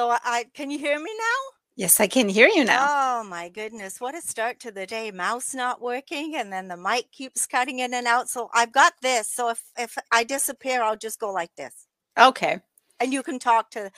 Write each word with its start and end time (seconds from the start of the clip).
So 0.00 0.16
I 0.24 0.46
can 0.54 0.70
you 0.70 0.78
hear 0.78 0.98
me 0.98 1.10
now? 1.14 1.40
Yes, 1.76 2.00
I 2.00 2.06
can 2.06 2.30
hear 2.30 2.48
you 2.48 2.64
now. 2.64 2.88
Oh 2.88 3.22
my 3.22 3.50
goodness, 3.50 4.00
what 4.00 4.14
a 4.14 4.22
start 4.22 4.58
to 4.60 4.72
the 4.72 4.86
day. 4.86 5.10
Mouse 5.10 5.54
not 5.54 5.82
working 5.82 6.36
and 6.36 6.50
then 6.50 6.68
the 6.68 6.76
mic 6.78 7.12
keeps 7.12 7.46
cutting 7.46 7.80
in 7.80 7.92
and 7.92 8.06
out. 8.06 8.30
So 8.30 8.48
I've 8.54 8.72
got 8.72 8.94
this. 9.02 9.28
So 9.28 9.50
if 9.50 9.62
if 9.78 9.98
I 10.10 10.24
disappear, 10.24 10.82
I'll 10.82 10.96
just 10.96 11.20
go 11.20 11.30
like 11.30 11.54
this. 11.54 11.86
Okay. 12.18 12.60
And 12.98 13.12
you 13.12 13.22
can 13.22 13.38
talk 13.38 13.70
to 13.72 13.90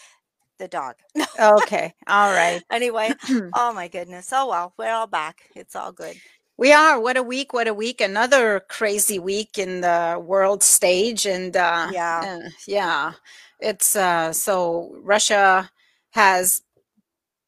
the 0.59 0.67
dog. 0.67 0.97
Okay. 1.39 1.95
All 2.09 2.33
right. 2.33 2.61
anyway, 2.73 3.15
oh 3.55 3.73
my 3.73 3.87
goodness. 3.87 4.29
Oh 4.33 4.49
well, 4.49 4.75
we're 4.77 4.91
all 4.91 5.07
back. 5.07 5.51
It's 5.55 5.77
all 5.77 5.93
good. 5.93 6.17
We 6.57 6.73
are. 6.73 6.99
What 6.99 7.17
a 7.17 7.23
week. 7.23 7.53
What 7.53 7.69
a 7.69 7.75
week. 7.75 8.01
Another 8.01 8.59
crazy 8.69 9.21
week 9.21 9.57
in 9.57 9.83
the 9.83 10.21
world 10.21 10.65
stage. 10.65 11.27
And 11.27 11.57
uh, 11.57 11.93
Yeah. 11.93 12.27
uh, 12.27 12.49
yeah, 12.67 13.13
it's 13.61 13.95
uh, 13.95 14.33
so 14.33 14.97
Russia 15.01 15.71
has 16.13 16.63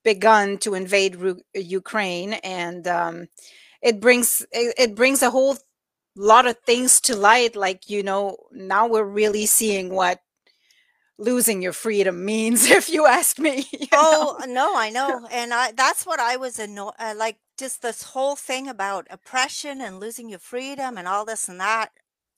begun 0.05 0.59
to 0.59 0.75
invade 0.75 1.17
Ru- 1.17 1.43
Ukraine, 1.55 2.35
and 2.35 2.87
um, 2.89 3.29
it 3.83 4.01
brings 4.01 4.47
it, 4.53 4.75
it 4.79 4.95
brings 4.97 5.23
a 5.23 5.31
whole 5.31 5.57
lot 6.17 6.47
of 6.47 6.59
things 6.67 7.01
to 7.03 7.17
light. 7.17 7.57
Like 7.57 7.91
you 7.91 8.03
know, 8.03 8.37
now 8.53 8.87
we're 8.89 9.05
really 9.05 9.47
seeing 9.47 9.91
what 9.91 10.21
losing 11.19 11.63
your 11.63 11.73
freedom 11.73 12.25
means. 12.27 12.71
If 12.71 12.89
you 12.91 13.07
ask 13.07 13.39
me, 13.39 13.67
you 13.73 13.89
know? 14.11 14.29
Oh 14.33 14.39
no, 14.47 14.77
I 14.77 14.91
know, 14.91 15.27
and 15.31 15.55
I 15.55 15.73
that's 15.73 16.05
what 16.07 16.21
I 16.21 16.37
was 16.37 16.59
annoyed 16.59 16.95
uh, 16.99 17.15
like. 17.17 17.39
Just 17.57 17.83
this 17.83 18.03
whole 18.03 18.37
thing 18.37 18.69
about 18.69 19.07
oppression 19.11 19.81
and 19.81 20.01
losing 20.01 20.29
your 20.29 20.41
freedom 20.41 20.99
and 20.99 21.07
all 21.09 21.25
this 21.25 21.49
and 21.49 21.61
that. 21.61 21.93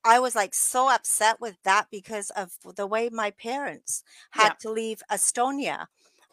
I 0.04 0.18
was 0.20 0.34
like 0.36 0.54
so 0.54 0.88
upset 0.90 1.40
with 1.40 1.56
that 1.64 1.88
because 1.90 2.30
of 2.30 2.52
the 2.76 2.86
way 2.86 3.08
my 3.10 3.30
parents 3.30 4.04
yeah, 4.34 4.52
had 4.52 4.58
to 4.60 4.70
leave 4.70 5.02
Estonia 5.10 5.86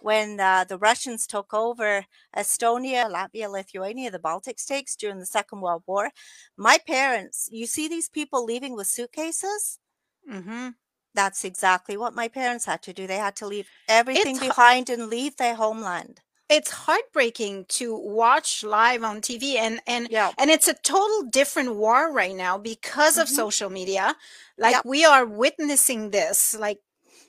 when 0.04 0.40
uh, 0.40 0.66
the 0.66 0.78
Russians 0.78 1.26
took 1.28 1.54
over 1.54 2.06
Estonia, 2.36 3.10
Latvia, 3.12 3.50
Lithuania, 3.50 4.12
the 4.12 4.20
Baltic 4.20 4.60
states 4.60 4.96
during 4.96 5.20
the 5.20 5.26
Second 5.26 5.62
World 5.62 5.84
War. 5.88 6.12
My 6.58 6.78
parents, 6.78 7.50
you 7.52 7.66
see 7.68 7.88
these 7.88 8.10
people 8.10 8.46
leaving 8.46 8.76
with 8.76 8.88
suitcases? 8.88 9.80
hmm 10.28 10.70
That's 11.14 11.46
exactly 11.46 11.96
what 11.96 12.14
my 12.14 12.28
parents 12.28 12.66
had 12.66 12.82
to 12.84 12.94
do. 12.94 13.08
They 13.08 13.18
had 13.18 13.36
to 13.38 13.48
leave 13.48 13.70
everything 13.88 14.38
it's 14.38 14.40
behind 14.40 14.90
and 14.90 15.08
leave 15.08 15.38
their 15.38 15.56
homeland. 15.56 16.22
it's 16.50 16.72
heartbreaking 16.72 17.66
to 17.66 17.96
watch 17.98 18.64
live 18.64 19.04
on 19.04 19.22
TV 19.22 19.58
and 19.58 19.82
and 19.88 20.10
Yeah. 20.10 20.34
and 20.38 20.52
it's 20.52 20.68
a 20.68 20.74
total 20.74 21.24
different 21.30 21.76
war 21.76 22.12
right 22.12 22.36
now 22.36 22.58
because 22.58 23.18
of 23.18 23.28
hmm 23.28 23.30
social 23.30 23.70
media 23.70 24.16
like 24.58 24.74
Yep. 24.74 24.86
we 24.86 25.06
are 25.06 25.26
witnessing 25.26 26.12
this 26.12 26.54
like 26.56 26.80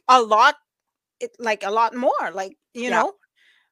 a 0.08 0.22
lot 0.22 0.56
it, 1.20 1.30
like 1.38 1.62
a 1.64 1.70
lot 1.70 1.94
more 1.94 2.30
like 2.32 2.56
you 2.74 2.90
Yeah. 2.90 2.90
know 2.90 3.12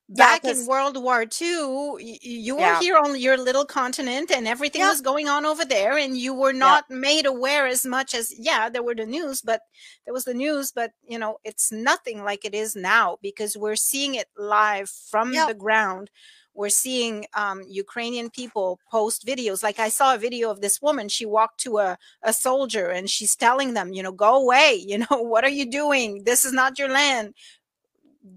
Yeah. 0.08 0.36
back 0.36 0.44
in 0.46 0.66
World 0.66 0.96
War 1.02 1.24
II 1.24 1.96
you 2.22 2.56
were 2.56 2.60
yeah. 2.60 2.80
here 2.80 2.96
on 2.96 3.18
your 3.18 3.36
little 3.38 3.64
continent 3.64 4.30
and 4.30 4.46
everything 4.46 4.82
Yep. 4.82 4.90
was 4.90 5.00
going 5.00 5.28
on 5.28 5.46
over 5.46 5.64
there 5.64 5.96
and 5.98 6.16
you 6.18 6.34
were 6.34 6.52
not 6.52 6.84
made 6.90 7.26
aware 7.26 7.66
as 7.66 7.86
much 7.86 8.14
as 8.14 8.32
yeah 8.38 8.68
there 8.68 8.82
were 8.82 8.94
the 8.94 9.06
news 9.06 9.42
but 9.42 9.62
there 10.04 10.12
was 10.14 10.24
the 10.24 10.34
news 10.34 10.72
but 10.72 10.92
you 11.08 11.18
know 11.18 11.38
it's 11.44 11.72
nothing 11.72 12.24
like 12.24 12.44
it 12.44 12.54
is 12.54 12.76
now 12.76 13.16
because 13.22 13.56
we're 13.56 13.76
seeing 13.76 14.14
it 14.14 14.28
live 14.36 14.90
from 14.90 15.46
the 15.46 15.54
ground 15.54 16.10
we're 16.54 16.68
seeing 16.68 17.26
um, 17.34 17.62
Ukrainian 17.68 18.30
people 18.30 18.78
post 18.90 19.26
videos. 19.26 19.62
Like 19.62 19.78
I 19.78 19.88
saw 19.88 20.14
a 20.14 20.18
video 20.18 20.50
of 20.50 20.60
this 20.60 20.80
woman. 20.82 21.08
She 21.08 21.26
walked 21.26 21.60
to 21.60 21.78
a, 21.78 21.96
a 22.22 22.32
soldier 22.32 22.88
and 22.88 23.08
she's 23.08 23.34
telling 23.36 23.74
them, 23.74 23.92
you 23.92 24.02
know, 24.02 24.12
go 24.12 24.36
away. 24.36 24.84
You 24.92 24.98
know, 24.98 25.22
what 25.22 25.42
are 25.42 25.48
you 25.48 25.70
doing? 25.70 26.24
This 26.24 26.44
is 26.44 26.52
not 26.52 26.78
your 26.78 26.90
land 26.90 27.32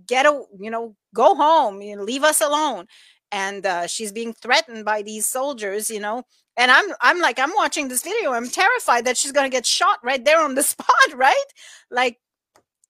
get 0.08 0.26
a 0.26 0.44
you 0.60 0.70
know 0.70 0.96
go 1.14 1.36
home 1.36 1.82
you 1.82 1.96
know 1.96 2.04
leave 2.04 2.24
us 2.24 2.42
alone 2.42 2.86
and 3.32 3.66
uh, 3.66 3.88
she's 3.88 4.12
being 4.12 4.34
threatened 4.34 4.86
by 4.86 5.02
these 5.02 5.26
soldiers 5.28 5.90
you 5.90 6.00
know 6.00 6.24
and 6.58 6.72
i'm 6.72 6.86
i'm 7.02 7.20
like 7.20 7.40
i'm 7.40 7.54
watching 7.56 7.88
this 7.88 8.04
video 8.04 8.32
i'm 8.32 8.50
terrified 8.50 9.06
that 9.06 9.18
she's 9.18 9.32
going 9.32 9.50
to 9.50 9.56
get 9.56 9.66
shot 9.66 10.00
right 10.04 10.26
there 10.26 10.42
on 10.42 10.56
the 10.56 10.64
spot 10.74 10.88
right 11.16 11.46
like 11.92 12.20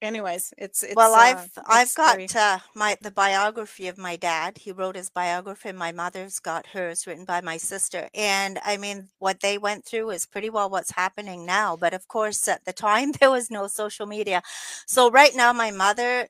anyways 0.01 0.53
it's 0.57 0.83
Well, 0.93 1.13
it's 1.13 1.15
uh 1.15 1.47
I've 1.47 1.49
I've 1.65 1.93
got 1.93 2.35
uh, 2.35 2.59
my 2.73 2.97
the 3.01 3.11
biography 3.11 3.87
of 3.87 3.97
my 3.97 4.15
dad. 4.15 4.59
He 4.59 4.71
wrote 4.71 4.95
his 4.95 5.09
biography. 5.09 5.69
And 5.69 5.77
my 5.77 5.91
mother's 5.91 6.39
got 6.39 6.67
hers 6.67 7.05
written 7.05 7.25
by 7.25 7.41
my 7.41 7.57
sister. 7.57 8.09
And 8.13 8.59
I 8.63 8.77
mean, 8.77 9.09
what 9.19 9.41
they 9.41 9.57
went 9.57 9.85
through 9.85 10.11
is 10.11 10.25
pretty 10.25 10.49
well 10.49 10.69
what's 10.69 10.91
happening 10.91 11.45
now. 11.45 11.75
But 11.75 11.93
of 11.93 12.07
course, 12.07 12.47
at 12.47 12.63
the 12.65 12.73
time, 12.73 13.11
there 13.19 13.31
was 13.31 13.51
no 13.51 13.67
social 13.67 14.05
media. 14.07 14.41
So 14.87 15.11
right 15.11 15.35
now, 15.35 15.51
my 15.53 15.71
mother, 15.71 16.29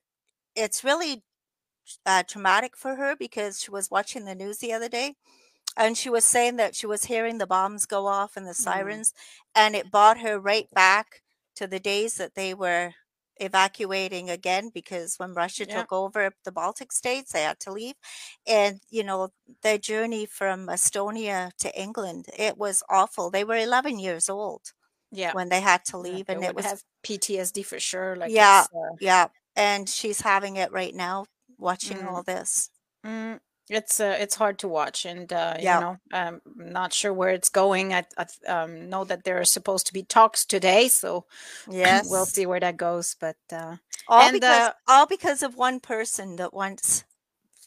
it's 0.55 0.83
really 0.83 1.23
uh, 2.05 2.23
traumatic 2.23 2.75
for 2.77 2.95
her 2.95 3.15
because 3.15 3.61
she 3.61 3.71
was 3.71 3.91
watching 3.91 4.25
the 4.25 4.35
news 4.35 4.57
the 4.59 4.73
other 4.73 4.89
day 4.89 5.15
and 5.77 5.97
she 5.97 6.09
was 6.09 6.25
saying 6.25 6.57
that 6.57 6.75
she 6.75 6.87
was 6.87 7.05
hearing 7.05 7.37
the 7.39 7.47
bombs 7.47 7.85
go 7.85 8.07
off 8.07 8.37
and 8.37 8.47
the 8.47 8.53
Mm, 8.59 9.05
sirens, 9.05 9.13
and 9.55 9.75
it 9.75 9.91
brought 9.91 10.19
her 10.19 10.39
right 10.39 10.67
back 10.73 11.21
to 11.55 11.67
the 11.67 11.79
days 11.79 12.15
that 12.15 12.35
they 12.35 12.53
were 12.53 12.93
evacuating 13.39 14.29
again 14.29 14.69
because 14.73 15.15
when 15.17 15.33
Russia 15.33 15.65
yeah 15.65 15.81
took 15.81 15.91
over 15.91 16.31
the 16.43 16.51
Baltic 16.51 16.91
states, 16.91 17.31
they 17.33 17.43
had 17.43 17.59
to 17.61 17.71
leave. 17.71 17.95
And, 18.47 18.81
you 18.89 19.03
know, 19.03 19.29
their 19.61 19.77
journey 19.77 20.25
from 20.25 20.67
Estonia 20.67 21.51
to 21.59 21.79
England, 21.79 22.27
it 22.37 22.57
was 22.57 22.83
awful. 22.89 23.29
They 23.29 23.43
were 23.43 23.57
11 23.57 23.99
years 23.99 24.29
old 24.29 24.73
yeah 25.11 25.33
when 25.33 25.49
they 25.49 25.61
had 25.61 25.85
to 25.85 25.97
leave, 25.97 26.27
they 26.27 26.33
and 26.33 26.43
it 26.43 26.55
was, 26.55 26.83
ptsd 27.03 27.65
for 27.65 27.79
sure 27.79 28.15
like 28.15 28.31
yeah, 28.31 28.65
uh, 28.75 28.95
yeah. 28.99 29.27
And 29.55 29.87
she's 29.87 30.21
having 30.21 30.57
it 30.57 30.71
right 30.71 30.93
now, 30.93 31.25
watching 31.57 31.97
mm, 31.97 32.07
all 32.07 32.23
this. 32.23 32.69
Mm, 33.05 33.39
it's 33.69 33.99
uh, 33.99 34.15
it's 34.19 34.35
hard 34.35 34.59
to 34.59 34.67
watch, 34.67 35.05
and 35.05 35.31
uh, 35.33 35.55
you 35.57 35.65
know, 35.65 35.97
I'm 36.13 36.41
not 36.55 36.93
sure 36.93 37.13
where 37.13 37.29
it's 37.29 37.49
going. 37.49 37.93
I, 37.93 38.05
I 38.17 38.25
um, 38.47 38.89
know 38.89 39.03
that 39.05 39.23
there 39.23 39.39
are 39.39 39.45
supposed 39.45 39.87
to 39.87 39.93
be 39.93 40.03
talks 40.03 40.45
today, 40.45 40.87
so 40.87 41.25
yes, 41.69 42.07
we'll 42.09 42.25
see 42.27 42.45
where 42.45 42.59
that 42.59 42.77
goes. 42.77 43.15
But 43.19 43.37
uh, 43.51 43.77
All 44.07 44.21
and 44.21 44.33
because 44.33 44.69
uh, 44.69 44.73
all 44.87 45.07
because 45.07 45.41
of 45.41 45.55
one 45.55 45.79
person 45.79 46.35
that 46.35 46.53
wants 46.53 47.05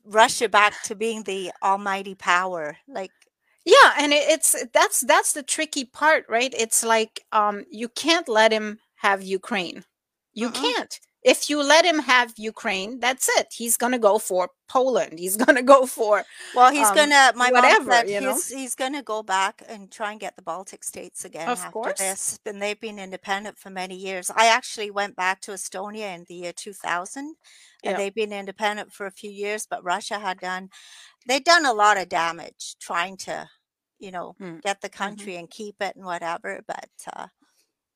Russia 0.04 0.48
back 0.48 0.82
to 0.84 0.94
being 0.94 1.24
the 1.24 1.52
almighty 1.62 2.14
power. 2.14 2.76
Like, 2.86 3.12
yeah, 3.64 3.94
and 3.98 4.12
it, 4.12 4.28
it's 4.28 4.64
that's 4.72 5.00
that's 5.00 5.32
the 5.32 5.42
tricky 5.42 5.84
part, 5.84 6.26
right? 6.28 6.54
It's 6.56 6.84
like 6.84 7.24
um, 7.32 7.64
you 7.70 7.88
can't 7.88 8.28
let 8.28 8.52
him 8.52 8.78
have 8.96 9.22
Ukraine. 9.22 9.84
You 10.32 10.50
mm-mm. 10.50 10.62
can't. 10.62 11.00
If 11.22 11.50
you 11.50 11.62
let 11.62 11.84
him 11.84 11.98
have 12.00 12.34
Ukraine, 12.38 13.00
that's 13.00 13.28
it. 13.38 13.48
He's 13.52 13.76
gonna 13.76 13.98
go 13.98 14.18
for 14.18 14.50
Poland. 14.68 15.18
He's 15.18 15.36
gonna 15.44 15.62
go 15.62 15.86
for 15.86 16.24
Well, 16.54 16.72
he's 16.72 16.86
um, 16.88 16.94
gonna. 16.94 17.32
My 17.36 17.50
mom 17.50 17.62
whatever, 17.62 17.90
said 17.92 18.08
you 18.08 18.20
know. 18.20 18.34
he's 18.34 18.48
he's 18.48 18.74
gonna 18.74 19.02
go 19.02 19.22
back 19.22 19.62
and 19.68 19.90
try 19.90 20.12
and 20.12 20.20
get 20.20 20.36
the 20.36 20.42
Baltic 20.42 20.84
states 20.84 21.24
again 21.24 21.48
Of 21.48 21.58
after 21.58 21.70
course. 21.72 21.98
this. 21.98 22.38
And 22.46 22.62
they've 22.62 22.80
been 22.80 22.98
independent 22.98 23.58
for 23.58 23.70
many 23.70 23.96
years. 23.96 24.30
I 24.34 24.46
actually 24.46 24.90
went 24.90 25.16
back 25.16 25.40
to 25.42 25.52
Estonia 25.52 26.14
in 26.14 26.24
the 26.28 26.34
year 26.34 26.52
2000, 26.52 27.36
and 27.84 27.98
they've 27.98 28.14
been 28.14 28.32
independent 28.32 28.92
for 28.92 29.06
a 29.06 29.10
few 29.10 29.30
years. 29.30 29.66
But 29.68 29.84
Russia 29.84 30.18
had 30.18 30.38
done 30.40 30.70
they'd 31.26 31.44
done 31.44 31.66
a 31.66 31.72
lot 31.74 31.98
of 31.98 32.08
damage 32.08 32.76
trying 32.80 33.16
to, 33.18 33.48
you 33.98 34.10
know, 34.10 34.36
Mm, 34.40 34.62
get 34.62 34.80
the 34.80 34.88
mhm. 34.90 34.92
country 34.92 35.36
and 35.36 35.50
keep 35.50 35.76
it 35.80 35.96
and 35.96 36.04
whatever. 36.04 36.62
But 36.66 36.90
uh, 37.14 37.28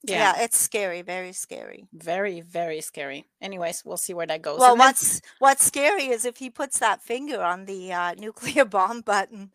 Yeah. 0.04 0.34
yeah, 0.36 0.42
it's 0.44 0.58
scary, 0.58 1.02
very 1.02 1.32
scary. 1.32 1.86
Very, 1.92 2.40
very 2.40 2.80
scary. 2.80 3.26
Anyways, 3.40 3.84
we'll 3.84 3.96
see 3.96 4.14
where 4.14 4.26
that 4.26 4.42
goes. 4.42 4.58
Well, 4.58 4.72
And 4.72 4.80
then 4.80 4.86
what's 4.88 5.20
what's 5.38 5.64
scary 5.64 6.06
is 6.08 6.24
if 6.24 6.38
he 6.38 6.50
puts 6.50 6.78
that 6.80 7.02
finger 7.02 7.40
on 7.42 7.66
the 7.66 7.92
uh, 7.92 8.14
nuclear 8.14 8.64
bomb 8.76 9.02
button. 9.02 9.52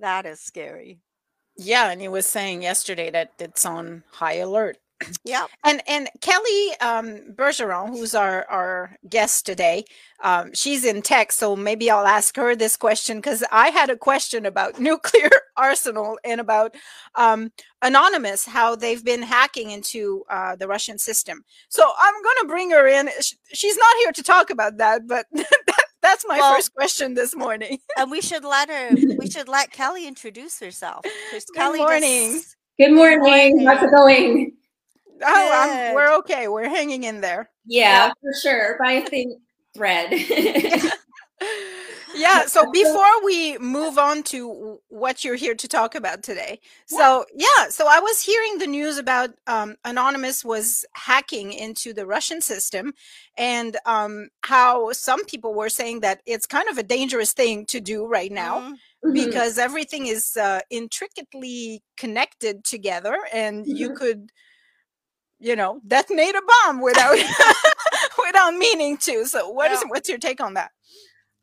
That 0.00 0.26
is 0.26 0.40
scary. 0.40 1.00
Yeah, 1.56 1.90
and 1.90 2.00
he 2.00 2.08
was 2.08 2.26
saying 2.26 2.62
yesterday 2.62 3.10
that 3.10 3.32
it's 3.38 3.64
on 3.64 4.02
high 4.12 4.34
alert. 4.36 4.78
Yep. 5.24 5.50
And 5.64 5.82
and 5.86 6.08
Kelly 6.20 6.70
um, 6.80 7.34
Bergeron, 7.34 7.90
who's 7.90 8.14
our 8.14 8.46
our 8.48 8.96
guest 9.08 9.44
today, 9.46 9.84
um, 10.22 10.52
she's 10.54 10.84
in 10.84 11.02
tech, 11.02 11.32
so 11.32 11.56
maybe 11.56 11.90
I'll 11.90 12.06
ask 12.06 12.36
her 12.36 12.54
this 12.54 12.76
question 12.76 13.18
because 13.18 13.44
I 13.52 13.68
had 13.68 13.90
a 13.90 13.96
question 13.96 14.46
about 14.46 14.78
nuclear 14.80 15.30
arsenal 15.56 16.18
and 16.24 16.40
about 16.40 16.74
um, 17.16 17.50
anonymous, 17.82 18.46
how 18.46 18.76
they've 18.76 19.04
been 19.04 19.22
hacking 19.22 19.70
into 19.70 20.24
uh, 20.30 20.56
the 20.56 20.68
Russian 20.68 20.98
system. 20.98 21.44
So 21.68 21.84
I'm 21.98 22.14
gonna 22.22 22.48
bring 22.48 22.70
her 22.70 22.86
in. 22.86 23.10
She's 23.52 23.76
not 23.76 23.96
here 23.98 24.12
to 24.12 24.22
talk 24.22 24.50
about 24.50 24.78
that, 24.78 25.06
but 25.06 25.26
that's 26.02 26.24
my 26.26 26.38
Well, 26.38 26.54
first 26.54 26.74
question 26.74 27.14
this 27.14 27.34
morning. 27.34 27.78
and 27.98 28.10
we 28.10 28.20
should 28.20 28.44
let 28.44 28.68
her. 28.70 28.90
We 29.18 29.28
should 29.28 29.48
let 29.48 29.70
Kelly 29.72 30.06
introduce 30.06 30.60
herself 30.60 31.04
Good 31.30 31.42
Kelly 31.54 31.78
morning. 31.78 32.32
just. 32.32 32.56
Good 32.78 32.88
Good 32.88 32.94
morning. 32.94 33.66
How's 33.66 33.82
it 33.84 33.90
going? 33.92 34.52
Oh, 35.22 35.50
I'm, 35.52 35.94
we're 35.94 36.16
okay. 36.18 36.48
We're 36.48 36.68
hanging 36.68 37.04
in 37.04 37.20
there. 37.20 37.50
Yeah, 37.66 38.06
Yeah. 38.06 38.12
for 38.20 38.32
sure. 38.40 38.78
By 38.82 38.92
a 38.92 39.06
thin 39.06 39.38
thread. 39.74 40.12
yeah 42.14 42.46
so 42.46 42.70
before 42.70 43.24
we 43.24 43.58
move 43.58 43.98
on 43.98 44.22
to 44.22 44.78
what 44.88 45.24
you're 45.24 45.34
here 45.34 45.54
to 45.54 45.68
talk 45.68 45.94
about 45.94 46.22
today 46.22 46.58
so 46.86 47.24
yeah 47.34 47.68
so 47.68 47.86
i 47.88 47.98
was 47.98 48.20
hearing 48.20 48.58
the 48.58 48.66
news 48.66 48.98
about 48.98 49.30
um, 49.46 49.76
anonymous 49.84 50.44
was 50.44 50.84
hacking 50.94 51.52
into 51.52 51.92
the 51.92 52.06
russian 52.06 52.40
system 52.40 52.92
and 53.36 53.76
um, 53.86 54.28
how 54.42 54.92
some 54.92 55.24
people 55.24 55.54
were 55.54 55.68
saying 55.68 56.00
that 56.00 56.20
it's 56.26 56.46
kind 56.46 56.68
of 56.68 56.78
a 56.78 56.82
dangerous 56.82 57.32
thing 57.32 57.66
to 57.66 57.80
do 57.80 58.06
right 58.06 58.32
now 58.32 58.60
mm-hmm. 58.60 59.12
because 59.12 59.58
everything 59.58 60.06
is 60.06 60.36
uh, 60.36 60.60
intricately 60.70 61.82
connected 61.96 62.64
together 62.64 63.18
and 63.32 63.64
mm-hmm. 63.64 63.76
you 63.76 63.94
could 63.94 64.30
you 65.40 65.56
know 65.56 65.80
detonate 65.86 66.34
a 66.34 66.42
bomb 66.64 66.80
without 66.80 67.16
without 68.26 68.54
meaning 68.54 68.96
to 68.96 69.24
so 69.26 69.48
what 69.48 69.70
yeah. 69.70 69.76
is, 69.78 69.84
what's 69.88 70.08
your 70.08 70.18
take 70.18 70.40
on 70.40 70.54
that 70.54 70.70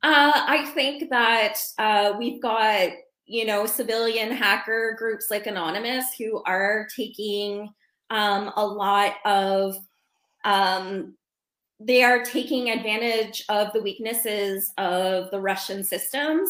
uh, 0.03 0.31
I 0.33 0.65
think 0.73 1.09
that 1.11 1.57
uh, 1.77 2.13
we've 2.17 2.41
got, 2.41 2.89
you 3.25 3.45
know, 3.45 3.65
civilian 3.67 4.31
hacker 4.31 4.95
groups 4.97 5.27
like 5.29 5.45
Anonymous 5.45 6.05
who 6.17 6.41
are 6.45 6.87
taking 6.95 7.69
um, 8.09 8.51
a 8.55 8.65
lot 8.65 9.13
of, 9.25 9.75
um, 10.43 11.15
they 11.79 12.03
are 12.03 12.23
taking 12.23 12.71
advantage 12.71 13.43
of 13.49 13.71
the 13.73 13.81
weaknesses 13.81 14.71
of 14.79 15.29
the 15.29 15.39
Russian 15.39 15.83
systems. 15.83 16.49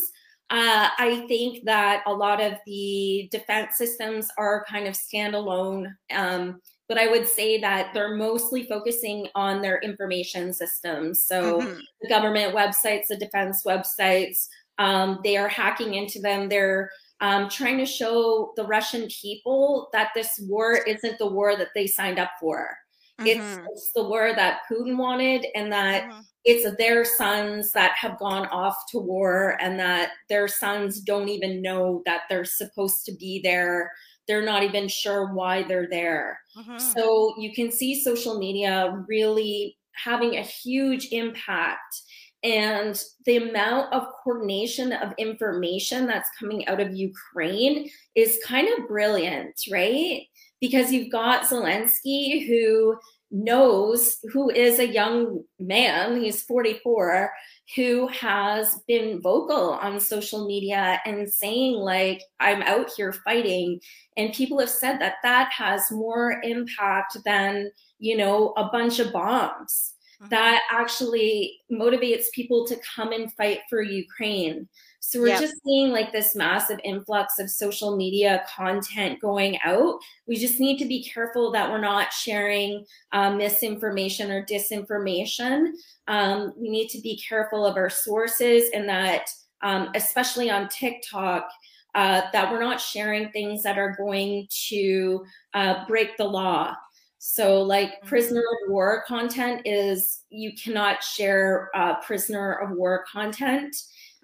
Uh, 0.50 0.90
I 0.98 1.26
think 1.28 1.66
that 1.66 2.04
a 2.06 2.14
lot 2.14 2.42
of 2.42 2.54
the 2.66 3.28
defense 3.32 3.78
systems 3.78 4.30
are 4.38 4.66
kind 4.70 4.88
of 4.88 4.96
standalone 4.96 5.94
um, 6.14 6.62
but 6.92 7.00
I 7.00 7.08
would 7.08 7.26
say 7.26 7.58
that 7.62 7.94
they're 7.94 8.18
mostly 8.18 8.64
focusing 8.68 9.30
on 9.34 9.62
their 9.62 9.80
information 9.80 10.52
systems. 10.52 11.26
So 11.26 11.62
mm-hmm. 11.62 11.80
the 12.02 12.10
government 12.10 12.54
websites, 12.54 13.08
the 13.08 13.16
defense 13.16 13.64
websites, 13.66 14.50
um, 14.78 15.22
they 15.24 15.38
are 15.38 15.48
hacking 15.48 15.94
into 15.94 16.20
them. 16.20 16.50
They're 16.50 16.92
um, 17.22 17.48
trying 17.48 17.78
to 17.78 17.86
show 17.86 18.52
the 18.58 18.66
Russian 18.66 19.08
people 19.08 19.88
that 19.94 20.10
this 20.14 20.38
war 20.50 20.74
isn't 20.86 21.18
the 21.18 21.32
war 21.32 21.56
that 21.56 21.70
they 21.76 21.88
signed 21.88 22.20
up 22.20 22.32
for. 22.42 22.76
Mm-hmm. 23.22 23.28
It's, 23.28 23.60
it's, 23.72 23.92
the 23.96 24.04
war 24.04 24.34
that 24.36 24.64
Putin 24.70 24.98
wanted, 24.98 25.46
and 25.56 25.72
that 25.72 26.04
mm-hmm. 26.04 26.20
it's 26.44 26.76
their 26.76 27.06
sons 27.06 27.72
that 27.72 27.94
have 27.96 28.20
gone 28.20 28.48
off 28.48 28.76
to 28.90 29.00
war, 29.00 29.56
and 29.62 29.80
that 29.80 30.10
their 30.28 30.50
sons 30.50 31.00
don't 31.00 31.30
even 31.30 31.62
know 31.62 32.02
that 32.06 32.24
they're 32.30 32.44
supposed 32.44 33.06
to 33.06 33.14
be 33.14 33.40
there 33.42 33.94
they're 34.28 34.46
not 34.46 34.64
even 34.64 34.88
sure 34.88 35.34
why 35.34 35.64
they're 35.64 35.90
there. 35.90 36.40
Mm-hmm. 36.58 36.78
So 36.78 37.34
you 37.38 37.54
can 37.54 37.72
see 37.72 38.02
social 38.02 38.38
media 38.38 39.04
really 39.08 39.78
having 39.94 40.38
a 40.38 40.42
huge 40.42 41.10
impact. 41.12 42.02
And 42.44 43.00
the 43.26 43.38
amount 43.38 43.94
of 43.94 44.08
coordination 44.24 44.94
of 44.94 45.14
information 45.20 46.08
that's 46.08 46.30
coming 46.40 46.68
out 46.68 46.80
of 46.80 46.96
Ukraine 46.96 47.90
is 48.16 48.40
kind 48.46 48.68
of 48.68 48.88
brilliant, 48.88 49.54
right? 49.72 50.24
Because 50.60 50.92
you've 50.92 51.12
got 51.12 51.44
Zelensky, 51.44 52.48
who 52.48 52.98
knows 53.32 54.18
who 54.32 54.50
is 54.50 54.80
a 54.80 54.88
young 54.88 55.44
man, 55.60 56.22
he's 56.22 56.44
44, 56.44 57.32
who 57.76 58.08
has 58.08 58.80
been 58.88 59.22
vocal 59.22 59.72
on 59.72 60.00
social 60.00 60.46
media 60.46 61.00
and 61.06 61.32
saying, 61.32 61.76
like, 61.76 62.22
I'm 62.40 62.62
out 62.64 62.92
here 62.96 63.14
fighting. 63.14 63.80
And 64.18 64.34
people 64.34 64.60
have 64.60 64.70
said 64.70 65.00
that 65.00 65.16
that 65.24 65.52
has 65.54 65.90
more 65.92 66.42
impact 66.44 67.18
than, 67.24 67.72
you 68.00 68.18
know, 68.18 68.54
a 68.58 68.66
bunch 68.66 69.00
of 69.00 69.14
bombs. 69.14 69.94
Mm-hmm. 70.22 70.30
That 70.30 70.64
actually 70.70 71.60
motivates 71.72 72.26
people 72.34 72.68
to 72.68 72.78
come 72.96 73.14
and 73.14 73.32
fight 73.34 73.60
for 73.70 73.82
Ukraine. 73.82 74.68
So 75.04 75.20
we're 75.20 75.30
yep. 75.30 75.42
just 75.42 75.56
seeing 75.66 75.90
like 75.90 76.12
this 76.12 76.36
massive 76.36 76.80
influx 76.84 77.40
of 77.40 77.50
social 77.50 77.98
media 77.98 78.46
content 78.56 79.20
going 79.20 79.58
out. 79.66 80.00
We 80.28 80.38
just 80.38 80.60
need 80.60 80.78
to 80.78 80.86
be 80.86 81.04
careful 81.04 81.52
that 81.52 81.70
we're 81.70 81.82
not 81.82 82.14
sharing 82.14 82.86
uh, 83.12 83.32
misinformation 83.32 84.30
or 84.30 84.46
disinformation. 84.46 85.72
Um, 86.08 86.54
we 86.56 86.70
need 86.70 86.90
to 86.90 87.02
be 87.02 87.18
careful 87.18 87.66
of 87.66 87.78
our 87.78 87.90
sources 87.90 88.70
and 88.76 88.88
that, 88.90 89.28
um, 89.64 89.90
especially 89.96 90.52
on 90.52 90.70
TikTok, 90.70 91.50
uh, 91.96 92.22
that 92.32 92.52
we're 92.52 92.62
not 92.62 92.80
sharing 92.80 93.32
things 93.32 93.64
that 93.64 93.80
are 93.80 93.96
going 93.98 94.48
to 94.68 95.26
uh, 95.56 95.84
break 95.88 96.16
the 96.18 96.26
law. 96.26 96.76
So, 97.18 97.64
like 97.64 97.90
mm-hmm. 97.90 98.08
prisoner 98.08 98.42
of 98.42 98.72
war 98.72 99.04
content 99.08 99.64
is 99.66 100.24
you 100.30 100.54
cannot 100.64 101.04
share 101.04 101.72
uh, 101.76 101.96
prisoner 102.02 102.54
of 102.54 102.78
war 102.78 103.04
content 103.12 103.76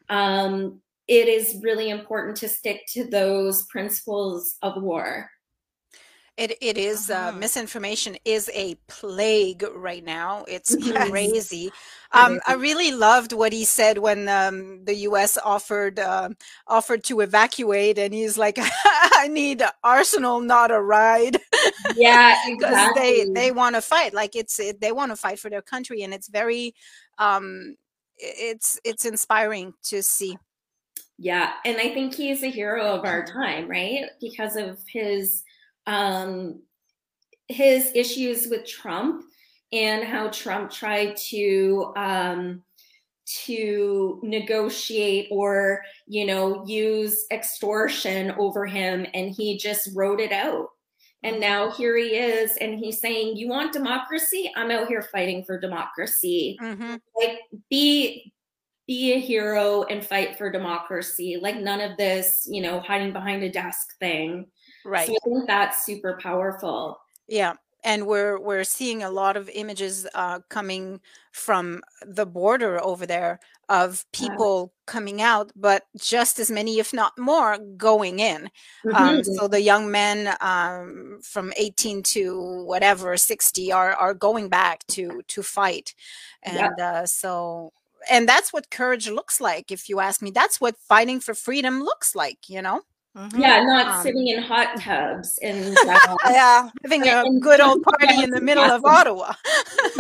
um, 0.10 0.82
it 1.08 1.28
is 1.28 1.60
really 1.64 1.90
important 1.90 2.38
to 2.38 2.50
stick 2.50 2.82
to 2.94 3.06
those 3.06 3.64
principles 3.64 4.56
of 4.62 4.82
war. 4.82 5.30
It 6.38 6.56
it 6.62 6.78
is, 6.78 7.10
uh, 7.10 7.16
uh-huh. 7.16 7.32
misinformation 7.40 8.16
is 8.24 8.52
a 8.54 8.76
plague 8.88 9.66
right 9.74 10.04
now. 10.04 10.46
It's 10.48 10.76
crazy. 11.08 11.72
Um, 12.12 12.40
I 12.48 12.54
really 12.54 12.92
loved 12.92 13.34
what 13.34 13.52
he 13.52 13.66
said 13.66 13.98
when 13.98 14.30
um, 14.30 14.86
the 14.86 14.94
U.S. 15.10 15.40
offered 15.44 15.98
uh, 16.00 16.30
offered 16.68 17.04
to 17.06 17.22
evacuate, 17.22 17.98
and 17.98 18.14
he's 18.14 18.38
like, 18.38 18.60
"I 18.62 19.28
need 19.32 19.64
Arsenal, 19.84 20.40
not 20.40 20.70
a 20.70 20.80
ride." 20.80 21.38
Yeah, 21.96 22.36
because 22.48 22.72
exactly. 22.72 23.02
they 23.02 23.30
they 23.34 23.52
want 23.52 23.76
to 23.76 23.82
fight. 23.82 24.14
Like 24.14 24.36
it's 24.36 24.60
it, 24.60 24.80
they 24.80 24.92
want 24.92 25.12
to 25.12 25.16
fight 25.16 25.40
for 25.40 25.50
their 25.50 25.64
country, 25.64 26.04
and 26.04 26.14
it's 26.14 26.28
very 26.28 26.76
um, 27.18 27.76
it's 28.18 28.80
it's 28.84 29.06
inspiring 29.06 29.74
to 29.84 30.02
see. 30.02 30.38
Yeah 31.18 31.54
and 31.66 31.78
i 31.78 31.90
think 31.94 32.14
he's 32.14 32.44
a 32.44 32.50
hero 32.50 32.86
of 32.86 33.06
our 33.06 33.26
time 33.26 33.68
right? 33.68 34.06
Because 34.22 34.56
of 34.56 34.80
his 34.88 35.44
um 35.88 36.62
his 37.48 37.92
issues 37.96 38.48
with 38.48 38.66
trump 38.66 39.24
and 39.72 40.04
how 40.04 40.30
trump 40.30 40.70
tried 40.70 41.16
to 41.16 41.94
um 41.96 42.62
to 43.26 44.20
negotiate 44.24 45.28
or 45.32 45.82
you 46.08 46.26
know 46.26 46.66
use 46.66 47.26
extortion 47.32 48.32
over 48.32 48.66
him 48.66 49.06
and 49.14 49.32
he 49.32 49.58
just 49.58 49.90
wrote 49.94 50.22
it 50.22 50.32
out 50.32 50.68
and 51.24 51.40
now 51.40 51.72
here 51.72 51.98
he 51.98 52.16
is, 52.16 52.56
and 52.58 52.80
he's 52.80 53.00
saying, 53.00 53.38
"You 53.38 53.50
want 53.50 53.74
democracy? 53.74 54.52
I'm 54.56 54.72
out 54.72 54.88
here 54.88 55.02
fighting 55.02 55.44
for 55.44 55.60
democracy. 55.60 56.58
Mm-hmm. 56.62 56.96
Like, 57.16 57.40
be 57.70 58.34
be 58.88 59.14
a 59.14 59.20
hero 59.20 59.84
and 59.84 60.06
fight 60.06 60.38
for 60.38 60.50
democracy. 60.50 61.38
Like 61.42 61.58
none 61.58 61.82
of 61.82 61.98
this, 61.98 62.48
you 62.50 62.62
know, 62.62 62.80
hiding 62.80 63.12
behind 63.12 63.44
a 63.44 63.50
desk 63.50 63.98
thing. 64.00 64.46
Right. 64.86 65.08
So 65.08 65.14
I 65.14 65.18
think 65.26 65.48
that's 65.48 65.86
super 65.86 66.18
powerful. 66.22 66.98
Yeah 67.28 67.56
and 67.84 68.06
we're 68.06 68.40
we're 68.40 68.64
seeing 68.64 69.04
a 69.04 69.10
lot 69.10 69.38
of 69.38 69.50
images 69.50 70.08
uh, 70.14 70.40
coming 70.50 71.00
from 71.32 71.82
the 72.06 72.26
border 72.26 72.84
over 72.84 73.06
there 73.06 73.40
of 73.70 74.06
people 74.14 74.72
yeah. 74.72 74.92
coming 74.92 75.22
out, 75.22 75.52
but 75.56 75.84
just 75.98 76.40
as 76.40 76.50
many, 76.50 76.80
if 76.80 76.94
not 76.94 77.18
more, 77.18 77.58
going 77.78 78.20
in. 78.20 78.50
Um, 78.86 78.94
mm-hmm. 78.94 78.96
Um, 78.96 79.24
so 79.24 79.48
the 79.48 79.62
young 79.62 79.92
men 79.92 80.36
um, 80.42 81.20
from 81.24 81.54
18 81.58 82.04
to 82.04 82.64
whatever 82.66 83.18
60 83.18 83.72
are 83.72 83.94
are 83.94 84.14
going 84.14 84.50
back 84.50 84.86
to 84.88 85.22
to 85.28 85.44
fight, 85.44 85.94
and 86.44 86.72
yeah. 86.78 86.86
uh, 86.86 87.06
so 87.06 87.74
and 88.10 88.28
that's 88.28 88.54
what 88.54 88.70
courage 88.70 89.10
looks 89.10 89.42
like. 89.42 89.72
If 89.72 89.90
you 89.90 90.00
ask 90.00 90.22
me, 90.22 90.32
that's 90.32 90.62
what 90.62 90.78
fighting 90.78 91.20
for 91.20 91.34
freedom 91.34 91.84
looks 91.84 92.16
like. 92.16 92.50
You 92.50 92.62
know. 92.62 92.82
Mm-hmm. 93.18 93.40
Yeah, 93.40 93.64
not 93.64 93.88
um, 93.88 94.04
sitting 94.04 94.28
in 94.28 94.44
hot 94.44 94.80
tubs 94.80 95.40
and 95.42 95.76
uh, 95.88 96.16
yeah, 96.30 96.70
having 96.84 97.08
a 97.08 97.24
good 97.40 97.60
old 97.60 97.82
party 98.00 98.22
in 98.24 98.30
the 98.30 98.40
middle 98.40 98.64
of 98.64 98.86
Ottawa. 98.86 99.34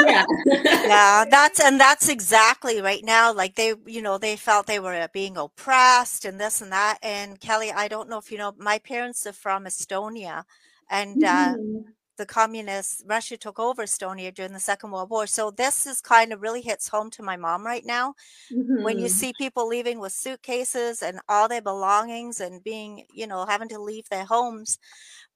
yeah, 0.05 0.23
yeah, 0.45 1.25
that's 1.29 1.59
and 1.59 1.79
that's 1.79 2.09
exactly 2.09 2.79
right 2.79 3.03
now. 3.03 3.33
Like 3.33 3.55
they, 3.55 3.73
you 3.87 4.03
know, 4.03 4.19
they 4.19 4.35
felt 4.35 4.67
they 4.67 4.79
were 4.79 5.07
being 5.13 5.35
oppressed 5.35 6.25
and 6.25 6.39
this 6.39 6.61
and 6.61 6.71
that. 6.71 6.99
And 7.01 7.39
Kelly, 7.39 7.71
I 7.71 7.87
don't 7.87 8.07
know 8.07 8.19
if 8.19 8.31
you 8.31 8.37
know, 8.37 8.53
my 8.59 8.77
parents 8.77 9.25
are 9.25 9.33
from 9.33 9.65
Estonia, 9.65 10.43
and 10.89 11.23
uh, 11.23 11.55
mm-hmm 11.55 11.89
the 12.17 12.25
communist 12.25 13.03
Russia 13.05 13.37
took 13.37 13.59
over 13.59 13.83
Estonia 13.83 14.33
during 14.33 14.53
the 14.53 14.59
Second 14.59 14.91
World 14.91 15.09
War. 15.09 15.27
So 15.27 15.51
this 15.51 15.85
is 15.85 16.01
kind 16.01 16.33
of 16.33 16.41
really 16.41 16.61
hits 16.61 16.87
home 16.87 17.09
to 17.11 17.23
my 17.23 17.37
mom 17.37 17.65
right 17.65 17.85
now. 17.85 18.15
Mm-hmm. 18.51 18.83
When 18.83 18.97
you 18.97 19.05
mm-hmm. 19.05 19.13
see 19.13 19.33
people 19.37 19.67
leaving 19.67 19.99
with 19.99 20.11
suitcases 20.11 21.01
and 21.01 21.19
all 21.29 21.47
their 21.47 21.61
belongings 21.61 22.39
and 22.39 22.63
being, 22.63 23.05
you 23.13 23.27
know, 23.27 23.45
having 23.45 23.69
to 23.69 23.79
leave 23.79 24.09
their 24.09 24.25
homes. 24.25 24.79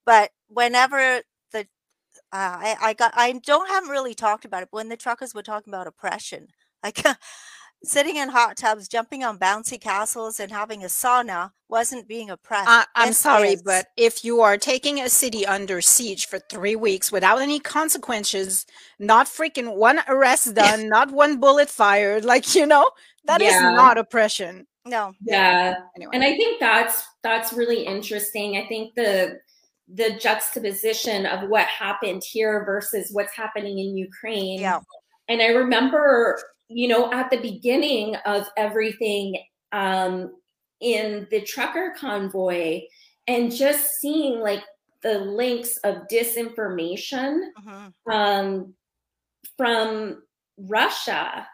But 0.05 0.31
whenever 0.47 1.21
the 1.51 1.59
uh, 1.59 1.63
I, 2.33 2.75
I 2.81 2.93
got 2.93 3.13
I 3.15 3.33
don't 3.33 3.69
haven't 3.69 3.89
really 3.89 4.15
talked 4.15 4.45
about 4.45 4.63
it, 4.63 4.69
but 4.71 4.77
when 4.77 4.89
the 4.89 4.97
truckers 4.97 5.35
were 5.35 5.43
talking 5.43 5.73
about 5.73 5.87
oppression, 5.87 6.47
like 6.83 7.03
sitting 7.83 8.15
in 8.17 8.29
hot 8.29 8.57
tubs, 8.57 8.87
jumping 8.87 9.23
on 9.23 9.39
bouncy 9.39 9.79
castles, 9.79 10.39
and 10.39 10.51
having 10.51 10.83
a 10.83 10.87
sauna 10.87 11.51
wasn't 11.69 12.07
being 12.07 12.29
oppressed. 12.29 12.69
Uh, 12.69 12.83
I'm 12.95 13.09
this 13.09 13.17
sorry, 13.17 13.49
is. 13.53 13.63
but 13.63 13.87
if 13.97 14.23
you 14.25 14.41
are 14.41 14.57
taking 14.57 14.99
a 15.01 15.09
city 15.09 15.45
under 15.45 15.81
siege 15.81 16.27
for 16.27 16.39
three 16.39 16.75
weeks 16.75 17.11
without 17.11 17.39
any 17.41 17.59
consequences, 17.59 18.65
not 18.99 19.27
freaking 19.27 19.75
one 19.75 19.99
arrest 20.07 20.53
done, 20.55 20.87
not 20.89 21.11
one 21.11 21.39
bullet 21.39 21.69
fired, 21.69 22.25
like, 22.25 22.55
you 22.55 22.65
know, 22.65 22.89
That 23.25 23.41
is 23.41 23.53
Yeah. 23.53 23.71
not 23.75 23.97
oppression. 23.97 24.67
No. 24.85 25.13
Yeah. 25.21 25.75
Anyway. 25.95 26.11
And 26.13 26.23
I 26.23 26.35
think 26.35 26.59
that's 26.59 27.03
that's 27.21 27.53
really 27.53 27.85
interesting. 27.85 28.57
I 28.57 28.67
think 28.67 28.95
the 28.95 29.39
the 29.93 30.17
juxtaposition 30.17 31.25
of 31.25 31.47
what 31.49 31.65
happened 31.67 32.23
here 32.23 32.63
versus 32.65 33.09
what's 33.11 33.35
happening 33.35 33.77
in 33.77 33.95
Ukraine. 33.95 34.59
Yeah. 34.59 34.79
And 35.29 35.41
I 35.41 35.47
remember, 35.47 36.39
you 36.73 36.87
know, 36.87 37.11
at 37.11 37.29
the 37.29 37.37
beginning 37.41 38.15
of 38.25 38.47
everything 38.57 39.35
um, 39.71 40.31
in 40.79 41.27
the 41.31 41.41
trucker 41.41 41.93
convoy 41.97 42.81
and 43.27 43.51
just 43.55 43.99
seeing 43.99 44.39
like 44.39 44.63
the 45.03 45.19
links 45.19 45.77
of 45.77 46.07
disinformation 46.11 47.41
Mhm. 47.59 47.93
um, 48.11 48.73
from 49.57 50.23
Russia 50.57 51.47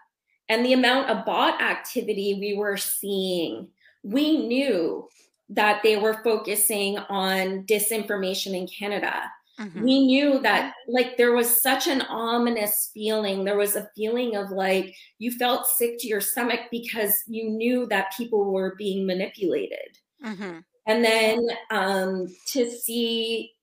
and 0.50 0.66
the 0.66 0.74
amount 0.74 1.10
of 1.10 1.26
bot 1.26 1.62
activity 1.62 2.36
we 2.40 2.56
were 2.56 2.78
seeing, 2.78 3.70
we 4.04 4.48
knew 4.48 5.08
that 5.50 5.82
they 5.84 5.98
were 5.98 6.22
focusing 6.24 6.98
on 6.98 7.64
disinformation 7.66 8.54
in 8.54 8.68
Canada. 8.68 9.32
Mhm. 9.60 9.82
We 9.84 10.06
knew 10.06 10.40
that, 10.42 10.74
like, 10.88 11.18
there 11.18 11.34
was 11.34 11.62
such 11.62 11.88
an 11.88 12.02
ominous 12.04 12.92
feeling. 12.94 13.44
There 13.44 13.58
was 13.58 13.76
a 13.76 13.90
feeling 13.96 14.36
of 14.36 14.52
like 14.52 14.96
you 15.20 15.32
felt 15.32 15.66
sick 15.68 15.98
to 16.00 16.08
your 16.08 16.22
stomach 16.22 16.62
because 16.72 17.14
you 17.28 17.50
knew 17.50 17.88
that 17.88 18.14
people 18.16 18.52
were 18.52 18.76
being 18.76 19.06
manipulated 19.08 19.98
Mhm. 20.24 20.64
and 20.86 21.04
then 21.04 21.40
um, 21.72 22.28
to 22.48 22.70
see 22.70 23.54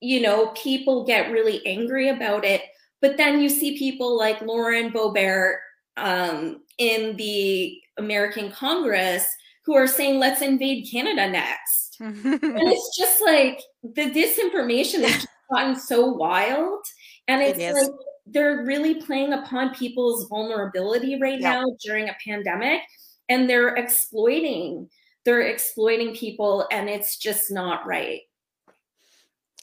you 0.00 0.20
know 0.20 0.48
people 0.56 1.04
get 1.04 1.30
really 1.32 1.64
angry 1.66 2.08
about 2.10 2.44
it 2.44 2.62
but 3.00 3.16
then 3.16 3.40
you 3.40 3.48
see 3.48 3.78
people 3.78 4.16
like 4.16 4.40
lauren 4.42 4.90
boebert 4.92 5.56
um, 5.96 6.62
in 6.78 7.16
the 7.16 7.80
american 7.98 8.50
congress 8.52 9.26
who 9.64 9.74
are 9.74 9.86
saying 9.86 10.18
let's 10.18 10.42
invade 10.42 10.86
canada 10.90 11.28
next 11.30 11.85
and 12.00 12.40
it's 12.42 12.96
just 12.96 13.22
like 13.22 13.60
the 13.82 14.10
disinformation 14.10 15.04
has 15.04 15.26
gotten 15.52 15.76
so 15.78 16.06
wild 16.06 16.84
and 17.28 17.42
it's 17.42 17.58
is. 17.58 17.74
like 17.74 17.90
they're 18.26 18.64
really 18.64 18.96
playing 18.96 19.32
upon 19.32 19.74
people's 19.74 20.28
vulnerability 20.28 21.18
right 21.20 21.40
Yeah. 21.40 21.60
now 21.60 21.64
during 21.84 22.08
a 22.08 22.16
pandemic 22.24 22.80
and 23.28 23.48
they're 23.48 23.74
exploiting 23.76 24.88
they're 25.24 25.42
exploiting 25.42 26.14
people 26.14 26.66
and 26.70 26.88
it's 26.88 27.16
just 27.18 27.50
not 27.50 27.86
right 27.86 28.20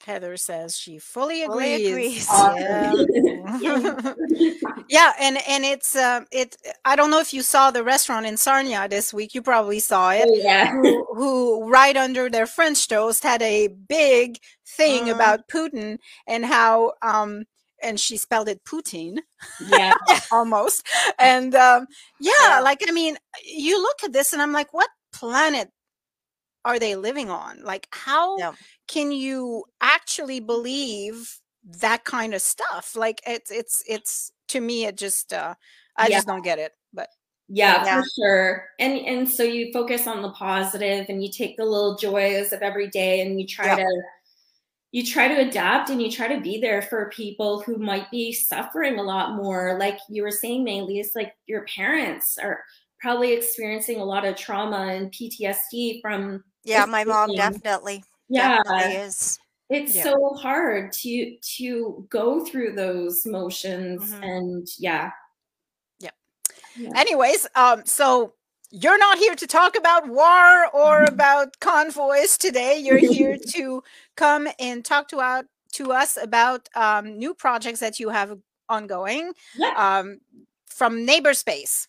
Heather 0.05 0.37
says 0.37 0.77
she 0.77 0.99
fully 0.99 1.43
Fully 1.45 1.87
agrees. 1.87 2.27
agrees. 2.27 2.29
Yeah. 3.61 4.13
yeah, 4.89 5.13
and 5.19 5.37
and 5.47 5.63
it's 5.63 5.95
um 5.95 6.25
it. 6.31 6.55
I 6.85 6.95
don't 6.95 7.09
know 7.11 7.19
if 7.19 7.33
you 7.33 7.41
saw 7.41 7.71
the 7.71 7.83
restaurant 7.83 8.25
in 8.25 8.37
Sarnia 8.37 8.87
this 8.87 9.13
week. 9.13 9.33
You 9.33 9.41
probably 9.41 9.79
saw 9.79 10.11
it. 10.11 10.25
Oh, 10.27 10.35
yeah 10.35 10.71
who, 10.71 11.05
who 11.15 11.69
right 11.69 11.95
under 11.95 12.29
their 12.29 12.45
French 12.47 12.87
toast 12.87 13.23
had 13.23 13.41
a 13.41 13.67
big 13.67 14.37
thing 14.67 15.05
Mhm. 15.05 15.11
about 15.15 15.47
Putin 15.49 15.97
and 16.27 16.45
how 16.45 16.93
um 17.01 17.45
and 17.81 17.99
she 17.99 18.17
spelled 18.17 18.47
it 18.49 18.63
Putin 18.63 19.17
yeah 19.69 19.93
almost 20.31 20.87
and 21.19 21.53
um 21.55 21.85
yeah, 22.19 22.31
Yeah. 22.49 22.59
like 22.61 22.81
I 22.87 22.91
mean 22.91 23.17
you 23.45 23.81
look 23.81 24.03
at 24.03 24.13
this 24.13 24.33
and 24.33 24.41
I'm 24.41 24.51
like 24.53 24.73
what 24.73 24.89
planet 25.13 25.69
are 26.65 26.79
they 26.79 26.95
living 26.95 27.29
on 27.29 27.61
like 27.63 27.87
how 27.91 28.37
Yeah. 28.39 28.53
Can 28.93 29.11
you 29.11 29.65
actually 29.81 30.39
believe 30.39 31.39
that 31.81 32.03
kind 32.03 32.33
of 32.33 32.41
stuff 32.41 32.95
like 32.95 33.21
it's 33.25 33.49
it's 33.49 33.81
it's 33.87 34.31
to 34.47 34.61
me 34.61 34.85
it 34.85 34.95
just 34.97 35.33
uh 35.33 35.55
I 35.97 36.09
Yeah. 36.09 36.17
just 36.17 36.27
don't 36.27 36.43
get 36.43 36.59
it 36.59 36.73
but 36.93 37.09
Yeah, 37.47 37.83
Yeah. 37.85 38.01
for 38.01 38.07
sure. 38.15 38.65
And 38.79 38.93
and 38.99 39.29
so 39.29 39.43
you 39.43 39.71
focus 39.73 40.05
on 40.07 40.21
the 40.21 40.31
positive 40.31 41.07
and 41.09 41.23
you 41.23 41.31
take 41.31 41.57
the 41.57 41.65
little 41.65 41.95
joys 41.97 42.53
of 42.53 42.61
every 42.61 42.89
day 42.89 43.21
and 43.21 43.39
you 43.39 43.47
try 43.47 43.75
to 43.75 44.01
you 44.91 45.03
try 45.03 45.27
to 45.27 45.39
adapt 45.39 45.89
and 45.89 45.99
you 45.99 46.11
try 46.11 46.27
to 46.27 46.39
be 46.39 46.61
there 46.61 46.83
for 46.83 47.09
people 47.15 47.61
who 47.61 47.77
might 47.77 48.11
be 48.11 48.31
suffering 48.31 48.99
a 48.99 49.03
lot 49.03 49.35
more. 49.35 49.75
Like 49.79 49.97
you 50.07 50.21
were 50.21 50.29
saying, 50.29 50.63
mainly, 50.63 50.99
it's 50.99 51.15
like 51.15 51.33
your 51.47 51.65
parents 51.65 52.37
are 52.37 52.63
probably 53.01 53.33
experiencing 53.33 53.99
a 53.99 54.05
lot 54.05 54.23
of 54.23 54.35
trauma 54.35 54.93
and 54.93 55.11
PTSD 55.11 55.99
from 55.99 56.43
Yeah, 56.63 56.85
my 56.85 57.03
mom 57.03 57.31
definitely 57.31 58.03
yeah. 58.33 58.57
definitely 58.63 58.95
is. 59.07 59.39
It's 59.69 59.95
Yeah. 59.95 60.03
so 60.03 60.33
hard 60.35 60.91
to 61.01 61.37
to 61.57 62.05
go 62.09 62.45
through 62.45 62.73
those 62.75 63.25
motions 63.25 64.11
Mhm. 64.11 64.23
and 64.23 64.67
yeah. 64.77 65.11
Yep. 65.99 66.93
Anyways 66.95 67.47
um 67.55 67.85
so 67.85 68.33
you're 68.71 68.97
not 68.97 69.19
here 69.19 69.35
to 69.35 69.45
talk 69.45 69.77
about 69.77 70.07
war 70.07 70.67
or 70.73 71.05
about 71.15 71.59
convoys 71.59 72.35
today 72.37 72.77
you're 72.79 72.97
here 72.97 73.37
to 73.55 73.83
come 74.15 74.47
and 74.59 74.83
talk 74.83 75.07
to 75.09 75.21
out 75.21 75.45
to 75.73 75.91
us 75.91 76.17
about 76.17 76.67
um, 76.75 77.17
new 77.17 77.33
projects 77.35 77.79
that 77.79 77.99
you 77.99 78.09
have 78.09 78.37
ongoing 78.69 79.33
Yeah. 79.55 79.73
um, 79.77 80.19
from 80.65 81.05
neighbor 81.05 81.33
space 81.35 81.87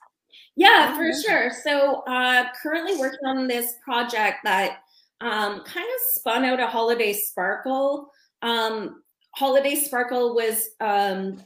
Yeah, 0.57 0.95
for 0.97 1.11
sure. 1.13 1.51
So, 1.65 2.03
uh, 2.07 2.45
currently 2.63 2.97
working 2.97 3.27
on 3.27 3.49
this 3.49 3.75
project 3.85 4.39
that 4.45 4.84
um, 5.25 5.65
kind 5.65 5.87
of 5.87 6.01
spun 6.13 6.45
out 6.45 6.61
a 6.61 6.67
Holiday 6.67 7.13
Sparkle. 7.15 8.11
Um, 8.43 9.03
Holiday 9.35 9.75
Sparkle 9.75 10.35
was 10.35 10.69
um, 10.81 11.43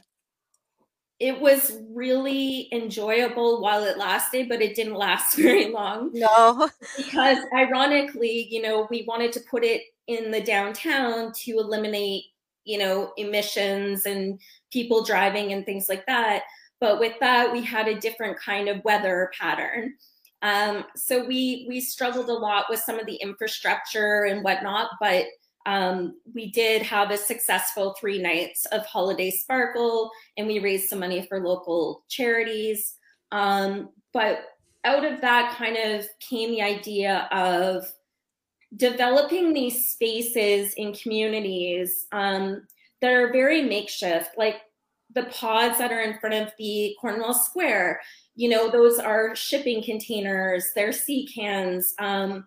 it 1.19 1.39
was 1.39 1.77
really 1.91 2.69
enjoyable 2.71 3.61
while 3.61 3.83
it 3.83 3.97
lasted, 3.97 4.47
but 4.47 4.61
it 4.61 4.75
didn't 4.75 4.95
last 4.95 5.35
very 5.37 5.69
long 5.69 6.11
No. 6.13 6.69
because, 6.97 7.39
ironically, 7.53 8.47
you 8.49 8.61
know, 8.61 8.87
we 8.89 9.03
wanted 9.07 9.31
to 9.33 9.41
put 9.41 9.63
it 9.63 9.81
in 10.07 10.31
the 10.31 10.41
downtown 10.41 11.31
to 11.33 11.51
eliminate, 11.59 12.23
you 12.65 12.77
know, 12.79 13.13
emissions 13.17 14.05
and 14.05 14.39
people 14.71 15.03
driving 15.03 15.53
and 15.53 15.65
things 15.65 15.89
like 15.89 16.05
that. 16.05 16.43
But 16.79 16.99
with 16.99 17.13
that, 17.19 17.51
we 17.51 17.61
had 17.61 17.87
a 17.87 17.99
different 17.99 18.39
kind 18.39 18.69
of 18.69 18.83
weather 18.85 19.31
pattern. 19.37 19.95
Um, 20.41 20.85
so 20.95 21.25
we 21.25 21.65
we 21.67 21.81
struggled 21.81 22.29
a 22.29 22.33
lot 22.33 22.65
with 22.69 22.79
some 22.79 22.99
of 22.99 23.05
the 23.05 23.15
infrastructure 23.15 24.23
and 24.23 24.43
whatnot, 24.43 24.91
but 24.99 25.25
um, 25.65 26.15
we 26.33 26.51
did 26.51 26.81
have 26.83 27.11
a 27.11 27.17
successful 27.17 27.95
three 27.99 28.21
nights 28.21 28.65
of 28.67 28.85
Holiday 28.85 29.31
Sparkle, 29.31 30.09
and 30.37 30.47
we 30.47 30.59
raised 30.59 30.89
some 30.89 30.99
money 30.99 31.25
for 31.27 31.41
local 31.41 32.03
charities. 32.07 32.95
Um, 33.31 33.89
but 34.13 34.39
out 34.85 35.05
of 35.05 35.21
that 35.21 35.55
kind 35.57 35.77
of 35.77 36.07
came 36.19 36.51
the 36.51 36.61
idea 36.61 37.27
of 37.31 37.91
developing 38.77 39.53
these 39.53 39.89
spaces 39.89 40.73
in 40.75 40.93
communities 40.93 42.07
um, 42.11 42.65
that 43.01 43.11
are 43.11 43.31
very 43.31 43.61
makeshift, 43.61 44.37
like 44.37 44.61
the 45.13 45.23
pods 45.23 45.77
that 45.77 45.91
are 45.91 46.01
in 46.01 46.19
front 46.19 46.35
of 46.35 46.53
the 46.57 46.95
Cornwall 46.99 47.33
Square. 47.33 48.01
You 48.35 48.49
know, 48.49 48.69
those 48.69 48.99
are 48.99 49.35
shipping 49.35 49.83
containers, 49.83 50.65
they're 50.75 50.91
sea 50.91 51.27
cans, 51.27 51.93
um, 51.99 52.45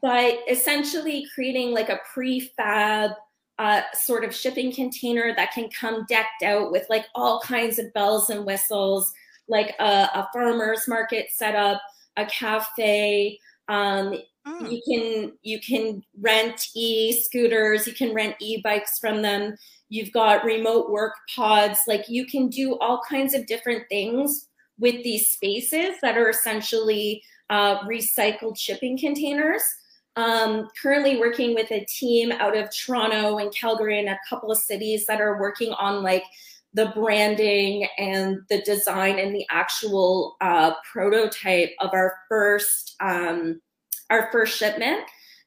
but 0.00 0.38
essentially 0.48 1.26
creating 1.34 1.72
like 1.72 1.90
a 1.90 2.00
prefab 2.14 3.14
uh, 3.58 3.82
sort 3.94 4.24
of 4.24 4.34
shipping 4.34 4.72
container 4.72 5.34
that 5.36 5.52
can 5.52 5.68
come 5.68 6.04
decked 6.08 6.42
out 6.42 6.72
with 6.72 6.86
like 6.88 7.06
all 7.14 7.40
kinds 7.40 7.78
of 7.78 7.92
bells 7.92 8.30
and 8.30 8.46
whistles, 8.46 9.12
like 9.48 9.74
a, 9.78 9.84
a 10.14 10.28
farmer's 10.32 10.88
market 10.88 11.26
setup, 11.30 11.80
a 12.16 12.24
cafe. 12.26 13.38
Um, 13.68 14.14
Mm. 14.46 14.72
you 14.72 14.80
can 14.88 15.32
you 15.42 15.60
can 15.60 16.02
rent 16.20 16.66
e-scooters 16.74 17.86
you 17.86 17.92
can 17.92 18.12
rent 18.12 18.34
e-bikes 18.40 18.98
from 18.98 19.22
them 19.22 19.54
you've 19.88 20.10
got 20.10 20.44
remote 20.44 20.90
work 20.90 21.14
pods 21.32 21.78
like 21.86 22.08
you 22.08 22.26
can 22.26 22.48
do 22.48 22.76
all 22.80 23.00
kinds 23.08 23.34
of 23.34 23.46
different 23.46 23.84
things 23.88 24.48
with 24.80 25.00
these 25.04 25.30
spaces 25.30 25.94
that 26.02 26.18
are 26.18 26.28
essentially 26.28 27.22
uh, 27.50 27.80
recycled 27.82 28.58
shipping 28.58 28.98
containers 28.98 29.62
um, 30.16 30.66
currently 30.82 31.20
working 31.20 31.54
with 31.54 31.70
a 31.70 31.84
team 31.84 32.32
out 32.32 32.56
of 32.56 32.68
toronto 32.76 33.38
and 33.38 33.54
calgary 33.54 34.00
and 34.00 34.08
a 34.08 34.18
couple 34.28 34.50
of 34.50 34.58
cities 34.58 35.06
that 35.06 35.20
are 35.20 35.38
working 35.38 35.72
on 35.74 36.02
like 36.02 36.24
the 36.74 36.86
branding 36.96 37.86
and 37.96 38.38
the 38.48 38.60
design 38.62 39.20
and 39.20 39.32
the 39.32 39.46
actual 39.50 40.36
uh, 40.40 40.72
prototype 40.90 41.70
of 41.80 41.90
our 41.92 42.14
first 42.28 42.96
um, 43.00 43.60
our 44.12 44.30
first 44.30 44.56
shipment. 44.56 45.00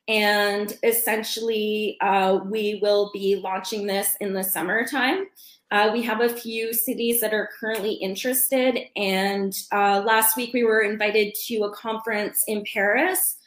And 0.07 0.77
essentially, 0.83 1.97
uh, 2.01 2.39
we 2.45 2.79
will 2.81 3.11
be 3.13 3.37
launching 3.37 3.87
this 3.87 4.15
in 4.19 4.33
the 4.33 4.43
summertime. 4.43 5.25
Uh, 5.71 5.89
we 5.91 6.03
have 6.03 6.21
a 6.21 6.29
few 6.29 6.73
cities 6.73 7.21
that 7.21 7.33
are 7.33 7.49
currently 7.59 7.93
interested. 7.93 8.79
And 8.95 9.53
uh, 9.71 10.03
last 10.05 10.37
week, 10.37 10.53
we 10.53 10.63
were 10.63 10.81
invited 10.81 11.33
to 11.47 11.63
a 11.63 11.73
conference 11.73 12.43
in 12.47 12.63
Paris 12.71 13.37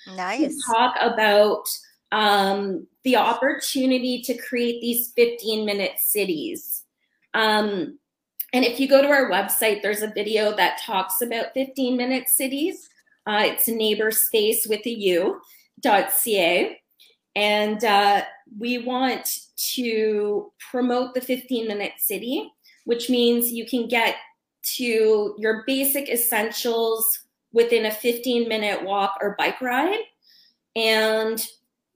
to 0.48 0.72
talk 0.72 0.96
about 1.00 1.64
um, 2.10 2.86
the 3.04 3.16
opportunity 3.16 4.22
to 4.22 4.36
create 4.36 4.80
these 4.80 5.12
15 5.14 5.64
minute 5.64 5.98
cities. 5.98 6.84
Um, 7.34 7.98
and 8.52 8.64
if 8.64 8.80
you 8.80 8.88
go 8.88 9.02
to 9.02 9.08
our 9.08 9.30
website, 9.30 9.82
there's 9.82 10.02
a 10.02 10.12
video 10.12 10.56
that 10.56 10.80
talks 10.80 11.20
about 11.20 11.54
15 11.54 11.96
minute 11.96 12.28
cities. 12.28 12.88
Uh, 13.28 13.42
it's 13.44 13.68
neighborspace 13.68 14.66
with 14.66 14.80
a 14.86 14.90
U.ca. 14.90 16.80
And 17.36 17.84
uh, 17.84 18.22
we 18.58 18.78
want 18.78 19.28
to 19.74 20.50
promote 20.70 21.12
the 21.12 21.20
15 21.20 21.68
minute 21.68 21.92
city, 21.98 22.50
which 22.84 23.10
means 23.10 23.52
you 23.52 23.66
can 23.66 23.86
get 23.86 24.16
to 24.76 25.34
your 25.36 25.62
basic 25.66 26.08
essentials 26.08 27.20
within 27.52 27.84
a 27.84 27.90
15 27.90 28.48
minute 28.48 28.82
walk 28.82 29.18
or 29.20 29.36
bike 29.38 29.60
ride. 29.60 30.00
And 30.74 31.46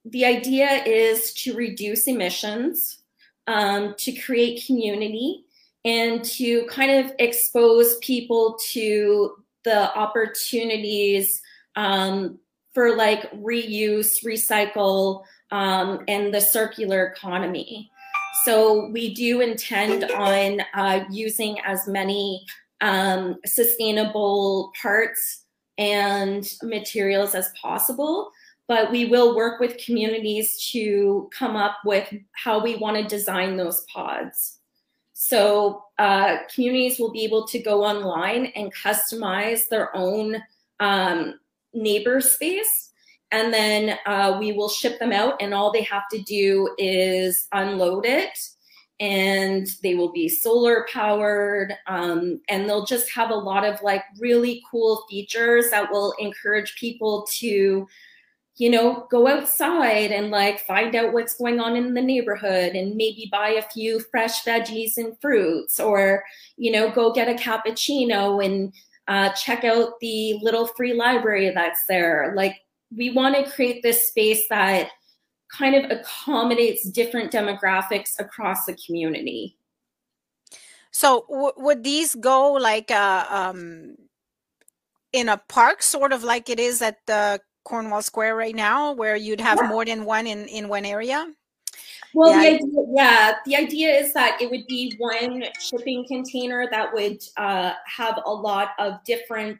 the 0.04 0.26
idea 0.26 0.84
is 0.84 1.32
to 1.34 1.54
reduce 1.54 2.08
emissions, 2.08 2.98
um, 3.46 3.94
to 3.98 4.12
create 4.12 4.66
community, 4.66 5.46
and 5.84 6.22
to 6.24 6.66
kind 6.66 7.06
of 7.06 7.12
expose 7.18 7.96
people 7.98 8.58
to 8.72 9.41
the 9.64 9.94
opportunities 9.96 11.40
um, 11.76 12.38
for 12.74 12.96
like 12.96 13.30
reuse, 13.32 14.24
recycle, 14.24 15.22
um, 15.50 16.00
and 16.08 16.32
the 16.32 16.40
circular 16.40 17.06
economy. 17.06 17.90
So 18.44 18.88
we 18.88 19.14
do 19.14 19.40
intend 19.40 20.04
on 20.10 20.62
uh, 20.74 21.04
using 21.10 21.58
as 21.64 21.86
many 21.86 22.44
um, 22.80 23.36
sustainable 23.46 24.72
parts 24.80 25.44
and 25.78 26.50
materials 26.62 27.34
as 27.34 27.52
possible, 27.60 28.30
but 28.68 28.90
we 28.90 29.04
will 29.06 29.36
work 29.36 29.60
with 29.60 29.78
communities 29.84 30.68
to 30.72 31.30
come 31.36 31.56
up 31.56 31.76
with 31.84 32.12
how 32.32 32.62
we 32.62 32.76
want 32.76 32.96
to 32.96 33.04
design 33.04 33.56
those 33.56 33.84
pods. 33.92 34.58
So 35.24 35.84
uh, 36.00 36.38
communities 36.52 36.98
will 36.98 37.12
be 37.12 37.22
able 37.22 37.46
to 37.46 37.60
go 37.60 37.84
online 37.84 38.46
and 38.56 38.74
customize 38.74 39.68
their 39.68 39.96
own 39.96 40.42
um, 40.80 41.38
neighbor 41.72 42.20
space. 42.20 42.90
And 43.30 43.54
then 43.54 43.98
uh, 44.04 44.36
we 44.40 44.50
will 44.50 44.68
ship 44.68 44.98
them 44.98 45.12
out, 45.12 45.40
and 45.40 45.54
all 45.54 45.70
they 45.70 45.84
have 45.84 46.02
to 46.10 46.20
do 46.22 46.74
is 46.76 47.46
unload 47.52 48.04
it. 48.04 48.36
And 48.98 49.68
they 49.84 49.94
will 49.94 50.10
be 50.10 50.28
solar 50.28 50.86
powered, 50.92 51.72
um, 51.86 52.40
and 52.48 52.68
they'll 52.68 52.84
just 52.84 53.12
have 53.12 53.30
a 53.30 53.34
lot 53.34 53.64
of 53.64 53.80
like 53.80 54.02
really 54.18 54.60
cool 54.68 55.06
features 55.08 55.70
that 55.70 55.88
will 55.88 56.14
encourage 56.18 56.74
people 56.74 57.28
to 57.38 57.86
you 58.62 58.70
know, 58.70 59.08
go 59.10 59.26
outside 59.26 60.12
and 60.12 60.30
like 60.30 60.60
find 60.60 60.94
out 60.94 61.12
what's 61.12 61.34
going 61.34 61.58
on 61.58 61.74
in 61.74 61.94
the 61.94 62.00
neighborhood 62.00 62.76
and 62.76 62.94
maybe 62.94 63.28
buy 63.32 63.48
a 63.48 63.68
few 63.70 63.98
fresh 63.98 64.44
veggies 64.44 64.98
and 64.98 65.20
fruits 65.20 65.80
or, 65.80 66.22
you 66.56 66.70
know, 66.70 66.88
go 66.88 67.12
get 67.12 67.28
a 67.28 67.34
cappuccino 67.34 68.44
and 68.44 68.72
uh, 69.08 69.30
check 69.30 69.64
out 69.64 69.98
the 70.00 70.38
little 70.42 70.68
free 70.68 70.94
library 70.94 71.50
that's 71.52 71.86
there. 71.86 72.34
Like, 72.36 72.54
we 72.96 73.10
want 73.10 73.34
to 73.34 73.50
create 73.50 73.82
this 73.82 74.06
space 74.06 74.44
that 74.48 74.90
kind 75.52 75.74
of 75.74 75.90
accommodates 75.90 76.88
different 76.88 77.32
demographics 77.32 78.12
across 78.20 78.66
the 78.66 78.78
community. 78.86 79.56
So, 80.92 81.26
would 81.56 81.82
these 81.82 82.14
go 82.14 82.52
like 82.52 82.92
uh, 82.92 83.26
um, 83.28 83.96
in 85.12 85.28
a 85.28 85.38
park, 85.48 85.82
sort 85.82 86.12
of 86.12 86.22
like 86.22 86.48
it 86.48 86.60
is 86.60 86.80
at 86.80 86.98
the 87.08 87.40
Cornwall 87.64 88.02
Square 88.02 88.36
right 88.36 88.54
now, 88.54 88.92
where 88.92 89.16
you'd 89.16 89.40
have 89.40 89.58
yeah. 89.62 89.68
more 89.68 89.84
than 89.84 90.04
one 90.04 90.26
in 90.26 90.46
in 90.46 90.68
one 90.68 90.84
area? 90.84 91.32
Well, 92.14 92.30
yeah. 92.30 92.42
The 92.42 92.54
idea, 92.56 92.84
yeah, 92.94 93.32
the 93.46 93.56
idea 93.56 93.90
is 93.90 94.12
that 94.12 94.40
it 94.40 94.50
would 94.50 94.66
be 94.66 94.94
one 94.98 95.44
shipping 95.58 96.04
container 96.06 96.68
that 96.70 96.92
would 96.92 97.22
uh, 97.36 97.72
have 97.86 98.20
a 98.26 98.32
lot 98.32 98.70
of 98.78 99.02
different 99.04 99.58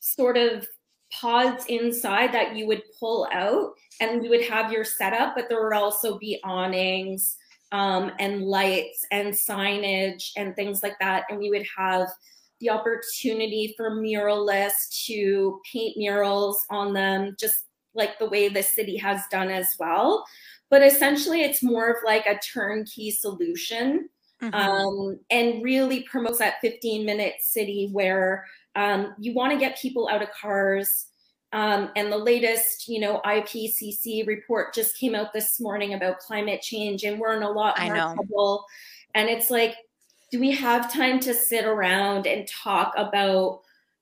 sort 0.00 0.36
of 0.36 0.66
pods 1.12 1.66
inside 1.66 2.32
that 2.32 2.56
you 2.56 2.66
would 2.66 2.82
pull 2.98 3.28
out, 3.32 3.74
and 4.00 4.24
you 4.24 4.30
would 4.30 4.44
have 4.44 4.72
your 4.72 4.84
setup, 4.84 5.34
but 5.34 5.48
there 5.48 5.62
would 5.62 5.76
also 5.76 6.18
be 6.18 6.40
awnings 6.44 7.36
um, 7.72 8.12
and 8.18 8.42
lights 8.42 9.04
and 9.10 9.32
signage 9.32 10.30
and 10.36 10.56
things 10.56 10.82
like 10.82 10.98
that, 11.00 11.24
and 11.28 11.38
we 11.38 11.50
would 11.50 11.66
have 11.76 12.08
the 12.60 12.70
opportunity 12.70 13.74
for 13.76 13.90
muralists 13.90 15.06
to 15.06 15.60
paint 15.70 15.96
murals 15.96 16.64
on 16.70 16.92
them, 16.92 17.36
just 17.38 17.64
like 17.94 18.18
the 18.18 18.28
way 18.28 18.48
the 18.48 18.62
city 18.62 18.96
has 18.96 19.22
done 19.30 19.50
as 19.50 19.74
well. 19.78 20.24
But 20.70 20.82
essentially, 20.82 21.42
it's 21.42 21.62
more 21.62 21.88
of 21.90 21.96
like 22.04 22.26
a 22.26 22.38
turnkey 22.38 23.10
solution 23.10 24.08
mm-hmm. 24.42 24.54
um, 24.54 25.18
and 25.30 25.62
really 25.62 26.02
promotes 26.02 26.38
that 26.38 26.60
15 26.60 27.04
minute 27.06 27.34
city 27.40 27.88
where 27.92 28.46
um, 28.74 29.14
you 29.18 29.34
want 29.34 29.52
to 29.52 29.58
get 29.58 29.78
people 29.78 30.08
out 30.08 30.22
of 30.22 30.30
cars. 30.30 31.06
Um, 31.52 31.90
and 31.96 32.12
the 32.12 32.18
latest, 32.18 32.88
you 32.88 33.00
know, 33.00 33.20
IPCC 33.24 34.26
report 34.26 34.74
just 34.74 34.98
came 34.98 35.14
out 35.14 35.32
this 35.32 35.60
morning 35.60 35.94
about 35.94 36.18
climate 36.18 36.60
change, 36.60 37.04
and 37.04 37.18
we're 37.18 37.36
in 37.36 37.42
a 37.42 37.50
lot 37.50 37.80
more 37.80 38.14
trouble. 38.14 38.64
And 39.14 39.30
it's 39.30 39.48
like 39.48 39.76
do 40.30 40.40
we 40.40 40.50
have 40.52 40.92
time 40.92 41.20
to 41.20 41.34
sit 41.34 41.64
around 41.64 42.26
and 42.26 42.48
talk 42.48 42.92
about, 42.96 43.60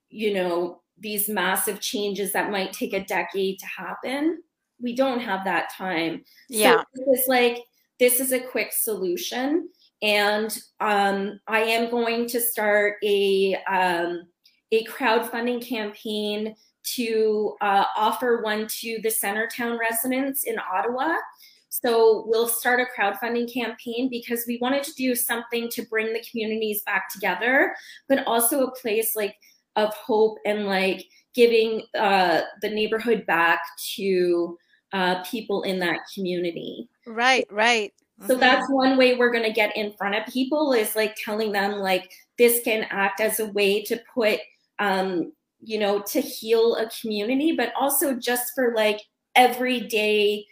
you 0.09 0.33
know, 0.33 0.81
these 0.97 1.29
massive 1.29 1.79
changes 1.79 2.31
that 2.33 2.51
might 2.51 2.73
take 2.73 2.93
a 2.93 3.03
decade 3.03 3.59
to 3.59 3.65
happen? 3.65 4.41
We 4.81 4.95
don't 4.95 5.19
have 5.19 5.45
that 5.45 5.71
time. 5.71 6.23
Yeah. 6.49 6.83
So 6.95 7.03
it's 7.07 7.27
like, 7.27 7.63
this 7.99 8.19
is 8.19 8.31
a 8.31 8.39
quick 8.39 8.73
solution. 8.73 9.69
And 10.01 10.57
um, 10.79 11.39
I 11.47 11.61
am 11.61 11.89
going 11.89 12.27
to 12.27 12.41
start 12.41 12.95
a, 13.03 13.55
um, 13.69 14.27
a 14.71 14.83
crowdfunding 14.85 15.65
campaign 15.65 16.55
to 16.95 17.55
uh, 17.61 17.85
offer 17.95 18.41
one 18.41 18.67
to 18.81 18.99
the 19.01 19.09
Centretown 19.09 19.79
residents 19.79 20.43
in 20.43 20.57
Ottawa 20.59 21.15
so 21.83 22.23
we'll 22.27 22.47
start 22.47 22.79
a 22.79 22.85
crowdfunding 22.85 23.51
campaign 23.51 24.07
because 24.09 24.45
we 24.47 24.57
wanted 24.61 24.83
to 24.83 24.93
do 24.93 25.13
something 25.13 25.69
to 25.69 25.85
bring 25.87 26.13
the 26.13 26.23
communities 26.29 26.81
back 26.83 27.09
together, 27.11 27.75
but 28.07 28.25
also 28.25 28.63
a 28.63 28.75
place 28.75 29.15
like 29.15 29.35
of 29.75 29.93
hope 29.93 30.37
and 30.45 30.67
like 30.67 31.05
giving 31.33 31.81
uh, 31.97 32.41
the 32.61 32.69
neighborhood 32.69 33.25
back 33.25 33.61
to 33.95 34.57
uh, 34.93 35.21
people 35.23 35.63
in 35.63 35.79
that 35.79 35.99
community. 36.13 36.87
Right, 37.05 37.45
right. 37.51 37.93
So 38.21 38.27
mm-hmm. 38.27 38.39
that's 38.39 38.69
one 38.69 38.97
way 38.97 39.17
we're 39.17 39.31
going 39.31 39.43
to 39.43 39.51
get 39.51 39.75
in 39.75 39.91
front 39.97 40.15
of 40.15 40.33
people 40.33 40.71
is 40.71 40.95
like 40.95 41.17
telling 41.23 41.51
them 41.51 41.73
like 41.73 42.09
this 42.37 42.61
can 42.63 42.85
act 42.89 43.19
as 43.19 43.41
a 43.41 43.47
way 43.47 43.83
to 43.83 43.99
put, 44.13 44.39
um, 44.79 45.33
you 45.61 45.77
know, 45.77 46.01
to 46.03 46.21
heal 46.21 46.77
a 46.77 46.89
community, 47.01 47.51
but 47.51 47.73
also 47.77 48.13
just 48.13 48.53
for 48.55 48.73
like 48.73 49.01
everyday 49.35 50.45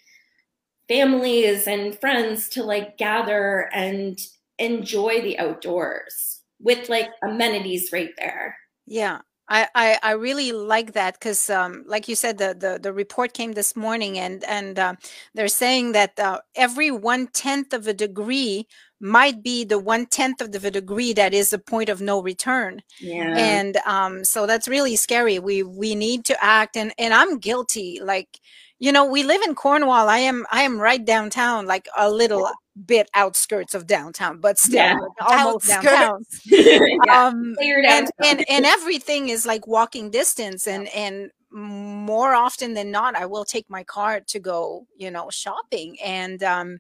families 0.88 1.68
and 1.68 2.00
friends 2.00 2.50
to 2.50 2.64
like 2.64 2.98
gather 2.98 3.70
and 3.74 4.20
enjoy 4.60 5.22
the 5.22 5.40
outdoors 5.40 6.42
with 6.60 6.90
like 6.90 7.10
amenities 7.24 7.92
right 7.92 8.12
there. 8.18 8.58
Yeah. 8.86 9.20
I, 9.50 9.68
I, 9.76 10.00
I 10.02 10.12
really 10.12 10.54
like 10.54 10.94
that 10.94 11.16
because, 11.16 11.50
um, 11.50 11.84
like 11.86 12.08
you 12.08 12.16
said, 12.16 12.38
the, 12.38 12.56
the 12.58 12.80
the 12.82 12.94
report 12.94 13.34
came 13.34 13.52
this 13.52 13.76
morning, 13.76 14.18
and 14.18 14.42
and 14.46 14.80
uh, 14.80 14.96
they're 15.34 15.50
saying 15.50 15.92
that 15.92 16.18
uh, 16.18 16.40
every 16.56 16.92
one 16.92 17.28
tenth 17.28 17.74
of 17.74 17.86
a 17.86 17.94
degree 17.94 18.68
might 19.02 19.44
be 19.44 19.66
the 19.66 19.80
one 19.80 20.06
tenth 20.06 20.40
of 20.40 20.54
the 20.54 20.72
degree 20.72 21.12
that 21.12 21.34
is 21.34 21.52
a 21.52 21.60
point 21.60 21.90
of 21.90 22.00
no 22.00 22.22
return. 22.22 22.82
Yeah. 23.02 23.36
And 23.38 23.76
um, 23.86 24.24
so 24.24 24.48
that's 24.48 24.70
really 24.70 24.96
scary. 24.96 25.40
We 25.40 25.62
we 25.62 25.94
need 25.94 26.24
to 26.26 26.44
act, 26.44 26.78
and 26.78 26.94
and 26.98 27.14
I'm 27.14 27.38
guilty. 27.38 28.00
Like 28.02 28.40
you 28.80 28.92
know 28.92 29.06
we 29.06 29.24
live 29.24 29.42
in 29.44 29.56
cornwall 29.56 30.10
i 30.10 30.18
am 30.18 30.46
i 30.52 30.62
am 30.64 30.80
right 30.80 31.06
downtown 31.06 31.66
like 31.66 31.88
a 31.98 32.10
little 32.10 32.50
bit 32.86 33.10
outskirts 33.14 33.74
of 33.76 33.86
downtown 33.86 34.40
but 34.40 34.58
still 34.58 34.76
yeah. 34.76 34.98
like 35.00 35.12
almost 35.22 35.70
outskirts. 35.70 35.86
downtown. 35.86 36.24
Yeah. 37.06 37.28
um 37.28 37.56
and, 37.62 38.12
and 38.24 38.46
and 38.50 38.66
everything 38.66 39.30
is 39.30 39.46
like 39.46 39.68
walking 39.68 40.10
distance 40.10 40.68
and 40.68 40.88
and 40.90 41.32
more 41.52 42.34
often 42.34 42.74
than 42.74 42.90
not 42.90 43.16
i 43.16 43.26
will 43.26 43.46
take 43.46 43.70
my 43.70 43.84
car 43.84 44.20
to 44.28 44.40
go 44.40 44.88
you 44.98 45.12
know 45.12 45.30
shopping 45.30 45.98
and 46.04 46.42
um 46.44 46.80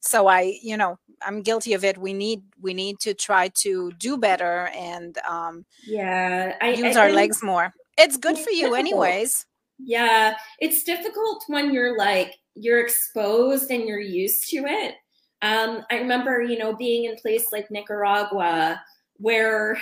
so 0.00 0.28
i 0.28 0.56
you 0.62 0.76
know 0.76 0.98
i'm 1.26 1.42
guilty 1.42 1.72
of 1.72 1.84
it. 1.84 1.98
We 1.98 2.12
need 2.12 2.42
we 2.60 2.74
need 2.74 3.00
to 3.00 3.14
try 3.14 3.48
to 3.62 3.92
do 3.92 4.16
better 4.16 4.68
and 4.74 5.16
um 5.18 5.64
yeah. 5.86 6.56
I, 6.60 6.70
use 6.70 6.96
I, 6.96 7.00
our 7.00 7.08
I, 7.08 7.12
legs 7.12 7.42
more. 7.42 7.72
It's 7.96 8.16
good 8.16 8.38
for 8.38 8.50
you 8.50 8.74
anyways 8.74 9.46
yeah, 9.78 10.36
it's 10.60 10.84
difficult 10.84 11.44
when 11.48 11.72
you're 11.72 11.96
like 11.98 12.34
you're 12.54 12.80
exposed 12.80 13.70
and 13.70 13.84
you're 13.88 14.00
used 14.00 14.48
to 14.50 14.58
it. 14.66 14.94
Um, 15.42 15.82
I 15.90 15.96
remember, 15.96 16.40
you 16.42 16.58
know, 16.58 16.74
being 16.76 17.04
in 17.06 17.16
place 17.16 17.52
like 17.52 17.70
Nicaragua 17.70 18.80
where 19.16 19.78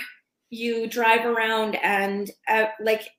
you 0.49 0.87
drive 0.87 1.25
around 1.25 1.75
and 1.83 2.31
uh, 2.47 2.65
like 2.81 3.09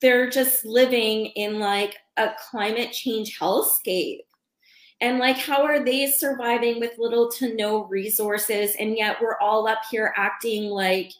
they're 0.00 0.30
just 0.30 0.64
living 0.64 1.26
in 1.36 1.58
like 1.58 1.96
a 2.16 2.30
climate 2.50 2.92
change 2.92 3.38
hellscape. 3.38 4.20
and 5.00 5.18
like 5.18 5.36
how 5.36 5.62
are 5.64 5.84
they 5.84 6.06
surviving 6.06 6.80
with 6.80 6.92
little 6.98 7.30
to 7.30 7.54
no 7.54 7.84
resources 7.86 8.74
and 8.78 8.96
yet 8.96 9.16
we're 9.20 9.38
all 9.40 9.66
up 9.68 9.80
here 9.90 10.14
acting 10.16 10.64
like 10.64 11.10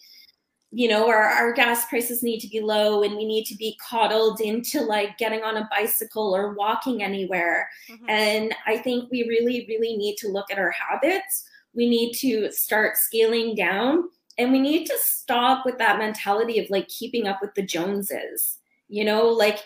you 0.75 0.89
know 0.89 1.09
our, 1.09 1.23
our 1.23 1.53
gas 1.53 1.87
prices 1.87 2.23
need 2.23 2.41
to 2.41 2.49
be 2.49 2.61
low 2.61 3.03
and 3.03 3.17
we 3.17 3.25
need 3.25 3.45
to 3.45 3.57
be 3.57 3.79
coddled 3.81 4.41
into 4.41 4.81
like 4.81 5.17
getting 5.19 5.43
on 5.43 5.57
a 5.57 5.69
bicycle 5.71 6.35
or 6.35 6.55
walking 6.55 7.03
anywhere 7.03 7.69
mm-hmm. 7.89 8.09
and 8.09 8.55
i 8.67 8.77
think 8.77 9.11
we 9.11 9.23
really 9.29 9.65
really 9.69 9.97
need 9.97 10.17
to 10.17 10.29
look 10.29 10.51
at 10.51 10.59
our 10.59 10.73
habits 10.73 11.49
we 11.75 11.89
need 11.89 12.13
to 12.13 12.51
start 12.51 12.97
scaling 12.97 13.55
down 13.55 14.05
and 14.37 14.51
we 14.51 14.59
need 14.59 14.85
to 14.85 14.97
stop 15.01 15.65
with 15.65 15.79
that 15.79 15.99
mentality 15.99 16.59
of 16.59 16.69
like 16.71 16.89
keeping 16.89 17.29
up 17.29 17.39
with 17.41 17.55
the 17.55 17.63
joneses 17.63 18.59
you 18.89 19.05
know 19.05 19.29
like 19.29 19.61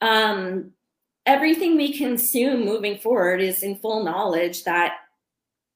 um 0.00 0.70
everything 1.26 1.76
we 1.76 1.96
consume 1.96 2.64
moving 2.64 2.96
forward 2.98 3.40
is 3.40 3.62
in 3.62 3.76
full 3.76 4.02
knowledge 4.02 4.64
that 4.64 4.94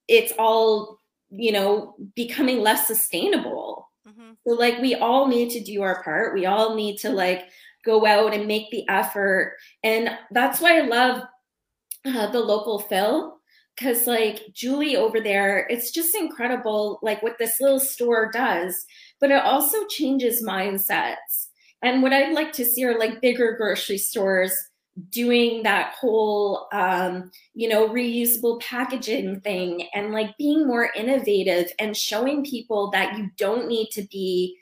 it's 0.09 0.33
all 0.39 1.01
you 1.31 1.53
know 1.53 1.95
becoming 2.15 2.61
less 2.61 2.87
sustainable. 2.87 3.54
So 4.47 4.55
like 4.55 4.79
we 4.81 4.95
all 4.95 5.29
need 5.29 5.51
to 5.51 5.61
do 5.61 5.83
our 5.83 6.03
part. 6.03 6.35
We 6.35 6.47
all 6.47 6.75
need 6.75 6.99
to 6.99 7.11
like 7.11 7.49
go 7.85 8.07
out 8.07 8.33
and 8.35 8.47
make 8.47 8.71
the 8.71 8.89
effort. 8.89 9.57
And 9.83 10.11
that's 10.31 10.61
why 10.61 10.79
i 10.79 10.83
love 10.83 11.23
uh, 12.07 12.31
the 12.31 12.41
local 12.41 12.79
fill 12.79 13.39
because 13.77 14.07
like 14.07 14.43
julie 14.53 14.97
over 14.97 15.21
there 15.21 15.67
it's 15.71 15.91
just 15.91 16.15
incredible 16.15 16.99
like 17.03 17.23
what 17.23 17.39
this 17.39 17.61
little 17.61 17.81
store 17.81 18.31
does 18.31 18.85
but 19.21 19.31
it 19.31 19.43
also 19.43 19.87
changes 19.87 20.45
mindsets. 20.45 21.49
And 21.83 22.03
what 22.03 22.13
i'd 22.13 22.35
like 22.35 22.53
to 22.53 22.65
see 22.65 22.85
are 22.85 22.99
like 22.99 23.21
bigger 23.23 23.57
grocery 23.57 23.99
stores 23.99 24.55
doing 25.11 25.63
that 25.65 25.95
whole 25.95 26.69
um, 26.73 27.31
you 27.55 27.69
know 27.69 27.89
reusable 27.89 28.61
packaging 28.61 29.41
thing 29.41 29.89
and 29.95 30.13
like 30.13 30.37
being 30.39 30.67
more 30.67 30.91
innovative 30.95 31.73
and 31.79 31.97
showing 31.97 32.45
people 32.45 32.91
that 32.91 33.19
you 33.19 33.31
don't 33.37 33.69
need 33.69 33.89
to 33.91 34.03
be 34.11 34.57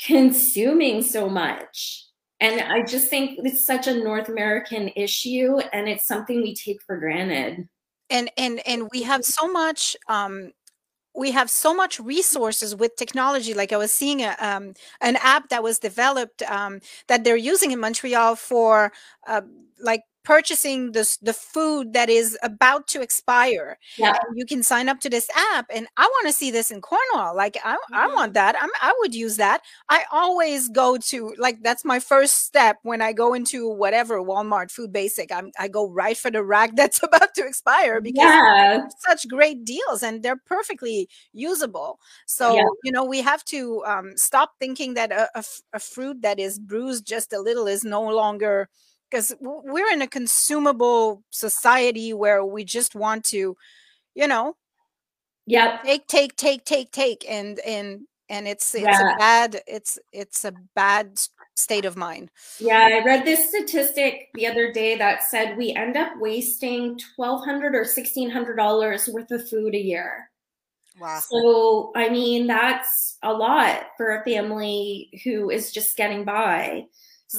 consuming 0.00 1.02
so 1.02 1.28
much. 1.28 2.06
And 2.40 2.60
i 2.60 2.82
just 2.82 3.08
think 3.08 3.38
it's 3.44 3.64
such 3.64 3.86
a 3.86 3.94
north 3.94 4.28
american 4.28 4.90
issue 4.96 5.58
and 5.72 5.88
it's 5.88 6.06
something 6.06 6.42
we 6.42 6.54
take 6.54 6.82
for 6.82 6.98
granted. 6.98 7.68
And 8.10 8.30
and 8.36 8.60
and 8.66 8.88
we 8.92 9.02
have 9.02 9.24
so 9.24 9.50
much 9.50 9.96
um 10.08 10.50
we 11.14 11.30
have 11.32 11.48
so 11.50 11.74
much 11.74 12.00
resources 12.00 12.74
with 12.74 12.96
technology. 12.96 13.54
Like 13.54 13.72
I 13.72 13.76
was 13.76 13.92
seeing 13.92 14.20
a, 14.22 14.36
um, 14.40 14.74
an 15.00 15.16
app 15.16 15.48
that 15.50 15.62
was 15.62 15.78
developed 15.78 16.42
um, 16.42 16.80
that 17.08 17.24
they're 17.24 17.36
using 17.36 17.70
in 17.72 17.80
Montreal 17.80 18.36
for 18.36 18.92
uh, 19.26 19.42
like 19.80 20.02
purchasing 20.24 20.92
this 20.92 21.18
the 21.18 21.34
food 21.34 21.92
that 21.92 22.08
is 22.08 22.36
about 22.42 22.86
to 22.88 23.02
expire 23.02 23.78
yeah. 23.98 24.16
you 24.34 24.46
can 24.46 24.62
sign 24.62 24.88
up 24.88 24.98
to 24.98 25.10
this 25.10 25.28
app 25.52 25.66
and 25.72 25.86
i 25.96 26.02
want 26.02 26.26
to 26.26 26.32
see 26.32 26.50
this 26.50 26.70
in 26.70 26.80
cornwall 26.80 27.36
like 27.36 27.56
i, 27.62 27.74
mm-hmm. 27.74 27.94
I 27.94 28.06
want 28.08 28.34
that 28.34 28.56
I'm, 28.60 28.70
i 28.80 28.92
would 29.00 29.14
use 29.14 29.36
that 29.36 29.60
i 29.90 30.04
always 30.10 30.68
go 30.70 30.96
to 30.96 31.34
like 31.38 31.62
that's 31.62 31.84
my 31.84 32.00
first 32.00 32.44
step 32.46 32.78
when 32.82 33.02
i 33.02 33.12
go 33.12 33.34
into 33.34 33.68
whatever 33.68 34.20
walmart 34.20 34.70
food 34.70 34.92
basic 34.92 35.30
I'm, 35.30 35.52
i 35.58 35.68
go 35.68 35.90
right 35.90 36.16
for 36.16 36.30
the 36.30 36.42
rack 36.42 36.72
that's 36.76 37.02
about 37.02 37.34
to 37.34 37.46
expire 37.46 38.00
because 38.00 38.24
yeah. 38.24 38.88
such 38.98 39.28
great 39.28 39.64
deals 39.64 40.02
and 40.02 40.22
they're 40.22 40.40
perfectly 40.46 41.08
usable 41.32 42.00
so 42.26 42.56
yeah. 42.56 42.64
you 42.82 42.92
know 42.92 43.04
we 43.04 43.20
have 43.20 43.44
to 43.46 43.84
um, 43.84 44.12
stop 44.16 44.52
thinking 44.58 44.94
that 44.94 45.12
a, 45.12 45.28
a, 45.34 45.44
a 45.74 45.78
fruit 45.78 46.22
that 46.22 46.38
is 46.38 46.58
bruised 46.58 47.06
just 47.06 47.32
a 47.32 47.40
little 47.40 47.66
is 47.66 47.84
no 47.84 48.02
longer 48.02 48.68
because 49.14 49.32
we're 49.40 49.92
in 49.92 50.02
a 50.02 50.08
consumable 50.08 51.22
society 51.30 52.12
where 52.12 52.44
we 52.44 52.64
just 52.64 52.96
want 52.96 53.24
to 53.24 53.56
you 54.14 54.26
know 54.26 54.56
yeah 55.46 55.78
take 55.84 56.06
take 56.08 56.34
take 56.34 56.64
take 56.64 56.90
take 56.90 57.24
and 57.28 57.60
and 57.60 58.00
and 58.28 58.48
it's 58.48 58.74
it's 58.74 58.82
yeah. 58.82 59.14
a 59.14 59.18
bad 59.18 59.60
it's 59.68 59.98
it's 60.12 60.44
a 60.44 60.52
bad 60.74 61.20
state 61.54 61.84
of 61.84 61.96
mind 61.96 62.28
yeah 62.58 62.88
i 62.90 63.04
read 63.04 63.24
this 63.24 63.48
statistic 63.50 64.30
the 64.34 64.46
other 64.46 64.72
day 64.72 64.96
that 64.96 65.22
said 65.22 65.56
we 65.56 65.72
end 65.74 65.96
up 65.96 66.10
wasting 66.18 66.98
1200 67.16 67.74
or 67.74 67.80
1600 67.80 68.56
dollars 68.56 69.08
worth 69.12 69.30
of 69.30 69.48
food 69.48 69.74
a 69.74 69.80
year 69.80 70.28
Wow. 71.00 71.20
So, 71.28 71.90
I 71.96 72.08
mean, 72.08 72.46
that's 72.46 73.18
a 73.24 73.32
lot 73.32 73.86
for 73.96 74.14
a 74.14 74.22
family 74.22 75.10
who 75.24 75.50
is 75.50 75.72
just 75.72 75.96
getting 75.96 76.24
by. 76.24 76.84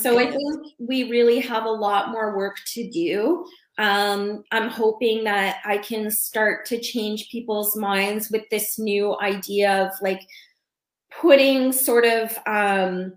So 0.01 0.19
I 0.19 0.29
think 0.29 0.73
we 0.77 1.09
really 1.09 1.39
have 1.39 1.65
a 1.65 1.69
lot 1.69 2.09
more 2.09 2.35
work 2.35 2.57
to 2.73 2.89
do. 2.89 3.45
Um, 3.77 4.43
I'm 4.51 4.69
hoping 4.69 5.23
that 5.25 5.57
I 5.65 5.77
can 5.77 6.11
start 6.11 6.65
to 6.67 6.79
change 6.79 7.29
people's 7.29 7.75
minds 7.75 8.29
with 8.29 8.43
this 8.49 8.77
new 8.77 9.17
idea 9.19 9.85
of 9.85 9.91
like 10.01 10.21
putting 11.21 11.71
sort 11.71 12.05
of 12.05 12.37
um, 12.45 13.13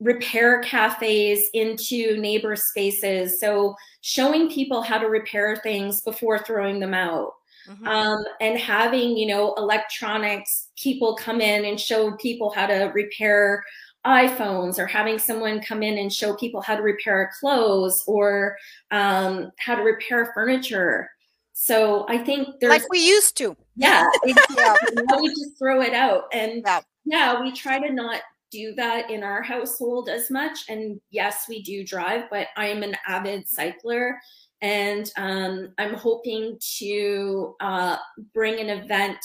repair 0.00 0.62
cafes 0.62 1.48
into 1.54 2.20
neighbor 2.20 2.56
spaces. 2.56 3.40
So 3.40 3.74
showing 4.00 4.50
people 4.50 4.82
how 4.82 4.98
to 4.98 5.06
repair 5.06 5.56
things 5.56 6.00
before 6.00 6.38
throwing 6.40 6.80
them 6.80 6.94
out. 6.94 7.32
Mm-hmm. 7.68 7.86
Um, 7.88 8.24
and 8.40 8.56
having 8.56 9.16
you 9.16 9.26
know 9.26 9.52
electronics 9.54 10.68
people 10.76 11.16
come 11.16 11.40
in 11.40 11.64
and 11.64 11.80
show 11.80 12.12
people 12.12 12.50
how 12.50 12.66
to 12.66 12.92
repair 12.94 13.64
iPhones 14.06 14.78
or 14.78 14.86
having 14.86 15.18
someone 15.18 15.60
come 15.60 15.82
in 15.82 15.98
and 15.98 16.12
show 16.12 16.34
people 16.34 16.60
how 16.60 16.76
to 16.76 16.82
repair 16.82 17.30
clothes 17.38 18.04
or 18.06 18.56
um, 18.90 19.50
how 19.58 19.74
to 19.74 19.82
repair 19.82 20.30
furniture. 20.32 21.10
So 21.52 22.06
I 22.08 22.18
think 22.18 22.60
there's 22.60 22.70
like 22.70 22.90
we 22.90 22.98
used 22.98 23.36
to. 23.38 23.56
Yeah, 23.76 24.06
yeah. 24.24 24.76
we 25.20 25.28
just 25.28 25.58
throw 25.58 25.80
it 25.80 25.94
out, 25.94 26.24
and 26.32 26.62
yeah. 26.64 26.80
yeah, 27.04 27.40
we 27.40 27.50
try 27.50 27.78
to 27.78 27.92
not 27.92 28.20
do 28.50 28.74
that 28.74 29.10
in 29.10 29.22
our 29.22 29.42
household 29.42 30.08
as 30.08 30.30
much. 30.30 30.58
And 30.68 31.00
yes, 31.10 31.46
we 31.48 31.62
do 31.62 31.82
drive, 31.82 32.24
but 32.30 32.48
I 32.56 32.68
am 32.68 32.82
an 32.82 32.94
avid 33.08 33.48
cycler, 33.48 34.18
and 34.60 35.10
um, 35.16 35.72
I'm 35.78 35.94
hoping 35.94 36.58
to 36.78 37.56
uh, 37.60 37.96
bring 38.34 38.60
an 38.60 38.68
event 38.68 39.18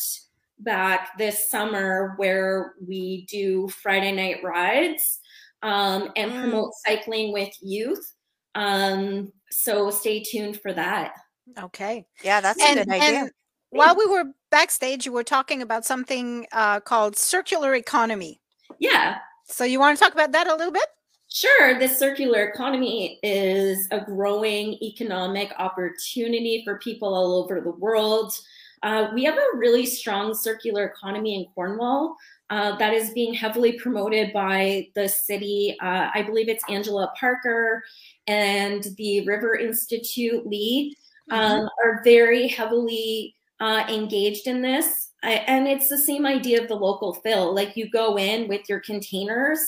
back 0.63 1.17
this 1.17 1.50
summer 1.50 2.13
where 2.17 2.74
we 2.86 3.26
do 3.30 3.67
Friday 3.69 4.12
night 4.12 4.43
rides 4.43 5.19
um, 5.63 6.10
and 6.15 6.32
mm. 6.32 6.41
promote 6.41 6.71
cycling 6.86 7.34
with 7.34 7.54
youth. 7.62 8.13
Um, 8.56 9.32
so 9.50 9.89
stay 9.91 10.21
tuned 10.21 10.60
for 10.62 10.74
that. 10.74 11.13
Okay. 11.60 12.06
Yeah, 12.24 12.41
that's 12.41 12.62
and, 12.62 12.80
a 12.80 12.86
good 12.86 12.93
idea. 12.93 13.30
while 13.69 13.95
we 13.95 14.06
were 14.06 14.26
backstage, 14.50 15.06
you 15.06 15.12
were 15.12 15.24
talking 15.24 15.62
about 15.62 15.86
something 15.86 16.45
uh, 16.52 16.80
called 16.80 17.15
circular 17.17 17.74
economy. 17.76 18.41
Yeah. 18.80 19.17
So 19.45 19.63
you 19.63 19.80
want 19.80 19.97
to 19.97 20.04
talk 20.04 20.13
about 20.13 20.32
that 20.32 20.47
a 20.47 20.56
little 20.56 20.71
bit? 20.71 20.88
Sure. 21.30 21.80
The 21.80 21.88
circular 21.88 22.43
economy 22.43 23.19
is 23.24 23.88
a 23.91 24.02
growing 24.02 24.74
economic 24.82 25.54
opportunity 25.58 26.62
for 26.65 26.78
people 26.80 27.13
all 27.13 27.41
over 27.41 27.62
the 27.62 27.71
world. 27.71 28.34
Uh, 28.83 29.09
we 29.13 29.23
have 29.23 29.37
a 29.37 29.57
really 29.57 29.85
strong 29.85 30.33
circular 30.33 30.85
economy 30.85 31.35
in 31.35 31.45
Cornwall 31.53 32.15
uh, 32.49 32.75
that 32.77 32.93
is 32.93 33.11
being 33.11 33.33
heavily 33.33 33.73
promoted 33.73 34.33
by 34.33 34.87
the 34.95 35.07
city. 35.07 35.77
Uh, 35.81 36.09
I 36.13 36.23
believe 36.23 36.49
it's 36.49 36.63
Angela 36.67 37.11
Parker 37.19 37.83
and 38.27 38.85
the 38.97 39.25
River 39.25 39.55
Institute 39.55 40.45
Lee 40.47 40.95
mm-hmm. 41.31 41.61
um, 41.61 41.69
are 41.83 42.01
very 42.03 42.47
heavily 42.47 43.35
uh, 43.59 43.85
engaged 43.87 44.47
in 44.47 44.61
this. 44.61 45.09
I, 45.23 45.33
and 45.33 45.67
it's 45.67 45.87
the 45.87 45.97
same 45.97 46.25
idea 46.25 46.61
of 46.61 46.67
the 46.67 46.75
local 46.75 47.13
fill. 47.13 47.53
Like 47.53 47.77
you 47.77 47.89
go 47.89 48.17
in 48.17 48.47
with 48.47 48.61
your 48.67 48.79
containers 48.79 49.59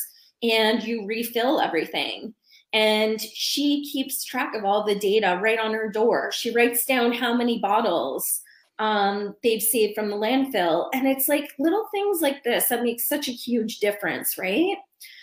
and 0.41 0.83
you 0.83 1.05
refill 1.05 1.61
everything 1.61 2.33
and 2.73 3.21
she 3.21 3.85
keeps 3.85 4.25
track 4.25 4.55
of 4.55 4.65
all 4.65 4.83
the 4.83 4.95
data 4.95 5.39
right 5.41 5.59
on 5.59 5.73
her 5.73 5.89
door. 5.89 6.31
She 6.31 6.51
writes 6.51 6.85
down 6.85 7.13
how 7.13 7.35
many 7.35 7.59
bottles 7.59 8.41
um, 8.83 9.33
they've 9.43 9.63
saved 9.63 9.95
from 9.95 10.09
the 10.09 10.17
landfill. 10.17 10.89
And 10.93 11.07
it's 11.07 11.29
like 11.29 11.49
little 11.57 11.87
things 11.93 12.19
like 12.21 12.43
this 12.43 12.67
that 12.67 12.83
make 12.83 12.99
such 12.99 13.29
a 13.29 13.31
huge 13.31 13.79
difference, 13.79 14.37
right? 14.37 14.75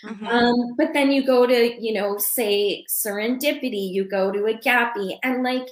Mm-hmm. 0.03 0.25
Um, 0.25 0.55
but 0.77 0.93
then 0.93 1.11
you 1.11 1.23
go 1.23 1.45
to, 1.45 1.79
you 1.79 1.93
know, 1.93 2.17
say 2.17 2.83
serendipity, 2.89 3.91
you 3.91 4.09
go 4.09 4.31
to 4.31 4.45
a 4.47 4.55
Gappy, 4.55 5.15
and 5.21 5.43
like 5.43 5.67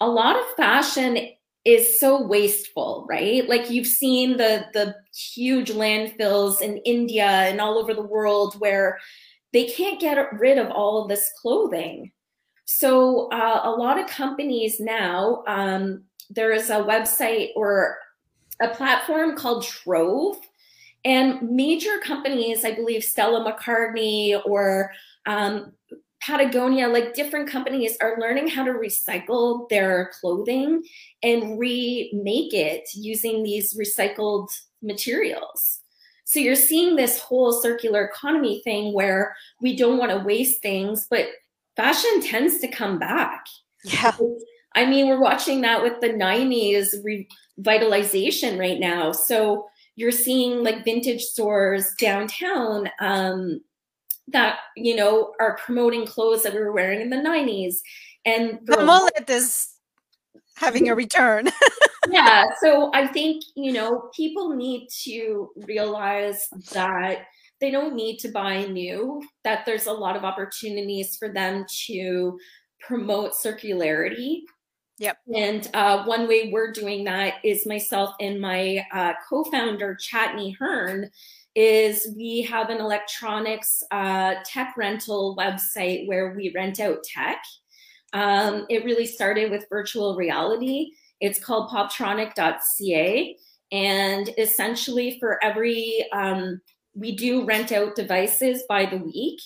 a 0.00 0.06
lot 0.06 0.38
of 0.38 0.44
fashion 0.54 1.28
is 1.64 1.98
so 1.98 2.22
wasteful, 2.22 3.06
right? 3.08 3.48
Like 3.48 3.70
you've 3.70 3.86
seen 3.86 4.36
the 4.36 4.66
the 4.74 4.94
huge 5.14 5.70
landfills 5.70 6.60
in 6.60 6.76
India 6.78 7.24
and 7.24 7.58
all 7.58 7.78
over 7.78 7.94
the 7.94 8.02
world 8.02 8.60
where 8.60 8.98
they 9.54 9.64
can't 9.64 10.00
get 10.00 10.18
rid 10.34 10.58
of 10.58 10.70
all 10.70 11.02
of 11.02 11.08
this 11.08 11.30
clothing. 11.40 12.12
So 12.66 13.28
uh, 13.30 13.62
a 13.64 13.70
lot 13.70 13.98
of 13.98 14.08
companies 14.08 14.78
now 14.78 15.42
um, 15.48 16.04
there 16.30 16.52
is 16.52 16.70
a 16.70 16.74
website 16.74 17.48
or 17.56 17.98
a 18.60 18.68
platform 18.68 19.36
called 19.36 19.64
Trove. 19.64 20.36
And 21.04 21.50
major 21.50 21.98
companies, 21.98 22.64
I 22.64 22.74
believe 22.74 23.02
Stella 23.02 23.44
McCartney 23.44 24.40
or 24.44 24.92
um, 25.26 25.72
Patagonia, 26.22 26.88
like 26.88 27.14
different 27.14 27.48
companies 27.48 27.96
are 28.02 28.18
learning 28.20 28.48
how 28.48 28.64
to 28.64 28.72
recycle 28.72 29.68
their 29.70 30.10
clothing 30.20 30.82
and 31.22 31.58
remake 31.58 32.52
it 32.52 32.88
using 32.94 33.42
these 33.42 33.74
recycled 33.74 34.48
materials. 34.82 35.80
So 36.24 36.38
you're 36.38 36.54
seeing 36.54 36.94
this 36.94 37.18
whole 37.18 37.52
circular 37.60 38.04
economy 38.04 38.60
thing 38.62 38.92
where 38.92 39.34
we 39.60 39.74
don't 39.74 39.98
want 39.98 40.12
to 40.12 40.18
waste 40.18 40.60
things, 40.62 41.06
but 41.10 41.26
fashion 41.76 42.20
tends 42.22 42.58
to 42.58 42.68
come 42.68 42.98
back. 42.98 43.46
Yeah. 43.82 44.14
I 44.74 44.86
mean, 44.86 45.08
we're 45.08 45.20
watching 45.20 45.60
that 45.62 45.82
with 45.82 46.00
the 46.00 46.10
90s 46.10 46.94
revitalization 47.60 48.58
right 48.58 48.78
now. 48.78 49.12
So 49.12 49.66
you're 49.96 50.12
seeing 50.12 50.62
like 50.62 50.84
vintage 50.84 51.22
stores 51.22 51.92
downtown 51.98 52.88
um, 53.00 53.60
that, 54.28 54.60
you 54.76 54.94
know, 54.94 55.32
are 55.40 55.56
promoting 55.56 56.06
clothes 56.06 56.42
that 56.44 56.54
we 56.54 56.60
were 56.60 56.72
wearing 56.72 57.00
in 57.00 57.10
the 57.10 57.16
90s. 57.16 57.76
And 58.24 58.60
the 58.64 58.84
mullet 58.84 59.28
is 59.28 59.74
having 60.54 60.88
a 60.88 60.94
return. 60.94 61.48
yeah. 62.10 62.44
So 62.62 62.90
I 62.94 63.06
think, 63.06 63.42
you 63.56 63.72
know, 63.72 64.10
people 64.14 64.54
need 64.54 64.88
to 65.04 65.50
realize 65.66 66.46
that 66.72 67.26
they 67.60 67.70
don't 67.70 67.94
need 67.94 68.18
to 68.18 68.28
buy 68.28 68.64
new, 68.64 69.22
that 69.44 69.66
there's 69.66 69.86
a 69.86 69.92
lot 69.92 70.16
of 70.16 70.24
opportunities 70.24 71.16
for 71.16 71.28
them 71.32 71.66
to 71.86 72.38
promote 72.80 73.32
circularity. 73.32 74.40
Yep. 75.00 75.16
And 75.34 75.68
uh, 75.72 76.04
one 76.04 76.28
way 76.28 76.50
we're 76.52 76.72
doing 76.72 77.04
that 77.04 77.36
is 77.42 77.66
myself 77.66 78.14
and 78.20 78.38
my 78.38 78.84
uh, 78.92 79.14
co-founder 79.26 79.96
Chatney 79.98 80.54
Hearn 80.58 81.10
is 81.54 82.12
we 82.16 82.42
have 82.42 82.68
an 82.68 82.80
electronics 82.80 83.82
uh, 83.90 84.34
tech 84.44 84.74
rental 84.76 85.34
website 85.38 86.06
where 86.06 86.34
we 86.36 86.52
rent 86.54 86.80
out 86.80 87.02
tech. 87.02 87.42
Um, 88.12 88.66
it 88.68 88.84
really 88.84 89.06
started 89.06 89.50
with 89.50 89.64
virtual 89.70 90.16
reality. 90.16 90.90
It's 91.18 91.42
called 91.42 91.70
poptronic.ca. 91.70 93.36
And 93.72 94.30
essentially, 94.36 95.16
for 95.18 95.42
every, 95.42 96.06
um, 96.12 96.60
we 96.94 97.16
do 97.16 97.46
rent 97.46 97.72
out 97.72 97.96
devices 97.96 98.64
by 98.68 98.84
the 98.84 98.98
week. 98.98 99.40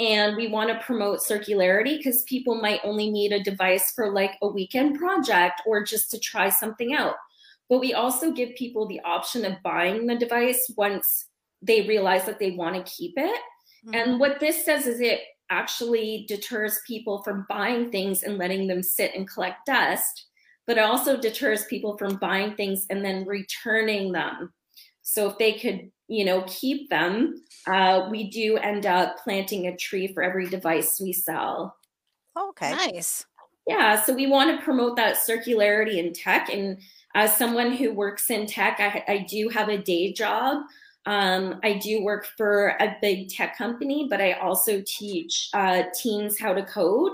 And 0.00 0.36
we 0.36 0.46
want 0.46 0.70
to 0.70 0.84
promote 0.84 1.20
circularity 1.20 1.96
because 1.96 2.22
people 2.22 2.54
might 2.54 2.80
only 2.84 3.10
need 3.10 3.32
a 3.32 3.42
device 3.42 3.92
for 3.92 4.12
like 4.12 4.38
a 4.42 4.48
weekend 4.48 4.98
project 4.98 5.62
or 5.66 5.82
just 5.82 6.10
to 6.12 6.20
try 6.20 6.48
something 6.48 6.94
out. 6.94 7.16
But 7.68 7.80
we 7.80 7.94
also 7.94 8.30
give 8.30 8.54
people 8.54 8.86
the 8.86 9.00
option 9.00 9.44
of 9.44 9.62
buying 9.62 10.06
the 10.06 10.16
device 10.16 10.70
once 10.76 11.26
they 11.60 11.86
realize 11.86 12.24
that 12.26 12.38
they 12.38 12.52
want 12.52 12.76
to 12.76 12.92
keep 12.92 13.14
it. 13.16 13.40
Mm-hmm. 13.86 13.94
And 13.94 14.20
what 14.20 14.40
this 14.40 14.64
says 14.64 14.86
is 14.86 15.00
it 15.00 15.20
actually 15.50 16.26
deters 16.28 16.80
people 16.86 17.22
from 17.22 17.46
buying 17.48 17.90
things 17.90 18.22
and 18.22 18.38
letting 18.38 18.66
them 18.66 18.82
sit 18.82 19.14
and 19.14 19.28
collect 19.28 19.66
dust, 19.66 20.26
but 20.66 20.78
it 20.78 20.84
also 20.84 21.16
deters 21.16 21.64
people 21.66 21.96
from 21.96 22.16
buying 22.16 22.54
things 22.54 22.86
and 22.90 23.04
then 23.04 23.26
returning 23.26 24.12
them. 24.12 24.52
So 25.02 25.30
if 25.30 25.38
they 25.38 25.54
could, 25.54 25.90
you 26.08 26.24
know, 26.24 26.44
keep 26.46 26.88
them, 26.90 27.42
uh, 27.66 28.08
we 28.10 28.30
do 28.30 28.56
end 28.56 28.86
up 28.86 29.18
planting 29.22 29.66
a 29.66 29.76
tree 29.76 30.08
for 30.08 30.22
every 30.22 30.48
device 30.48 30.98
we 31.00 31.12
sell. 31.12 31.76
Okay. 32.36 32.70
Nice. 32.70 33.26
Yeah. 33.66 34.02
So 34.02 34.14
we 34.14 34.26
want 34.26 34.58
to 34.58 34.64
promote 34.64 34.96
that 34.96 35.16
circularity 35.16 35.98
in 35.98 36.14
tech. 36.14 36.48
And 36.48 36.78
as 37.14 37.36
someone 37.36 37.72
who 37.72 37.92
works 37.92 38.30
in 38.30 38.46
tech, 38.46 38.78
I, 38.80 39.04
I 39.12 39.26
do 39.28 39.50
have 39.50 39.68
a 39.68 39.76
day 39.76 40.12
job. 40.12 40.62
Um, 41.04 41.60
I 41.62 41.74
do 41.74 42.02
work 42.02 42.26
for 42.36 42.76
a 42.80 42.96
big 43.00 43.28
tech 43.28 43.56
company, 43.56 44.06
but 44.08 44.20
I 44.20 44.32
also 44.32 44.82
teach 44.86 45.48
uh, 45.52 45.84
teens 45.94 46.38
how 46.38 46.54
to 46.54 46.64
code. 46.64 47.12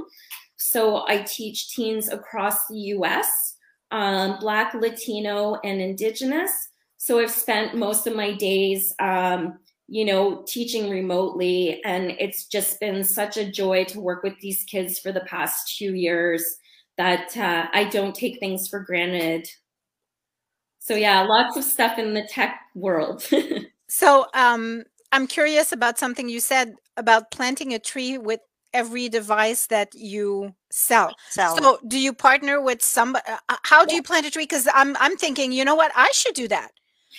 So 0.56 1.06
I 1.08 1.18
teach 1.22 1.74
teens 1.74 2.08
across 2.08 2.66
the 2.68 2.78
US, 2.78 3.56
um, 3.90 4.38
Black, 4.40 4.74
Latino, 4.74 5.60
and 5.64 5.80
Indigenous. 5.80 6.68
So 7.04 7.20
I've 7.20 7.30
spent 7.30 7.76
most 7.76 8.06
of 8.06 8.16
my 8.16 8.32
days, 8.32 8.94
um, 8.98 9.58
you 9.88 10.06
know, 10.06 10.42
teaching 10.48 10.88
remotely. 10.88 11.84
And 11.84 12.12
it's 12.18 12.46
just 12.46 12.80
been 12.80 13.04
such 13.04 13.36
a 13.36 13.44
joy 13.44 13.84
to 13.88 14.00
work 14.00 14.22
with 14.22 14.40
these 14.40 14.64
kids 14.64 14.98
for 14.98 15.12
the 15.12 15.20
past 15.20 15.76
two 15.76 15.94
years 15.94 16.42
that 16.96 17.36
uh, 17.36 17.66
I 17.74 17.84
don't 17.84 18.14
take 18.14 18.40
things 18.40 18.68
for 18.68 18.80
granted. 18.80 19.46
So 20.78 20.94
yeah, 20.94 21.20
lots 21.20 21.58
of 21.58 21.64
stuff 21.64 21.98
in 21.98 22.14
the 22.14 22.26
tech 22.26 22.58
world. 22.74 23.22
So 23.86 24.26
um, 24.34 24.82
I'm 25.12 25.26
curious 25.26 25.70
about 25.70 25.98
something 25.98 26.28
you 26.28 26.40
said 26.40 26.74
about 26.96 27.30
planting 27.30 27.74
a 27.74 27.78
tree 27.78 28.18
with 28.18 28.40
every 28.72 29.08
device 29.08 29.66
that 29.68 29.94
you 29.94 30.52
sell. 30.70 31.14
Sell. 31.28 31.56
So 31.56 31.78
do 31.86 31.98
you 31.98 32.12
partner 32.12 32.60
with 32.60 32.82
somebody? 32.82 33.24
Uh, 33.28 33.56
how 33.62 33.84
do 33.84 33.94
you 33.94 34.02
plant 34.02 34.26
a 34.26 34.32
tree? 34.32 34.44
Because 34.44 34.66
I'm 34.74 34.96
I'm 34.98 35.16
thinking, 35.16 35.52
you 35.52 35.64
know 35.64 35.76
what, 35.76 35.92
I 35.94 36.10
should 36.12 36.34
do 36.34 36.48
that. 36.48 36.72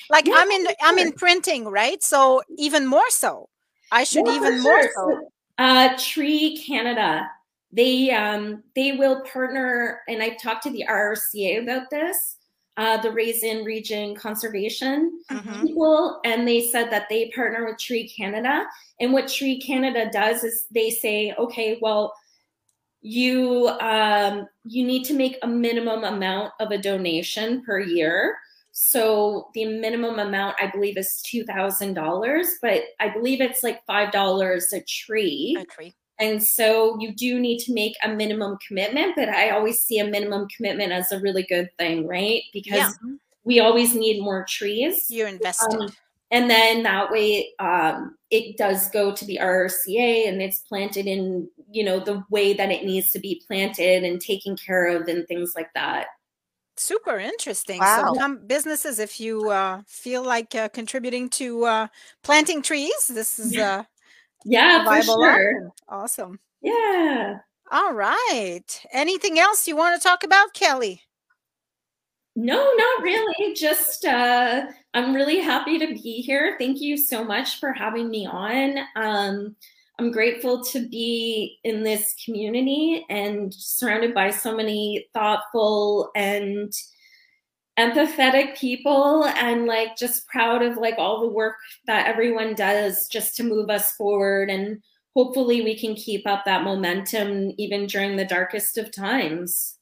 Like 0.09 0.27
Yeah, 0.27 0.33
I'm 0.37 0.51
in 0.51 0.67
I'm 0.81 0.97
in 0.97 1.11
printing, 1.13 1.65
right? 1.65 2.01
So 2.03 2.41
even 2.57 2.85
more 2.87 3.09
so. 3.09 3.49
I 3.91 4.03
should 4.03 4.27
Yeah, 4.27 4.35
even 4.35 4.61
more 4.61 4.81
sure. 4.81 4.91
so. 4.95 5.31
Uh, 5.57 5.95
Tree 5.97 6.57
Canada, 6.65 7.29
they 7.71 8.11
um, 8.11 8.63
they 8.75 8.93
will 8.93 9.21
partner, 9.21 10.01
and 10.07 10.21
I've 10.21 10.41
talked 10.41 10.63
to 10.63 10.69
the 10.69 10.85
RRCA 10.89 11.63
about 11.63 11.89
this, 11.89 12.37
uh, 12.77 12.97
the 13.01 13.11
Raisin 13.11 13.63
Region 13.63 14.15
Conservation 14.15 15.21
Mhm. 15.31 15.61
people, 15.61 16.19
and 16.25 16.47
they 16.47 16.67
said 16.67 16.91
that 16.91 17.07
they 17.09 17.29
partner 17.29 17.65
with 17.65 17.77
Tree 17.77 18.09
Canada. 18.09 18.65
And 18.99 19.13
what 19.13 19.27
Tree 19.29 19.59
Canada 19.61 20.09
does 20.11 20.43
is 20.43 20.65
they 20.71 20.89
say, 20.89 21.33
okay, 21.37 21.79
well, 21.81 22.13
you 23.01 23.69
um, 23.81 24.47
you 24.65 24.85
need 24.85 25.05
to 25.05 25.13
make 25.13 25.37
a 25.41 25.47
minimum 25.47 26.03
amount 26.03 26.53
of 26.59 26.71
a 26.71 26.77
donation 26.77 27.63
per 27.63 27.79
year. 27.79 28.37
So 28.77 29.51
the 29.53 29.63
minimum 29.63 30.19
amount 30.19 30.57
I 30.61 30.67
believe 30.67 30.97
is 30.97 31.21
two 31.21 31.45
thousand 31.45 31.93
dollars, 31.93 32.45
but 32.61 32.83
I 32.99 33.07
believe 33.07 33.39
it's 33.39 33.63
like 33.63 33.85
five 33.85 34.11
dollars 34.11 34.73
a 34.73 34.81
tree. 34.81 35.55
A 35.57 35.63
tree. 35.63 35.95
And 36.19 36.43
so 36.43 36.99
you 36.99 37.15
do 37.15 37.39
need 37.39 37.59
to 37.59 37.73
make 37.73 37.93
a 38.03 38.09
minimum 38.09 38.57
commitment, 38.67 39.15
but 39.15 39.29
I 39.29 39.51
always 39.51 39.79
see 39.79 39.99
a 39.99 40.05
minimum 40.05 40.49
commitment 40.49 40.91
as 40.91 41.13
a 41.13 41.21
really 41.21 41.43
good 41.43 41.69
thing, 41.77 42.05
right? 42.05 42.41
Because 42.51 42.75
Yeah. 42.75 42.89
we 43.45 43.61
always 43.61 43.95
need 43.95 44.21
more 44.21 44.45
trees. 44.47 45.09
You're 45.09 45.29
invested. 45.29 45.79
Um, 45.79 45.89
and 46.31 46.49
then 46.49 46.83
that 46.83 47.09
way 47.11 47.53
um, 47.59 48.17
it 48.29 48.57
does 48.57 48.89
go 48.89 49.15
to 49.15 49.23
the 49.25 49.39
RRCA 49.41 50.27
and 50.27 50.41
it's 50.41 50.59
planted 50.59 51.07
in, 51.07 51.47
you 51.71 51.85
know, 51.85 52.01
the 52.01 52.25
way 52.29 52.51
that 52.51 52.71
it 52.71 52.83
needs 52.83 53.11
to 53.11 53.19
be 53.19 53.41
planted 53.47 54.03
and 54.03 54.19
taken 54.19 54.57
care 54.57 54.87
of 54.87 55.07
and 55.07 55.25
things 55.29 55.53
like 55.55 55.73
that. 55.75 56.07
Super 56.77 57.17
interesting. 57.17 57.79
Wow. 57.79 58.13
So 58.13 58.19
some 58.19 58.45
businesses, 58.47 58.99
if 58.99 59.19
you 59.19 59.49
uh, 59.49 59.81
feel 59.87 60.23
like 60.23 60.53
uh, 60.55 60.69
contributing 60.69 61.29
to 61.31 61.65
uh, 61.65 61.87
planting 62.23 62.61
trees, 62.61 63.07
this 63.07 63.39
is 63.39 63.57
uh, 63.57 63.83
Yeah, 64.43 64.83
for 64.83 64.89
viable 64.89 65.21
sure. 65.21 65.71
Awesome. 65.87 66.39
Yeah. 66.61 67.39
All 67.71 67.93
right. 67.93 68.85
Anything 68.91 69.39
else 69.39 69.67
you 69.67 69.75
want 69.75 69.99
to 69.99 70.07
talk 70.07 70.23
about, 70.23 70.53
Kelly? 70.53 71.01
No, 72.35 72.55
not 72.57 73.03
really. 73.03 73.53
Just 73.55 74.05
uh 74.05 74.67
I'm 74.93 75.13
really 75.15 75.39
happy 75.39 75.79
to 75.79 75.87
be 75.87 76.21
here. 76.21 76.55
Thank 76.59 76.81
you 76.81 76.97
so 76.97 77.23
much 77.23 77.59
for 77.59 77.71
having 77.71 78.09
me 78.09 78.27
on. 78.27 78.77
Um 78.95 79.55
I'm 79.97 80.11
grateful 80.11 80.63
to 80.65 80.87
be 80.87 81.59
in 81.63 81.83
this 81.83 82.13
community 82.23 83.05
and 83.09 83.53
surrounded 83.53 84.13
by 84.13 84.29
so 84.29 84.55
many 84.55 85.07
thoughtful 85.13 86.11
and 86.15 86.71
empathetic 87.79 88.57
people 88.57 89.25
and 89.25 89.65
like 89.65 89.97
just 89.97 90.27
proud 90.27 90.61
of 90.61 90.77
like 90.77 90.95
all 90.97 91.21
the 91.21 91.27
work 91.27 91.55
that 91.87 92.07
everyone 92.07 92.55
does 92.55 93.07
just 93.07 93.35
to 93.35 93.43
move 93.43 93.69
us 93.69 93.91
forward 93.93 94.49
and 94.49 94.81
hopefully 95.13 95.61
we 95.61 95.77
can 95.77 95.95
keep 95.95 96.27
up 96.27 96.45
that 96.45 96.63
momentum 96.63 97.51
even 97.57 97.85
during 97.87 98.15
the 98.15 98.25
darkest 98.25 98.77
of 98.77 98.91
times. 98.91 99.77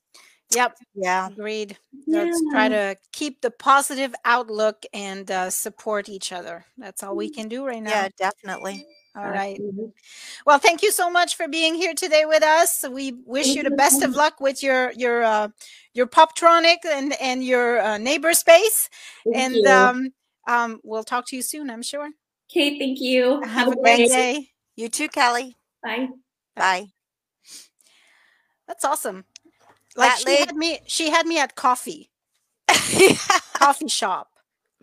Yep. 0.56 0.78
Yeah. 0.94 1.28
Agreed. 1.28 1.78
Let's 2.06 2.40
try 2.52 2.70
to 2.70 2.96
keep 3.12 3.42
the 3.42 3.50
positive 3.50 4.14
outlook 4.26 4.84
and 4.94 5.30
uh, 5.32 5.50
support 5.50 6.10
each 6.10 6.32
other. 6.32 6.66
That's 6.78 7.02
all 7.02 7.16
we 7.16 7.32
can 7.32 7.48
do 7.48 7.66
right 7.66 7.82
now. 7.82 7.90
Yeah, 7.90 8.10
definitely. 8.18 8.86
All 9.16 9.30
right. 9.30 9.60
Well, 10.46 10.58
thank 10.58 10.82
you 10.82 10.92
so 10.92 11.10
much 11.10 11.36
for 11.38 11.48
being 11.48 11.76
here 11.76 11.94
today 11.94 12.26
with 12.26 12.42
us. 12.44 12.84
We 12.90 13.14
wish 13.26 13.48
Thank 13.48 13.58
you 13.58 13.64
the 13.64 13.72
best 13.72 14.02
of 14.02 14.16
luck 14.16 14.40
with 14.40 14.64
your 14.64 14.92
your 14.94 15.24
uh, 15.24 15.50
your 15.94 16.08
Poptronic 16.08 16.78
and 16.86 17.14
and 17.22 17.44
your 17.46 17.80
uh, 17.80 17.98
neighbor 18.00 18.34
space. 18.34 18.90
Thank 19.24 19.36
and 19.38 19.56
you. 19.56 19.68
um, 19.68 20.10
um, 20.48 20.80
we'll 20.84 21.04
talk 21.04 21.28
to 21.28 21.36
you 21.36 21.44
soon. 21.44 21.70
I'm 21.70 21.84
sure. 21.84 22.10
Okay, 22.52 22.80
thank 22.80 23.00
you. 23.00 23.42
Have, 23.44 23.68
a 23.68 23.72
great 23.76 23.82
great 23.82 24.10
day. 24.10 24.34
day. 24.34 24.48
You 24.76 24.90
too, 24.90 25.08
Kelly. 25.10 25.56
Bye. 25.84 26.08
Bye. 26.56 26.88
That's 28.68 28.84
awesome. 28.84 29.26
Like 29.96 30.12
That 30.12 30.20
she 30.20 30.26
lady- 30.26 30.46
had 30.48 30.56
me. 30.56 30.80
She 30.88 31.10
had 31.12 31.28
me 31.28 31.40
at 31.40 31.56
coffee 31.56 32.10
coffee 33.54 33.88
shop. 33.88 34.30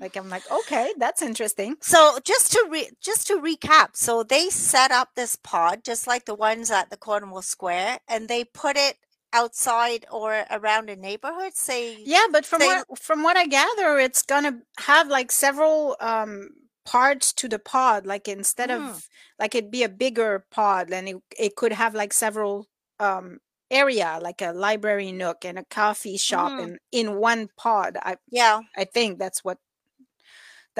Like 0.01 0.17
I'm 0.17 0.29
like, 0.31 0.51
okay, 0.51 0.93
that's 0.99 1.23
interesting. 1.23 1.77
So 1.81 2.19
just 2.25 2.53
to 2.53 2.67
re- 2.71 2.91
just 3.01 3.27
to 3.29 3.39
recap, 3.41 3.89
so 3.95 4.23
they 4.23 4.49
set 4.51 4.91
up 4.91 5.11
this 5.15 5.37
pod 5.37 5.85
just 5.85 6.07
like 6.07 6.25
the 6.25 6.35
ones 6.35 6.71
at 6.71 6.91
the 6.91 6.97
Cornwall 6.97 7.43
Square, 7.43 7.99
and 8.09 8.29
they 8.29 8.45
put 8.45 8.77
it 8.77 8.97
outside 9.33 10.07
or 10.11 10.45
around 10.51 10.91
a 10.91 10.97
neighborhood. 10.97 11.55
Say 11.55 11.99
Yeah, 12.05 12.27
but 12.33 12.45
from 12.47 12.61
what 12.61 12.99
from 12.99 13.23
what 13.23 13.37
I 13.37 13.47
gather, 13.47 13.99
it's 13.99 14.23
gonna 14.23 14.61
have 14.81 15.09
like 15.09 15.31
several 15.31 15.97
um 16.01 16.49
parts 16.87 17.33
to 17.35 17.49
the 17.49 17.59
pod. 17.59 18.07
Like 18.07 18.27
instead 18.27 18.71
Mm. 18.71 18.91
of 18.91 19.07
like 19.39 19.55
it'd 19.55 19.71
be 19.71 19.83
a 19.85 19.89
bigger 19.89 20.47
pod, 20.51 20.91
and 20.91 21.09
it 21.09 21.17
it 21.39 21.57
could 21.57 21.73
have 21.73 21.95
like 21.95 22.13
several 22.13 22.67
um 22.99 23.39
area, 23.71 24.19
like 24.21 24.43
a 24.43 24.53
library 24.53 25.13
nook 25.13 25.45
and 25.45 25.59
a 25.59 25.65
coffee 25.71 26.17
shop, 26.17 26.51
Mm. 26.53 26.63
in 26.65 26.79
in 26.93 27.17
one 27.21 27.49
pod. 27.57 27.97
I 28.03 28.17
yeah, 28.31 28.61
I 28.77 28.85
think 28.85 29.19
that's 29.19 29.45
what 29.45 29.59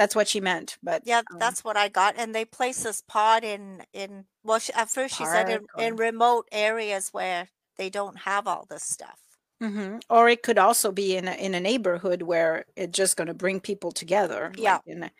that's 0.01 0.15
what 0.15 0.27
she 0.27 0.41
meant. 0.41 0.77
But 0.81 1.03
yeah, 1.05 1.21
um, 1.31 1.39
that's 1.39 1.63
what 1.63 1.77
I 1.77 1.87
got. 1.89 2.15
And 2.17 2.33
they 2.33 2.45
place 2.45 2.83
this 2.83 3.01
pod 3.07 3.43
in 3.43 3.83
in 3.93 4.25
well, 4.43 4.59
she, 4.59 4.73
at 4.73 4.89
first 4.89 5.15
she 5.15 5.25
said 5.25 5.49
in, 5.49 5.65
or- 5.75 5.83
in 5.83 5.95
remote 5.95 6.47
areas 6.51 7.09
where 7.11 7.47
they 7.77 7.89
don't 7.89 8.17
have 8.19 8.47
all 8.47 8.65
this 8.69 8.83
stuff. 8.83 9.19
hmm 9.61 9.97
Or 10.09 10.27
it 10.29 10.41
could 10.43 10.57
also 10.57 10.91
be 10.91 11.15
in 11.15 11.27
a, 11.27 11.33
in 11.33 11.53
a 11.53 11.59
neighborhood 11.59 12.21
where 12.23 12.65
it's 12.75 12.97
just 12.97 13.15
going 13.17 13.27
to 13.27 13.33
bring 13.33 13.59
people 13.59 13.91
together. 13.91 14.51
Yeah. 14.57 14.73
like 14.73 14.81
in 14.87 15.03
a- 15.03 15.11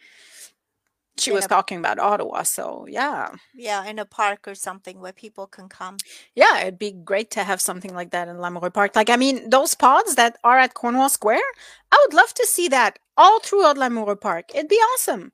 she 1.18 1.32
In 1.32 1.36
was 1.36 1.46
a- 1.46 1.50
talking 1.50 1.78
about 1.78 2.00
Ottawa, 2.00 2.44
so 2.44 2.86
yeah, 2.90 3.36
Yeah, 3.54 3.84
in 3.86 4.00
a 4.00 4.06
park 4.06 4.48
or 4.48 4.56
something 4.56 5.00
where 5.00 5.14
people 5.14 5.46
can 5.48 5.70
come. 5.70 5.98
yeah, 6.36 6.62
it'd 6.62 6.80
be 6.80 6.92
great 6.92 7.30
to 7.32 7.44
have 7.44 7.62
something 7.62 7.94
like 7.94 8.12
that 8.12 8.28
in 8.28 8.38
Lamoureux 8.38 8.74
Park. 8.74 8.96
Like, 8.96 9.10
I 9.10 9.18
mean, 9.18 9.50
those 9.50 9.74
pods 9.76 10.16
that 10.16 10.38
are 10.44 10.58
at 10.60 10.74
Cornwall 10.74 11.10
Square, 11.10 11.48
I 11.92 11.98
would 12.06 12.14
love 12.14 12.34
to 12.36 12.46
see 12.48 12.68
that 12.70 12.98
all 13.18 13.40
throughout 13.40 13.78
Lamoureux 13.78 14.20
Park. 14.20 14.46
It'd 14.56 14.70
be 14.70 14.76
awesome. 14.94 15.32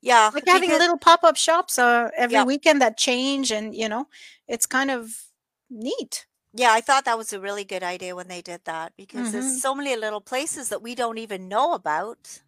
Yeah, 0.00 0.30
Like 0.32 0.46
having 0.46 0.68
because- 0.68 0.78
little 0.80 0.98
pop 0.98 1.24
up 1.24 1.36
shops 1.36 1.78
uh, 1.78 2.10
every 2.16 2.34
Yeah. 2.34 2.44
weekend 2.44 2.80
that 2.82 2.96
change, 2.96 3.50
and 3.50 3.74
you 3.74 3.88
know, 3.88 4.08
it's 4.46 4.66
kind 4.66 4.90
of 4.90 5.24
neat. 5.70 6.26
Yeah, 6.54 6.72
I 6.72 6.80
thought 6.80 7.04
that 7.04 7.18
was 7.18 7.32
a 7.32 7.40
really 7.40 7.64
good 7.64 7.82
idea 7.82 8.14
when 8.16 8.28
they 8.28 8.40
did 8.40 8.64
that 8.64 8.92
because 8.96 9.28
Mhm. 9.28 9.32
there's 9.32 9.60
so 9.62 9.74
many 9.74 9.96
little 9.96 10.20
places 10.20 10.68
that 10.70 10.80
we 10.82 10.94
don't 10.94 11.18
even 11.18 11.48
know 11.48 11.72
about 11.74 12.40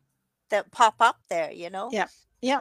that 0.49 0.71
pop 0.71 0.97
up 1.01 1.21
there, 1.29 1.51
you 1.53 1.71
know? 1.71 1.91
Yeah. 1.93 2.07
Yeah. 2.41 2.61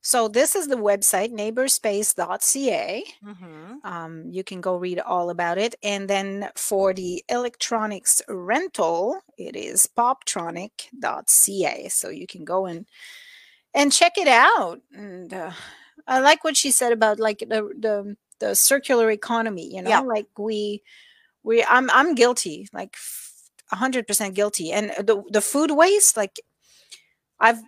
So 0.00 0.28
this 0.28 0.54
is 0.54 0.68
the 0.68 0.76
website 0.76 1.32
neighborspace.ca. 1.32 3.04
Mm-hmm. 3.24 3.74
Um, 3.84 4.24
you 4.30 4.44
can 4.44 4.60
go 4.60 4.76
read 4.76 5.00
all 5.00 5.28
about 5.30 5.58
it. 5.58 5.74
And 5.82 6.08
then 6.08 6.50
for 6.54 6.94
the 6.94 7.24
electronics 7.28 8.22
rental, 8.28 9.20
it 9.36 9.56
is 9.56 9.88
poptronic.ca. 9.98 11.88
So 11.88 12.08
you 12.10 12.26
can 12.26 12.44
go 12.44 12.66
and 12.66 12.86
and 13.74 13.92
check 13.92 14.16
it 14.16 14.28
out. 14.28 14.80
And 14.92 15.32
uh, 15.34 15.50
I 16.06 16.20
like 16.20 16.44
what 16.44 16.56
she 16.56 16.70
said 16.70 16.92
about 16.92 17.18
like 17.18 17.40
the 17.40 17.68
the 17.78 18.16
the 18.38 18.54
circular 18.54 19.10
economy. 19.10 19.74
You 19.74 19.82
know, 19.82 19.90
Yeah. 19.90 20.00
like 20.00 20.26
we 20.38 20.82
we 21.42 21.64
I'm 21.64 21.90
I'm 21.90 22.14
guilty, 22.14 22.68
like 22.72 22.96
a 23.72 23.76
hundred 23.76 24.06
percent 24.06 24.34
guilty. 24.34 24.72
And 24.72 24.90
the 25.06 25.22
the 25.30 25.40
food 25.42 25.72
waste, 25.72 26.16
like 26.16 26.40
I've 27.40 27.60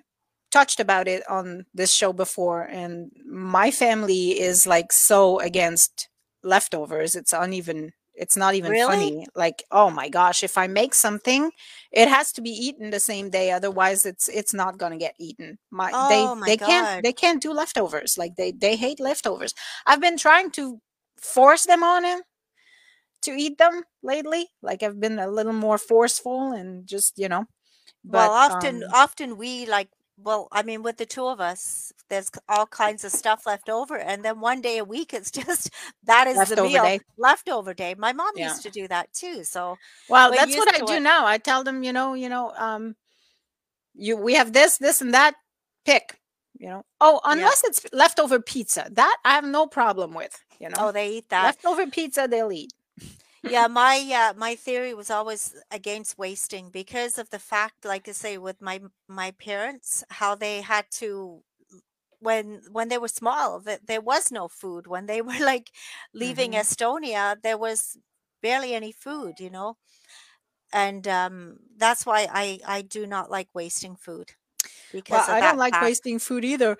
touched 0.51 0.81
about 0.81 1.09
it 1.09 1.23
on 1.29 1.67
this 1.75 1.93
show 1.93 2.13
before 2.13 2.63
and 2.63 3.11
my 3.27 3.71
family 3.71 4.39
is 4.41 4.67
like 4.67 4.93
so 4.93 5.39
against 5.41 6.09
leftovers. 6.43 7.17
It's 7.17 7.33
uneven 7.33 7.93
it's 8.15 8.37
not 8.37 8.55
even 8.55 8.73
Really? 8.73 8.87
funny. 8.87 9.27
Like 9.35 9.63
oh 9.71 9.91
my 9.91 10.09
gosh 10.09 10.43
if 10.43 10.59
i 10.59 10.67
make 10.67 10.95
something 10.95 11.53
it 11.93 12.09
has 12.09 12.33
to 12.33 12.43
be 12.43 12.51
eaten 12.51 12.91
the 12.91 13.01
same 13.01 13.31
day 13.31 13.51
otherwise 13.51 14.05
it's 14.05 14.29
it's 14.29 14.53
not 14.55 14.79
going 14.79 14.93
to 14.93 14.99
get 14.99 15.15
eaten. 15.19 15.59
My 15.71 15.95
Oh 15.95 16.35
they 16.35 16.35
my 16.35 16.47
they 16.47 16.57
God. 16.57 16.67
can't 16.67 17.03
they 17.03 17.13
can't 17.13 17.43
do 17.43 17.53
leftovers. 17.53 18.19
Like 18.19 18.37
they 18.37 18.53
they 18.53 18.77
hate 18.77 19.01
leftovers. 19.01 19.55
I've 19.87 20.01
been 20.01 20.19
trying 20.19 20.51
to 20.53 20.81
force 21.17 21.65
them 21.67 21.83
on 21.83 22.05
him 22.05 22.23
to 23.23 23.33
eat 23.33 23.59
them 23.59 23.83
lately. 24.03 24.49
Like 24.63 24.83
i've 24.83 25.01
been 25.01 25.19
a 25.19 25.29
little 25.29 25.53
more 25.53 25.79
forceful 25.79 26.53
and 26.53 26.87
just 26.87 27.19
you 27.19 27.29
know 27.29 27.47
well, 28.05 28.31
often, 28.31 28.83
um, 28.85 28.91
often 28.95 29.37
we 29.37 29.67
like, 29.67 29.89
well, 30.23 30.49
I 30.53 30.63
mean, 30.63 30.83
with 30.83 30.99
the 30.99 31.07
two 31.07 31.27
of 31.27 31.41
us, 31.41 31.93
there's 32.11 32.31
all 32.49 32.67
kinds 32.67 33.05
of 33.05 33.13
stuff 33.13 33.47
left 33.47 33.69
over. 33.71 33.99
And 33.99 34.25
then 34.25 34.41
one 34.41 34.61
day 34.61 34.79
a 34.79 34.85
week, 34.85 35.15
it's 35.15 35.31
just 35.43 35.71
that 36.05 36.27
is 36.29 36.45
the 36.45 36.57
Leftover 36.57 36.57
meal, 36.57 36.83
day. 36.83 37.01
leftover 37.19 37.75
day. 37.75 37.95
My 37.99 38.13
mom 38.13 38.33
Yeah. 38.37 38.47
used 38.47 38.63
to 38.63 38.71
do 38.71 38.89
that 38.89 39.13
too. 39.13 39.45
So, 39.45 39.79
Well, 40.09 40.33
that's 40.33 40.57
what 40.57 40.75
I 40.75 40.81
do 40.81 40.99
it. 40.99 41.03
now. 41.03 41.27
I 41.27 41.39
tell 41.39 41.65
them, 41.65 41.83
you 41.85 41.93
know, 41.93 42.15
you 42.15 42.29
know, 42.29 42.53
um, 42.57 42.97
you 43.95 44.17
we 44.17 44.35
have 44.35 44.53
this, 44.53 44.79
this, 44.79 45.01
and 45.01 45.15
that. 45.15 45.35
Pick, 45.87 46.19
you 46.59 46.69
know. 46.69 46.85
Oh, 47.01 47.21
Yeah. 47.29 47.51
unless 47.51 47.65
it's 47.65 47.87
leftover 47.93 48.41
pizza, 48.41 48.89
that 48.93 49.17
I 49.25 49.33
have 49.35 49.45
no 49.45 49.67
problem 49.67 50.15
with. 50.15 50.39
You 50.61 50.71
know, 50.71 50.79
oh, 50.79 50.93
they 50.93 51.11
eat 51.19 51.29
that. 51.31 51.57
leftover 51.65 51.87
pizza 51.89 52.29
they'll 52.31 52.53
eat. 52.53 52.73
Yeah 53.43 53.67
my 53.67 53.99
uh, 54.31 54.35
my 54.39 54.55
theory 54.55 54.95
was 54.95 55.11
always 55.11 55.55
against 55.71 56.19
wasting 56.19 56.71
because 56.71 57.19
of 57.19 57.31
the 57.31 57.39
fact 57.39 57.85
like 57.85 58.09
i 58.09 58.13
say 58.13 58.39
with 58.39 58.61
my 58.61 58.81
my 59.09 59.31
parents 59.33 60.05
how 60.11 60.35
they 60.35 60.61
had 60.61 60.87
to 60.91 61.43
when 62.21 62.63
when 62.73 62.89
they 62.89 62.99
were 62.99 63.09
small 63.09 63.61
that 63.61 63.87
there 63.87 64.01
was 64.01 64.33
no 64.33 64.49
food 64.49 64.87
when 64.87 65.07
they 65.07 65.23
were 65.29 65.41
like 65.41 65.71
leaving 66.15 66.53
Mhm. 66.53 66.55
estonia 66.55 67.41
there 67.43 67.59
was 67.59 67.99
barely 68.43 68.75
any 68.75 68.93
food 68.93 69.41
you 69.41 69.51
know 69.51 69.77
and 70.73 71.09
um 71.09 71.59
that's 71.77 72.07
why 72.07 72.29
i 72.33 72.61
i 72.67 72.83
do 72.83 73.07
not 73.07 73.31
like 73.31 73.49
wasting 73.55 73.97
food 73.97 74.33
because 74.93 75.29
Well, 75.29 75.29
I 75.29 75.41
don't 75.41 75.59
like 75.59 75.81
fact. 75.81 75.81
wasting 75.81 76.19
food 76.19 76.45
either. 76.45 76.77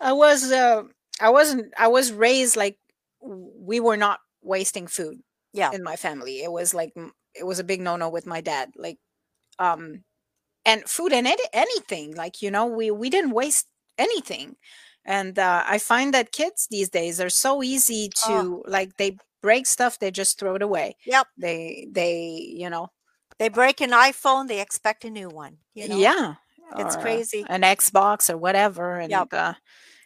I 0.00 0.12
was, 0.12 0.52
uh, 0.52 0.84
I 1.20 1.30
wasn't, 1.30 1.72
I 1.78 1.88
was 1.88 2.12
raised 2.12 2.56
like 2.56 2.78
we 3.20 3.80
were 3.80 3.96
not 3.96 4.20
wasting 4.42 4.86
food. 4.88 5.22
Yeah. 5.52 5.70
in 5.72 5.82
my 5.82 5.96
family, 5.96 6.42
it 6.42 6.50
was 6.52 6.74
like 6.74 6.92
it 7.34 7.44
was 7.46 7.58
a 7.58 7.64
big 7.64 7.80
no 7.80 7.96
no 7.96 8.08
with 8.08 8.26
my 8.26 8.40
dad. 8.40 8.70
Like, 8.76 8.98
um, 9.58 10.04
and 10.64 10.84
food 10.88 11.12
and 11.12 11.26
any, 11.26 11.42
anything 11.52 12.14
like 12.14 12.42
you 12.42 12.50
know 12.50 12.66
we 12.66 12.90
we 12.90 13.10
didn't 13.10 13.30
waste 13.32 13.66
anything 13.98 14.56
and 15.04 15.38
uh, 15.38 15.62
i 15.66 15.78
find 15.78 16.14
that 16.14 16.32
kids 16.32 16.66
these 16.70 16.88
days 16.88 17.20
are 17.20 17.30
so 17.30 17.62
easy 17.62 18.08
to 18.26 18.32
Oh. 18.32 18.62
like 18.66 18.96
they 18.96 19.16
break 19.42 19.66
stuff 19.66 19.98
they 19.98 20.10
just 20.10 20.38
throw 20.38 20.54
it 20.54 20.62
away 20.62 20.96
Yep. 21.06 21.26
they 21.36 21.86
they 21.90 22.20
you 22.56 22.70
know 22.70 22.88
they 23.38 23.48
break 23.48 23.80
an 23.80 23.90
iphone 23.90 24.48
they 24.48 24.60
expect 24.60 25.04
a 25.04 25.10
new 25.10 25.28
one 25.28 25.58
you 25.74 25.88
know 25.88 25.96
yeah 25.96 26.34
It's 26.76 26.96
or, 26.96 27.02
crazy. 27.02 27.44
an 27.48 27.62
xbox 27.62 28.30
or 28.32 28.36
whatever 28.38 28.98
and 28.98 29.10
Yep. 29.10 29.28
uh, 29.32 29.54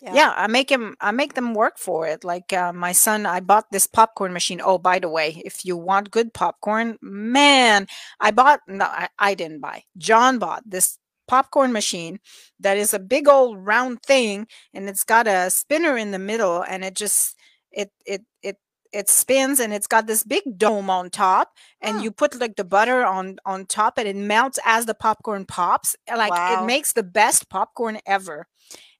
Yeah. 0.02 0.14
yeah. 0.14 0.34
i 0.36 0.46
make 0.46 0.70
him 0.70 0.96
i 1.00 1.10
make 1.10 1.34
them 1.34 1.54
work 1.54 1.78
for 1.78 2.06
it 2.06 2.22
like 2.24 2.52
uh, 2.52 2.72
my 2.72 2.92
son 2.92 3.24
i 3.26 3.40
bought 3.40 3.64
this 3.72 3.86
popcorn 3.86 4.32
machine 4.32 4.60
oh 4.62 4.78
by 4.78 4.98
the 4.98 5.08
way 5.08 5.40
if 5.44 5.64
you 5.64 5.76
want 5.76 6.10
good 6.10 6.34
popcorn 6.34 6.98
man 7.00 7.86
i 8.20 8.30
bought 8.30 8.60
no 8.68 8.84
i, 8.84 9.08
I 9.18 9.34
didn't 9.34 9.60
buy 9.60 9.84
john 9.96 10.38
bought 10.38 10.62
this 10.66 10.98
popcorn 11.28 11.72
machine 11.72 12.18
that 12.60 12.76
is 12.76 12.94
a 12.94 12.98
big 12.98 13.26
old 13.26 13.58
round 13.64 14.02
thing 14.02 14.46
and 14.74 14.88
it's 14.88 15.02
got 15.04 15.26
a 15.26 15.50
spinner 15.50 15.96
in 15.96 16.10
the 16.10 16.18
middle 16.18 16.62
and 16.62 16.84
it 16.84 16.94
just 16.94 17.34
it 17.72 17.90
it 18.06 18.22
it 18.42 18.58
it 18.92 19.10
spins 19.10 19.58
and 19.60 19.72
it's 19.72 19.88
got 19.88 20.06
this 20.06 20.22
big 20.22 20.42
dome 20.56 20.88
on 20.88 21.10
top 21.10 21.50
and 21.80 21.96
Hmm. 21.96 22.02
you 22.04 22.10
put 22.12 22.38
like 22.40 22.56
the 22.56 22.64
butter 22.64 23.04
on 23.04 23.38
on 23.44 23.66
top 23.66 23.98
and 23.98 24.06
it 24.06 24.14
melts 24.16 24.58
as 24.64 24.86
the 24.86 24.94
popcorn 24.94 25.44
pops 25.46 25.96
like 26.08 26.30
Wow. 26.30 26.62
it 26.62 26.66
makes 26.66 26.92
the 26.92 27.02
best 27.02 27.48
popcorn 27.50 27.98
ever 28.06 28.46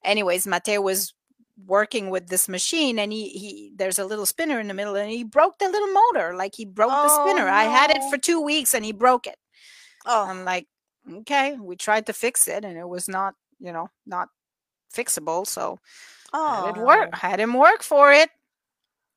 anyways 0.06 0.46
mateo 0.46 0.80
was 0.80 1.12
working 1.66 2.10
with 2.10 2.28
this 2.28 2.48
machine 2.48 2.98
and 2.98 3.12
he 3.12 3.30
he 3.30 3.72
there's 3.76 3.98
a 3.98 4.04
little 4.04 4.26
spinner 4.26 4.60
in 4.60 4.68
the 4.68 4.74
middle 4.74 4.94
and 4.94 5.10
he 5.10 5.24
broke 5.24 5.58
the 5.58 5.68
little 5.68 5.88
motor 5.88 6.34
like 6.36 6.54
he 6.54 6.66
broke 6.66 6.90
the 6.90 7.08
Oh, 7.10 7.24
spinner. 7.26 7.48
I 7.48 7.64
had 7.64 7.90
it 7.90 8.02
for 8.10 8.18
two 8.18 8.42
weeks 8.42 8.74
and 8.74 8.84
he 8.84 8.92
broke 8.92 9.26
it. 9.26 9.36
Oh. 10.04 10.26
I'm 10.28 10.44
like 10.44 10.66
okay. 11.20 11.56
We 11.58 11.76
tried 11.76 12.06
to 12.06 12.12
fix 12.12 12.46
it 12.46 12.64
and 12.64 12.76
it 12.76 12.86
was 12.86 13.08
not 13.08 13.34
you 13.58 13.72
know 13.72 13.88
not 14.04 14.28
fixable 14.94 15.46
so 15.46 15.78
oh 16.34 16.66
had 16.66 16.76
it 16.76 16.82
work 16.82 17.14
had 17.14 17.40
him 17.40 17.54
work 17.54 17.82
for 17.82 18.12
it. 18.12 18.28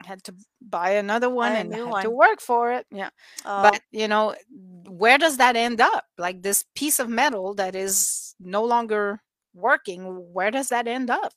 Had 0.05 0.24
to 0.24 0.34
buy 0.61 0.91
another 0.91 1.30
one 1.30 1.51
and 1.51 1.74
had 1.76 2.03
to 2.03 2.09
work 2.09 2.39
for 2.39 2.72
it 2.72 2.86
yeah. 2.89 3.09
Oh. 3.43 3.63
but 3.63 3.82
you 3.91 4.07
know 4.07 4.34
where 4.88 5.18
does 5.18 5.36
that 5.38 5.57
end 5.57 5.82
up? 5.82 6.05
Like 6.18 6.41
this 6.41 6.63
piece 6.74 6.99
of 6.99 7.09
metal 7.09 7.53
that 7.55 7.76
is 7.76 8.34
no 8.39 8.63
longer 8.63 9.22
working 9.54 10.34
where 10.34 10.52
does 10.52 10.70
that 10.70 10.88
end 10.88 11.10
up 11.10 11.34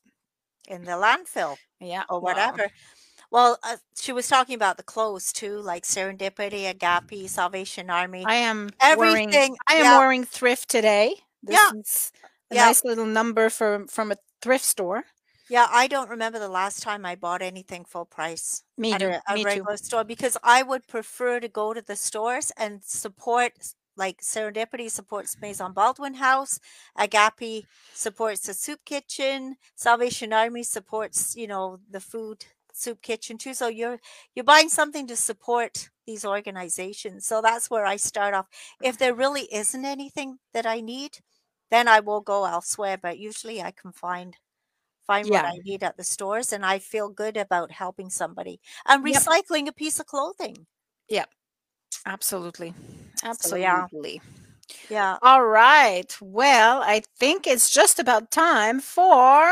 in 0.68 0.84
the 0.84 0.92
landfill 0.92 1.56
yeah 1.80 2.04
or 2.08 2.20
well, 2.20 2.34
whatever. 2.34 2.68
Well, 3.30 3.58
uh, 3.62 3.78
she 3.98 4.12
was 4.12 4.28
talking 4.28 4.54
about 4.54 4.76
the 4.76 4.82
clothes 4.82 5.32
too, 5.32 5.58
like 5.62 5.84
Serendipity, 5.84 6.68
Agape, 6.68 7.30
Salvation 7.30 7.88
Army. 7.88 8.24
i 8.26 8.34
am 8.34 8.68
wearing 8.96 9.30
Everything. 9.30 9.56
i 9.68 9.74
am 9.74 9.84
yeah, 9.84 9.98
wearing 9.98 10.24
thrift 10.24 10.68
today 10.68 11.16
this 11.42 11.58
Yeah. 11.58 11.70
is 11.80 12.12
a 12.50 12.54
Yeah. 12.54 12.66
nice 12.66 12.84
little 12.84 13.06
number 13.06 13.48
from 13.48 13.88
from 13.88 14.12
a 14.12 14.16
thrift 14.42 14.64
store 14.64 15.04
yeah. 15.48 15.66
I 15.70 15.86
don't 15.86 16.08
remember 16.08 16.38
the 16.38 16.48
last 16.48 16.82
time 16.82 17.04
I 17.04 17.14
bought 17.14 17.42
anything 17.42 17.84
full 17.84 18.06
price 18.06 18.62
me 18.78 18.92
at 18.92 19.02
a, 19.02 19.20
a 19.28 19.34
me 19.34 19.42
too 19.42 19.46
regular 19.46 19.76
store 19.76 20.04
because 20.04 20.36
I 20.42 20.62
would 20.62 20.86
prefer 20.86 21.40
to 21.40 21.48
go 21.48 21.74
to 21.74 21.82
the 21.82 21.96
stores 21.96 22.52
and 22.56 22.82
support 22.84 23.52
like 23.96 24.20
Serendipity 24.22 24.90
supports 24.90 25.36
Maison 25.40 25.72
Baldwin 25.72 26.14
House, 26.14 26.58
Agape 26.96 27.68
supports 27.92 28.46
the 28.46 28.54
soup 28.54 28.80
kitchen, 28.84 29.56
Salvation 29.76 30.32
Army 30.32 30.62
supports, 30.62 31.34
you 31.36 31.46
know, 31.46 31.80
the 31.90 32.00
food 32.00 32.44
soup 32.72 33.02
kitchen 33.02 33.38
too. 33.38 33.54
So 33.54 33.68
you're 33.68 34.00
you're 34.34 34.44
buying 34.44 34.68
something 34.68 35.06
to 35.08 35.16
support 35.16 35.90
these 36.06 36.24
organizations. 36.24 37.26
So 37.26 37.40
that's 37.42 37.70
where 37.70 37.86
I 37.86 37.96
start 37.96 38.34
off. 38.34 38.48
If 38.80 38.98
there 38.98 39.14
really 39.14 39.52
isn't 39.52 39.84
anything 39.84 40.38
that 40.52 40.66
I 40.66 40.80
need, 40.80 41.18
then 41.70 41.88
I 41.88 42.00
will 42.00 42.20
go 42.20 42.44
elsewhere. 42.44 42.98
But 42.98 43.18
usually 43.18 43.62
I 43.62 43.70
can 43.72 43.92
find 43.92 44.36
find 45.06 45.30
what 45.30 45.44
I 45.44 45.52
need 45.64 45.82
at 45.82 45.96
the 45.96 46.04
stores 46.04 46.52
and 46.52 46.64
I 46.66 46.78
feel 46.78 47.08
good 47.08 47.36
about 47.36 47.72
helping 47.72 48.10
somebody. 48.10 48.60
And 48.86 49.04
Yep. 49.04 49.26
recycling 49.26 49.68
a 49.68 49.72
piece 49.72 50.00
of 50.00 50.06
clothing. 50.06 50.66
Absolutely. 52.06 52.74
So, 53.40 53.56
yeah. 53.56 53.82
Absolutely. 53.84 54.20
Yeah. 54.88 55.18
All 55.22 55.44
right. 55.44 56.16
Well, 56.20 56.82
I 56.82 57.02
think 57.18 57.46
it's 57.46 57.70
just 57.70 57.98
about 57.98 58.30
time 58.30 58.80
for. 58.80 59.48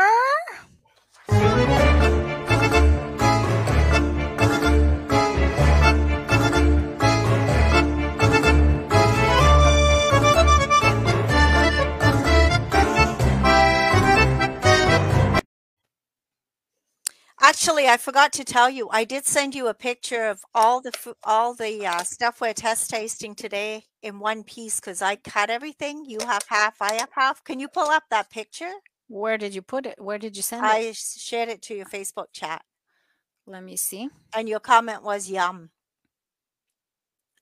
Actually, 17.51 17.85
I 17.89 17.97
forgot 17.97 18.31
to 18.33 18.45
tell 18.45 18.69
you. 18.69 18.87
I 18.91 19.03
did 19.03 19.25
send 19.25 19.55
you 19.55 19.67
a 19.67 19.73
picture 19.73 20.23
of 20.29 20.45
all 20.53 20.79
the 20.79 20.93
all 21.21 21.53
the 21.53 21.85
uh, 21.85 22.01
stuff 22.03 22.39
we're 22.39 22.53
test 22.53 22.89
tasting 22.89 23.35
today 23.35 23.83
in 24.01 24.19
one 24.19 24.45
piece 24.45 24.79
because 24.79 25.01
I 25.01 25.17
cut 25.17 25.49
everything. 25.49 26.05
You 26.07 26.19
have 26.25 26.43
half, 26.47 26.81
I 26.81 26.93
have 26.93 27.09
half. 27.11 27.43
Can 27.43 27.59
you 27.59 27.67
pull 27.67 27.89
up 27.89 28.03
that 28.09 28.29
picture? 28.29 28.71
Where 29.09 29.37
did 29.37 29.53
you 29.53 29.61
put 29.61 29.85
it? 29.85 29.95
Where 30.01 30.17
did 30.17 30.37
you 30.37 30.43
send 30.43 30.63
it? 30.63 30.69
I 30.69 30.93
shared 30.93 31.49
it 31.49 31.61
to 31.63 31.75
your 31.75 31.85
Facebook 31.85 32.27
chat, 32.31 32.63
Let 33.45 33.65
me 33.65 33.75
see. 33.75 34.07
and 34.33 34.47
your 34.47 34.61
comment 34.61 35.03
was 35.03 35.29
"yum." 35.29 35.71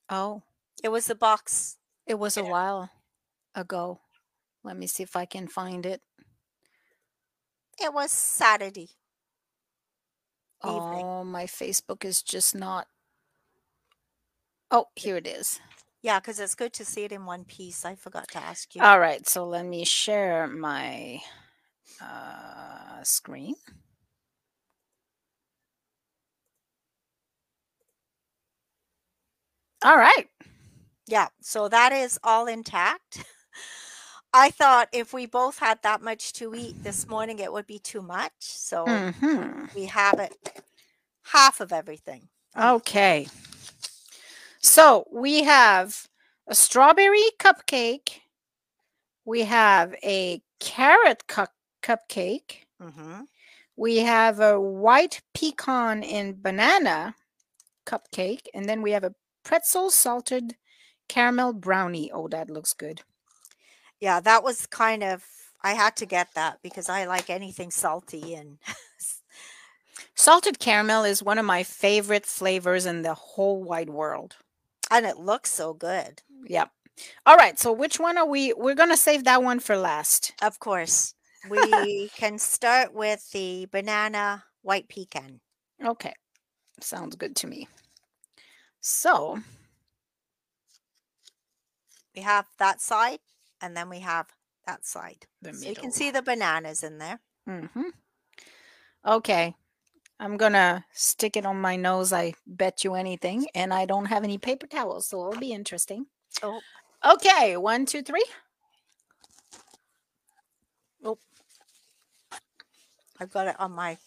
Oh, 0.09 0.41
It 0.83 0.89
was 0.89 1.05
the 1.05 1.13
box. 1.13 1.77
it 2.07 2.17
was 2.17 2.35
a 2.35 2.43
while 2.43 2.89
ago. 3.53 4.01
Let 4.63 4.75
me 4.75 4.87
see 4.87 5.03
if 5.03 5.15
I 5.15 5.25
can 5.25 5.47
find 5.47 5.85
it. 5.85 6.01
It 7.79 7.93
was 7.93 8.11
Saturday. 8.11 8.89
Evening. 10.65 11.05
Oh, 11.05 11.23
my 11.23 11.45
Facebook 11.45 12.05
is 12.05 12.21
just 12.21 12.55
not. 12.55 12.87
Oh, 14.71 14.87
here 14.95 15.17
it 15.17 15.27
is. 15.27 15.59
Yeah, 16.01 16.19
because 16.19 16.39
it's 16.39 16.55
good 16.55 16.73
to 16.73 16.85
see 16.85 17.03
it 17.03 17.11
in 17.11 17.25
one 17.25 17.43
piece. 17.45 17.85
I 17.85 17.95
forgot 17.95 18.27
to 18.29 18.37
ask 18.39 18.75
you. 18.75 18.81
All 18.81 18.99
right, 18.99 19.27
so 19.27 19.45
let 19.45 19.65
me 19.65 19.85
share 19.85 20.47
my 20.47 21.19
uh, 22.01 23.03
screen. 23.03 23.55
All 29.83 29.97
right. 29.97 30.27
Yeah, 31.07 31.29
so 31.41 31.67
that 31.69 31.91
is 31.91 32.19
all 32.23 32.47
intact. 32.47 33.23
I 34.33 34.51
thought 34.51 34.89
if 34.91 35.13
we 35.13 35.25
both 35.25 35.59
had 35.59 35.81
that 35.83 36.01
much 36.01 36.33
to 36.33 36.53
eat 36.55 36.77
this 36.83 37.07
morning, 37.07 37.39
it 37.39 37.51
would 37.51 37.67
be 37.67 37.79
too 37.79 38.01
much. 38.01 38.33
So 38.39 38.85
hmm 38.85 39.65
we 39.75 39.85
have 39.85 40.19
it 40.19 40.33
half 41.23 41.61
of 41.61 41.71
everything. 41.73 42.29
Okay. 42.57 43.27
So 44.61 45.07
we 45.11 45.43
have 45.43 46.07
a 46.47 46.55
strawberry 46.55 47.25
cupcake. 47.39 48.21
We 49.25 49.41
have 49.43 49.95
a 50.03 50.41
carrot 50.59 51.27
cup 51.27 51.53
cupcake. 51.81 52.65
hmm 52.81 53.21
We 53.75 53.97
have 53.97 54.39
a 54.39 54.59
white 54.59 55.21
pecan 55.33 56.03
and 56.03 56.41
banana 56.41 57.15
cupcake. 57.85 58.47
And 58.53 58.67
then 58.69 58.81
we 58.81 58.91
have 58.91 59.03
a 59.03 59.15
pretzel 59.43 59.89
salted 59.91 60.57
caramel 61.07 61.53
brownie. 61.53 62.11
Oh, 62.11 62.27
that 62.29 62.49
looks 62.49 62.73
good. 62.73 63.01
Yeah, 63.99 64.19
that 64.21 64.43
was 64.43 64.65
kind 64.65 65.03
of, 65.03 65.25
I 65.61 65.73
had 65.73 65.95
to 65.97 66.05
get 66.05 66.33
that 66.35 66.59
because 66.63 66.89
I 66.89 67.05
like 67.05 67.29
anything 67.29 67.71
salty 67.71 68.35
and 68.35 68.57
Salted 70.15 70.59
caramel 70.59 71.03
is 71.03 71.23
one 71.23 71.37
of 71.37 71.45
my 71.45 71.63
favorite 71.63 72.25
flavors 72.25 72.85
in 72.85 73.01
the 73.01 73.13
whole 73.13 73.63
wide 73.63 73.89
world. 73.89 74.35
and 74.91 75.05
it 75.05 75.17
looks 75.17 75.51
so 75.51 75.73
good. 75.73 76.21
Yep. 76.45 76.71
All 77.25 77.35
right. 77.37 77.57
So 77.59 77.71
which 77.71 77.99
one 77.99 78.17
are 78.17 78.25
we? 78.25 78.53
We're 78.53 78.75
going 78.75 78.89
to 78.89 78.97
save 78.97 79.23
that 79.25 79.43
one 79.43 79.59
for 79.59 79.77
last. 79.77 80.33
Of 80.41 80.59
course, 80.59 81.13
we 81.49 82.09
can 82.09 82.37
start 82.37 82.93
with 82.93 83.29
the 83.31 83.67
banana 83.71 84.43
white 84.61 84.89
pecan. 84.89 85.39
Okay. 85.83 86.13
Sounds 86.81 87.15
good 87.15 87.35
to 87.37 87.47
me. 87.47 87.67
So, 88.81 89.39
We 92.15 92.21
have 92.23 92.47
that 92.57 92.81
side 92.81 93.19
and 93.61 93.75
then 93.75 93.89
we 93.89 93.99
have 93.99 94.27
that 94.65 94.85
side. 94.85 95.27
So 95.43 95.67
you 95.69 95.75
can 95.75 95.91
see 95.91 96.11
the 96.11 96.21
bananas 96.21 96.83
in 96.83 96.97
there. 96.97 97.19
Mm-hmm. 97.47 97.89
Okay. 99.05 99.55
I'm 100.19 100.37
going 100.37 100.53
to 100.53 100.83
stick 100.91 101.37
it 101.37 101.45
on 101.45 101.61
my 101.61 101.75
nose. 101.75 102.11
I 102.11 102.33
bet 102.45 102.83
you 102.83 102.93
anything. 102.95 103.47
And 103.55 103.73
I 103.73 103.85
don't 103.85 104.05
have 104.05 104.23
any 104.23 104.37
paper 104.37 104.67
towels, 104.67 105.07
so 105.07 105.27
it'll 105.29 105.39
be 105.39 105.53
interesting. 105.53 106.07
Oh, 106.43 106.61
Okay. 107.05 107.55
One, 107.57 107.85
two, 107.85 108.01
three. 108.01 108.25
Oh. 111.03 111.17
I've 113.19 113.31
got 113.31 113.47
it 113.47 113.55
on 113.59 113.71
my. 113.71 113.97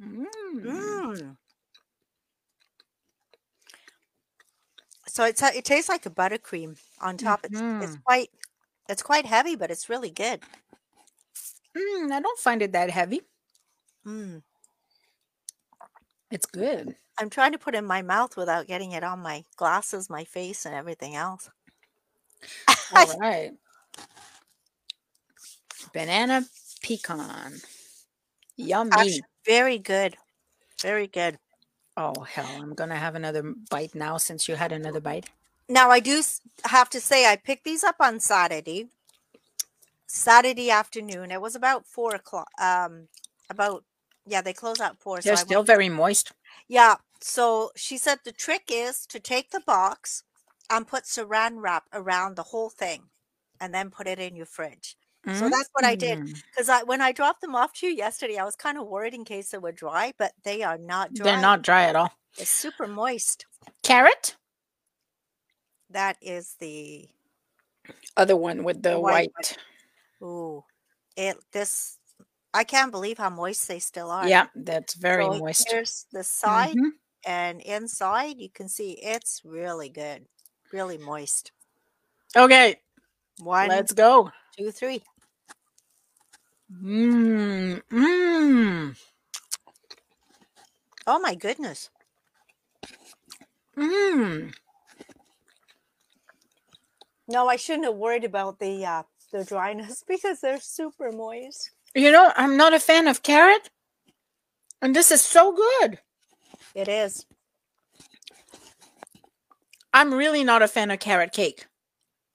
Mm. 0.00 0.26
Mm. 0.62 1.36
So 5.08 5.24
it's 5.24 5.42
it 5.42 5.64
tastes 5.64 5.88
like 5.88 6.04
a 6.06 6.10
buttercream 6.10 6.78
on 7.00 7.16
top. 7.16 7.44
It's 7.44 7.54
it's 7.54 7.96
Mhm. 7.96 8.04
quite 8.04 8.30
it's 8.88 9.02
quite 9.02 9.26
heavy, 9.26 9.56
but 9.56 9.70
it's 9.70 9.88
really 9.88 10.10
good. 10.10 10.40
Mm, 11.76 12.10
I 12.10 12.20
don't 12.20 12.38
find 12.38 12.62
it 12.62 12.72
that 12.72 12.90
heavy. 12.90 13.20
Mm. 14.06 14.42
It's 16.30 16.46
good. 16.46 16.96
I'm 17.18 17.30
trying 17.30 17.52
to 17.52 17.58
put 17.58 17.74
it 17.74 17.78
in 17.78 17.86
my 17.86 18.02
mouth 18.02 18.36
without 18.36 18.66
getting 18.66 18.92
it 18.92 19.04
on 19.04 19.20
my 19.20 19.44
glasses, 19.56 20.10
my 20.10 20.24
face, 20.24 20.66
and 20.66 20.74
everything 20.74 21.14
else. 21.14 21.50
All 22.94 23.18
right. 23.18 23.52
Banana 25.92 26.44
pecan. 26.82 27.54
Yummy. 28.56 28.90
Actually, 28.92 29.22
very 29.46 29.78
good, 29.78 30.16
very 30.82 31.06
good. 31.06 31.38
Oh, 31.96 32.20
hell. 32.22 32.46
I'm 32.60 32.74
going 32.74 32.90
to 32.90 32.96
have 32.96 33.14
another 33.14 33.54
bite 33.70 33.94
now 33.94 34.18
since 34.18 34.48
you 34.48 34.54
had 34.54 34.72
another 34.72 35.00
bite. 35.00 35.30
Now 35.68 35.90
I 35.90 36.00
do 36.00 36.22
have 36.64 36.90
to 36.90 37.00
say 37.00 37.26
I 37.26 37.36
picked 37.36 37.64
these 37.64 37.84
up 37.84 37.96
on 38.00 38.20
Saturday. 38.20 38.88
Saturday 40.06 40.70
afternoon. 40.70 41.30
It 41.30 41.40
was 41.40 41.54
about 41.56 41.86
four 41.86 42.14
o'clock. 42.14 42.48
Um, 42.60 43.08
about 43.50 43.84
yeah, 44.26 44.42
they 44.42 44.52
close 44.52 44.80
at 44.80 44.98
four. 44.98 45.20
They're 45.20 45.32
I 45.32 45.36
still 45.36 45.60
went- 45.60 45.66
very 45.66 45.88
moist. 45.88 46.32
Yeah. 46.68 46.96
So 47.20 47.70
she 47.76 47.96
said 47.98 48.18
the 48.24 48.32
trick 48.32 48.64
is 48.68 49.06
to 49.06 49.18
take 49.18 49.50
the 49.50 49.60
box 49.60 50.22
and 50.68 50.86
put 50.86 51.04
saran 51.04 51.54
wrap 51.56 51.84
around 51.92 52.36
the 52.36 52.42
whole 52.44 52.70
thing 52.70 53.04
and 53.60 53.72
then 53.72 53.90
put 53.90 54.06
it 54.06 54.18
in 54.18 54.36
your 54.36 54.46
fridge. 54.46 54.96
So 55.34 55.48
that's 55.48 55.68
what 55.72 55.84
I 55.84 55.96
did. 55.96 56.20
Mm. 56.20 56.42
Because 56.52 56.68
I, 56.68 56.84
when 56.84 57.00
I 57.00 57.10
dropped 57.10 57.40
them 57.40 57.56
off 57.56 57.72
to 57.74 57.86
you 57.88 57.92
yesterday, 57.92 58.36
I 58.36 58.44
was 58.44 58.54
kind 58.54 58.78
of 58.78 58.86
worried 58.86 59.12
in 59.12 59.24
case 59.24 59.50
they 59.50 59.58
were 59.58 59.72
dry, 59.72 60.12
but 60.16 60.32
they 60.44 60.62
are 60.62 60.78
not 60.78 61.14
dry. 61.14 61.24
They're 61.24 61.40
not 61.40 61.62
dry 61.62 61.82
at 61.82 61.96
all. 61.96 62.12
It's 62.38 62.48
super 62.48 62.86
moist. 62.86 63.44
Carrot? 63.82 64.36
That 65.90 66.16
is 66.20 66.54
the 66.58 67.08
Other 68.16 68.36
one 68.36 68.64
with 68.64 68.82
the 68.82 68.98
white. 68.98 69.30
white 69.36 69.56
ooh. 70.22 70.64
It 71.16 71.36
this 71.52 71.98
I 72.54 72.64
can't 72.64 72.90
believe 72.90 73.18
how 73.18 73.30
moist 73.30 73.68
they 73.68 73.78
still 73.78 74.10
are. 74.10 74.26
Yeah, 74.28 74.46
that's 74.54 74.94
very 74.94 75.24
So 75.24 75.38
moist. 75.38 75.70
Here's 75.70 76.06
the 76.12 76.24
side 76.24 76.76
Mhm. 76.76 76.90
and 77.26 77.60
inside 77.62 78.38
you 78.38 78.50
can 78.50 78.68
see 78.68 78.92
it's 78.92 79.42
really 79.44 79.88
good. 79.90 80.26
Really 80.72 80.98
moist. 80.98 81.52
Okay, 82.36 82.76
One, 83.38 83.68
let's 83.68 83.92
go. 83.92 84.30
two, 84.56 84.70
three. 84.72 85.02
Mmm. 86.70 87.80
Mmm. 87.90 88.96
Oh 91.06 91.18
my 91.20 91.34
goodness. 91.36 91.90
Mmm. 93.76 94.50
No, 97.28 97.48
I 97.48 97.56
shouldn't 97.56 97.86
have 97.86 97.96
worried 97.96 98.24
about 98.24 98.58
the 98.58 98.84
uh 98.84 99.02
the 99.32 99.44
dryness 99.44 100.04
because 100.08 100.40
they're 100.40 100.60
super 100.60 101.12
moist. 101.12 101.70
You 101.94 102.12
know, 102.12 102.32
I'm 102.36 102.56
not 102.56 102.74
a 102.74 102.80
fan 102.80 103.08
of 103.08 103.22
carrot. 103.22 103.70
And 104.82 104.94
this 104.94 105.10
is 105.10 105.22
so 105.22 105.52
good. 105.52 105.98
It 106.74 106.88
is. 106.88 107.24
I'm 109.94 110.12
really 110.12 110.44
not 110.44 110.62
a 110.62 110.68
fan 110.68 110.90
of 110.90 111.00
carrot 111.00 111.32
cake. 111.32 111.66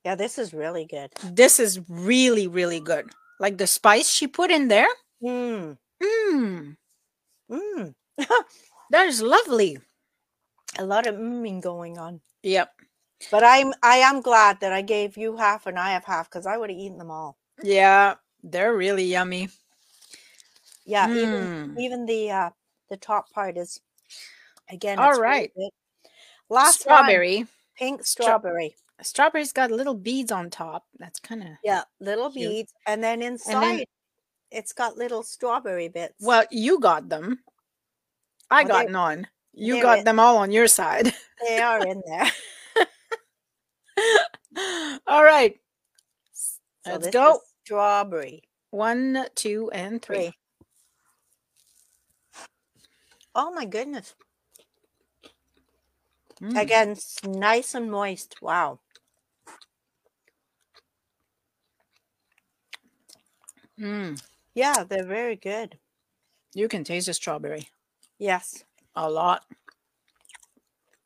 Yeah, 0.04 0.16
this 0.16 0.39
is 0.39 0.52
really 0.52 0.86
good. 0.86 1.12
This 1.24 1.60
is 1.60 1.80
really, 1.88 2.48
really 2.48 2.80
good. 2.80 3.12
Like 3.39 3.60
the 3.60 3.68
spice 3.68 4.10
she 4.10 4.28
put 4.28 4.50
in 4.50 4.68
there. 4.68 4.88
Mmm. 5.24 5.78
Mmm. 6.02 6.76
Mm. 7.52 7.94
That 8.92 9.08
is 9.08 9.22
lovely. 9.22 9.78
A 10.78 10.84
lot 10.84 11.08
of 11.08 11.16
mmming 11.16 11.62
going 11.62 11.98
on. 11.98 12.20
Yep. 12.44 12.70
But 13.30 13.43
I'm 13.43 13.74
I 13.84 13.97
am 13.97 14.22
glad 14.22 14.59
that 14.61 14.74
I 14.74 14.82
gave 14.82 15.15
you 15.17 15.38
half 15.38 15.67
and 15.67 15.78
I 15.78 15.91
have 15.91 16.05
half 16.05 16.30
because 16.30 16.45
I 16.47 16.57
would 16.57 16.69
have 16.69 16.80
eaten 16.80 16.97
them 16.97 17.11
all. 17.11 17.38
Yeah. 17.61 18.15
They're 18.43 18.76
really 18.76 19.03
yummy. 19.05 19.49
Yeah, 20.86 21.07
Mm. 21.07 21.15
even 21.17 21.76
even 21.80 22.05
the 22.05 22.32
uh 22.32 22.49
the 22.89 22.97
top 22.97 23.32
part 23.32 23.57
is 23.57 23.80
again. 24.69 24.97
All 24.99 25.11
really 25.11 25.22
right. 25.22 25.51
Last 26.49 26.86
one, 26.88 26.97
Strawberry. 27.03 27.45
pink 27.78 28.03
Stra- 28.05 28.26
strawberry. 28.26 28.76
Strawberry's 29.01 29.53
got 29.53 29.72
little 29.72 29.93
beads 29.93 30.32
on 30.32 30.49
top. 30.49 30.86
That's 30.99 31.19
kind 31.19 31.41
of 31.43 31.49
Yeah, 31.63 31.84
little 31.99 32.32
Cute. 32.32 32.49
beads, 32.49 32.74
and 32.88 33.03
then 33.03 33.22
inside 33.22 33.86
it's 34.51 34.74
got 34.74 34.97
little 34.97 35.24
strawberry 35.24 35.88
bits. 35.88 36.15
well. 36.19 36.43
You 36.51 36.80
got 36.80 37.07
them. 37.09 37.39
I 38.49 38.63
Well, 38.63 38.84
got 38.84 38.91
none. 38.91 39.28
You 39.53 39.82
got 39.82 39.99
in- 39.99 40.03
them 40.05 40.19
all 40.19 40.38
on 40.38 40.51
your 40.51 40.67
side. 40.67 41.13
they 41.47 41.59
are 41.59 41.80
in 41.88 42.01
there. 42.05 42.30
All 45.08 45.24
right. 45.24 45.60
So 46.34 46.91
Let's 46.93 47.08
go. 47.10 47.39
Strawberry 47.64 48.43
One, 48.72 49.28
two, 49.36 49.70
and 49.72 50.02
three. 50.02 50.32
three. 50.32 50.34
Oh 53.36 53.52
my 53.54 53.66
goodness! 53.66 54.16
Mm. 56.41 56.60
Again, 56.60 56.95
nice 57.24 57.76
and 57.76 57.91
moist. 57.91 58.41
Wow. 58.41 58.80
Mm. 63.80 64.22
Yeah, 64.54 64.84
they're 64.84 65.06
very 65.06 65.36
good. 65.36 65.80
You 66.54 66.68
can 66.68 66.84
taste 66.84 67.08
the 67.08 67.14
strawberry 67.14 67.70
Yes. 68.18 68.64
a 68.95 69.10
lot. 69.10 69.45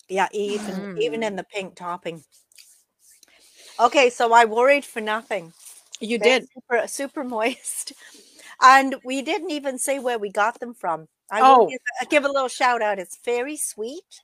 Yeah, 0.08 0.28
even 0.32 0.98
even 0.98 1.22
Mm. 1.22 1.28
in 1.28 1.36
the 1.36 1.44
pink 1.44 1.76
topping. 1.76 2.24
Okay, 3.80 4.10
so 4.10 4.34
I 4.34 4.46
worried 4.46 4.86
for 4.86 5.02
nothing. 5.02 5.54
You 6.00 6.18
They're 6.18 6.40
did. 6.42 6.50
super, 6.54 6.88
super 6.88 7.24
moist, 7.24 7.94
and 8.62 8.96
we 9.04 9.22
didn't 9.22 9.52
even 9.52 9.78
say 9.78 10.00
where 10.00 10.18
we 10.20 10.30
got 10.30 10.60
them 10.60 10.74
from. 10.74 11.08
I 11.32 11.42
Oh. 11.42 11.60
will 11.60 11.70
give, 11.70 11.80
uh, 12.02 12.06
give 12.10 12.26
a 12.26 12.30
little 12.32 12.48
shout 12.50 12.82
out. 12.82 13.00
It's 13.00 13.16
Fairy 13.18 13.58
Sweet, 13.58 14.22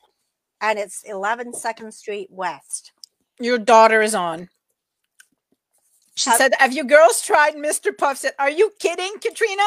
and 0.61 0.77
it's 0.77 1.03
11 1.03 1.53
Second 1.53 1.93
Street 1.93 2.27
West. 2.31 2.91
Your 3.39 3.57
daughter 3.57 4.01
is 4.01 4.13
on. 4.15 4.49
She 6.15 6.29
Have- 6.29 6.37
said, 6.37 6.53
Have 6.59 6.73
you 6.73 6.83
girls 6.83 7.21
tried 7.21 7.55
Mr. 7.55 7.97
Puff? 7.97 8.17
Said, 8.17 8.33
Are 8.37 8.49
you 8.49 8.71
kidding, 8.79 9.13
Katrina? 9.19 9.63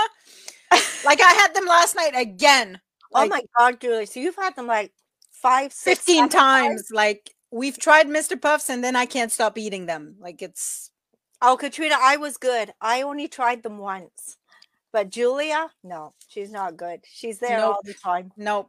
like 1.05 1.21
I 1.21 1.33
had 1.33 1.55
them 1.55 1.67
last 1.67 1.97
night 1.97 2.13
again. 2.15 2.81
oh 3.13 3.21
Like 3.21 3.31
my 3.31 3.43
God, 3.59 3.81
Julie! 3.81 4.07
So 4.07 4.21
you've 4.21 4.37
had 4.37 4.55
them 4.57 4.67
like 4.67 4.93
five, 5.31 5.73
six, 5.73 5.99
15 6.01 6.15
seven 6.17 6.29
times. 6.31 6.89
Like 6.93 7.31
we've 7.55 7.79
tried 7.79 8.09
Mr. 8.09 8.41
Puffs 8.41 8.69
and 8.69 8.83
then 8.83 8.97
I 8.97 9.07
can't 9.07 9.31
stop 9.33 9.57
eating 9.57 9.87
them. 9.87 10.17
Like 10.19 10.43
it's 10.43 10.91
Oh, 11.41 11.57
Katrina, 11.57 11.97
I 12.01 12.17
was 12.17 12.37
good. 12.37 12.73
I 12.81 13.03
only 13.03 13.29
tried 13.29 13.63
them 13.63 13.79
once, 13.79 14.39
but 14.93 15.11
Julia, 15.11 15.71
no, 15.83 16.15
she's 16.29 16.51
not 16.51 16.77
good. 16.77 17.01
She's 17.11 17.39
there 17.39 17.59
Nope. 17.59 17.75
all 17.77 17.81
the 17.85 17.95
time. 17.95 18.33
no. 18.37 18.69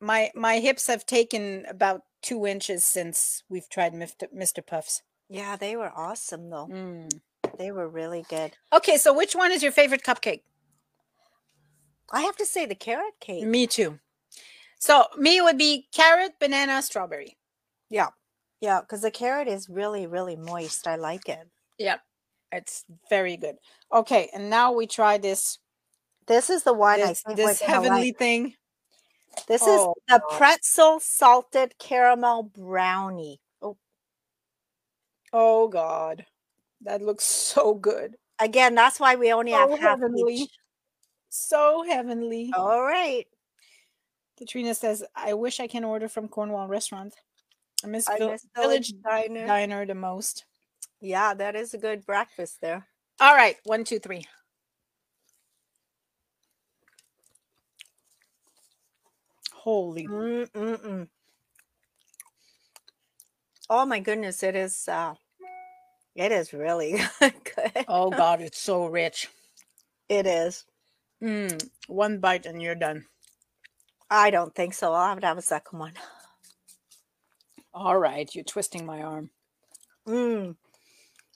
My 0.00 0.30
my 0.34 0.58
hips 0.58 0.86
have 0.88 1.06
taken 1.06 1.64
about 1.70 2.02
two 2.20 2.46
inches 2.46 2.84
since 2.84 3.42
we've 3.48 3.68
tried 3.70 3.94
Mr. 3.94 4.24
Mr. 4.34 4.60
Puffs. 4.64 5.02
Yeah, 5.30 5.56
they 5.56 5.74
were 5.74 5.90
awesome 5.96 6.50
though. 6.50 6.68
Mm. 6.70 7.10
They 7.58 7.70
were 7.72 7.88
really 7.88 8.24
good. 8.28 8.52
Okay, 8.72 8.98
so 8.98 9.14
which 9.14 9.34
one 9.34 9.52
is 9.52 9.62
your 9.62 9.72
favorite 9.72 10.02
cupcake? 10.04 10.42
I 12.12 12.20
have 12.22 12.36
to 12.36 12.44
say 12.44 12.66
the 12.66 12.74
carrot 12.74 13.14
cake. 13.20 13.44
Me 13.46 13.66
too. 13.66 13.98
So 14.78 15.04
me 15.16 15.40
would 15.40 15.56
be 15.56 15.88
carrot, 15.92 16.34
banana, 16.38 16.82
strawberry. 16.82 17.36
Yeah. 17.88 18.08
Yeah, 18.60 18.80
because 18.80 19.02
the 19.02 19.10
carrot 19.10 19.48
is 19.48 19.68
really, 19.68 20.06
really 20.06 20.36
moist. 20.36 20.86
I 20.86 20.96
like 20.96 21.28
it. 21.28 21.48
Yep. 21.78 22.00
It's 22.52 22.84
very 23.10 23.36
good. 23.36 23.56
Okay, 23.92 24.30
and 24.32 24.48
now 24.48 24.72
we 24.72 24.86
try 24.86 25.18
this 25.18 25.58
This 26.26 26.48
is 26.50 26.62
the 26.62 26.72
one 26.72 27.00
I 27.00 27.08
this, 27.08 27.22
think 27.22 27.36
this 27.36 27.60
heavenly 27.60 28.08
like. 28.08 28.18
thing. 28.18 28.54
This 29.48 29.62
Oh, 29.64 29.94
is 29.96 30.02
the 30.08 30.20
pretzel 30.36 30.98
salted 31.00 31.74
caramel 31.78 32.44
brownie. 32.44 33.40
Oh, 33.60 33.76
Oh 35.32 35.68
God, 35.68 36.24
that 36.82 37.02
looks 37.02 37.24
so 37.24 37.74
good, 37.74 38.16
again, 38.38 38.74
that's 38.74 38.98
why 38.98 39.16
we 39.16 39.32
only 39.32 39.52
have 39.52 39.68
so 39.70 39.76
half 39.76 39.98
heavenly, 40.00 40.34
each. 40.34 40.50
so 41.28 41.84
heavenly. 41.86 42.50
All 42.54 42.82
right. 42.82 43.26
Katrina 44.38 44.74
says, 44.74 45.02
"I 45.14 45.34
wish 45.34 45.60
I 45.60 45.66
can 45.66 45.84
order 45.84 46.08
from 46.08 46.28
Cornwall 46.28 46.68
Restaurant. 46.68 47.14
I 47.84 47.86
miss, 47.88 48.08
I 48.08 48.18
miss 48.18 48.46
Village 48.54 48.92
Village 48.92 48.94
Diner. 49.02 49.46
Diner 49.46 49.86
the 49.86 49.94
most." 49.94 50.44
Yeah, 51.00 51.34
that 51.34 51.54
is 51.56 51.74
a 51.74 51.78
good 51.78 52.06
breakfast 52.06 52.60
there. 52.60 52.86
All 53.20 53.34
right, 53.34 53.56
one, 53.64 53.84
two, 53.84 53.98
three. 53.98 54.26
Holy, 59.52 60.06
Mm-mm-mm. 60.06 61.08
Oh 63.68 63.84
my 63.84 63.98
goodness, 64.00 64.42
it 64.42 64.54
is 64.54 64.86
uh 64.88 65.14
it 66.14 66.32
is 66.32 66.52
really 66.52 67.00
good. 67.20 67.84
oh 67.88 68.10
God, 68.10 68.40
it's 68.40 68.60
so 68.60 68.86
rich. 68.86 69.28
It 70.08 70.26
is. 70.26 70.64
Mm, 71.22 71.68
one 71.88 72.18
bite 72.20 72.46
and 72.46 72.62
you're 72.62 72.74
done. 72.74 73.06
I 74.08 74.30
don't 74.30 74.54
think 74.54 74.74
so. 74.74 74.92
I'll 74.92 75.08
have 75.08 75.20
to 75.20 75.26
have 75.26 75.38
a 75.38 75.42
second 75.42 75.78
one. 75.80 75.94
All 77.76 77.98
right, 77.98 78.34
you're 78.34 78.42
twisting 78.42 78.86
my 78.86 79.02
arm. 79.02 79.28
Mm. 80.08 80.56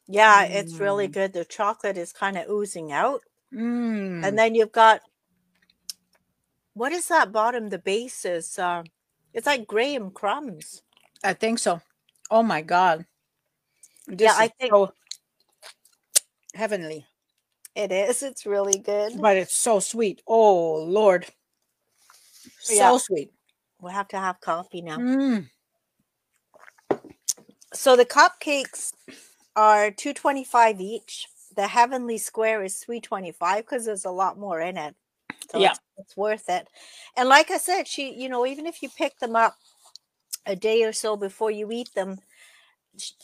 Yeah, 0.09 0.45
it's 0.45 0.73
really 0.77 1.07
Mm. 1.07 1.13
good. 1.13 1.33
The 1.35 1.45
chocolate 1.45 1.99
is 1.99 2.15
kind 2.15 2.39
of 2.39 2.49
oozing 2.49 2.93
out. 2.93 3.21
Mm. 3.53 4.27
And 4.27 4.39
then 4.39 4.55
you've 4.55 4.73
got 4.73 5.03
what 6.73 6.93
is 6.93 7.09
that 7.09 7.31
bottom? 7.31 7.69
The 7.69 7.79
base 7.79 8.25
is 8.25 8.59
uh 8.59 8.85
it's 9.35 9.47
like 9.47 9.67
graham 9.67 10.11
crumbs. 10.13 10.83
I 11.23 11.35
think 11.35 11.59
so. 11.59 11.83
Oh 12.31 12.43
my 12.43 12.63
god. 12.63 13.05
This 14.07 14.23
Yeah, 14.23 14.35
I 14.37 14.45
is 14.47 14.51
think- 14.59 14.73
so 14.73 14.95
heavenly. 16.55 17.07
It 17.75 17.93
is. 17.93 18.23
It's 18.23 18.47
really 18.47 18.79
good. 18.79 19.21
But 19.21 19.37
it's 19.37 19.57
so 19.57 19.79
sweet. 19.79 20.23
Oh 20.27 20.77
Lord. 20.85 21.27
So 22.61 22.73
Yeah. 22.75 22.97
sweet. 22.97 23.31
We'll 23.79 23.93
have 23.93 24.09
to 24.09 24.19
have 24.19 24.41
coffee 24.41 24.81
now. 24.81 24.97
Mm. 24.97 25.51
So 27.81 27.97
the 27.97 28.05
cupcakes 28.05 28.93
are 29.57 29.91
225 29.91 30.83
each. 30.83 31.29
The 31.57 31.67
heavenly 31.67 32.19
square 32.19 32.63
is 32.63 32.77
325 32.77 33.65
because 33.65 33.87
there's 33.87 34.05
a 34.05 34.11
lot 34.11 34.39
more 34.39 34.61
in 34.61 34.77
it. 34.77 34.95
So 35.51 35.61
Yeah. 35.61 35.71
it's, 35.71 35.81
it's 35.97 36.15
worth 36.15 36.51
it. 36.51 36.69
And 37.17 37.27
like 37.27 37.51
I 37.51 37.57
said, 37.57 37.89
she, 37.89 38.13
you 38.13 38.29
know, 38.29 38.45
even 38.45 38.67
if 38.67 38.83
you 38.83 38.91
pick 38.91 39.19
them 39.19 39.35
up 39.35 39.57
a 40.45 40.55
day 40.55 40.85
or 40.85 40.93
so 40.93 41.17
before 41.17 41.51
you 41.51 41.73
eat 41.73 41.89
them, 41.95 42.19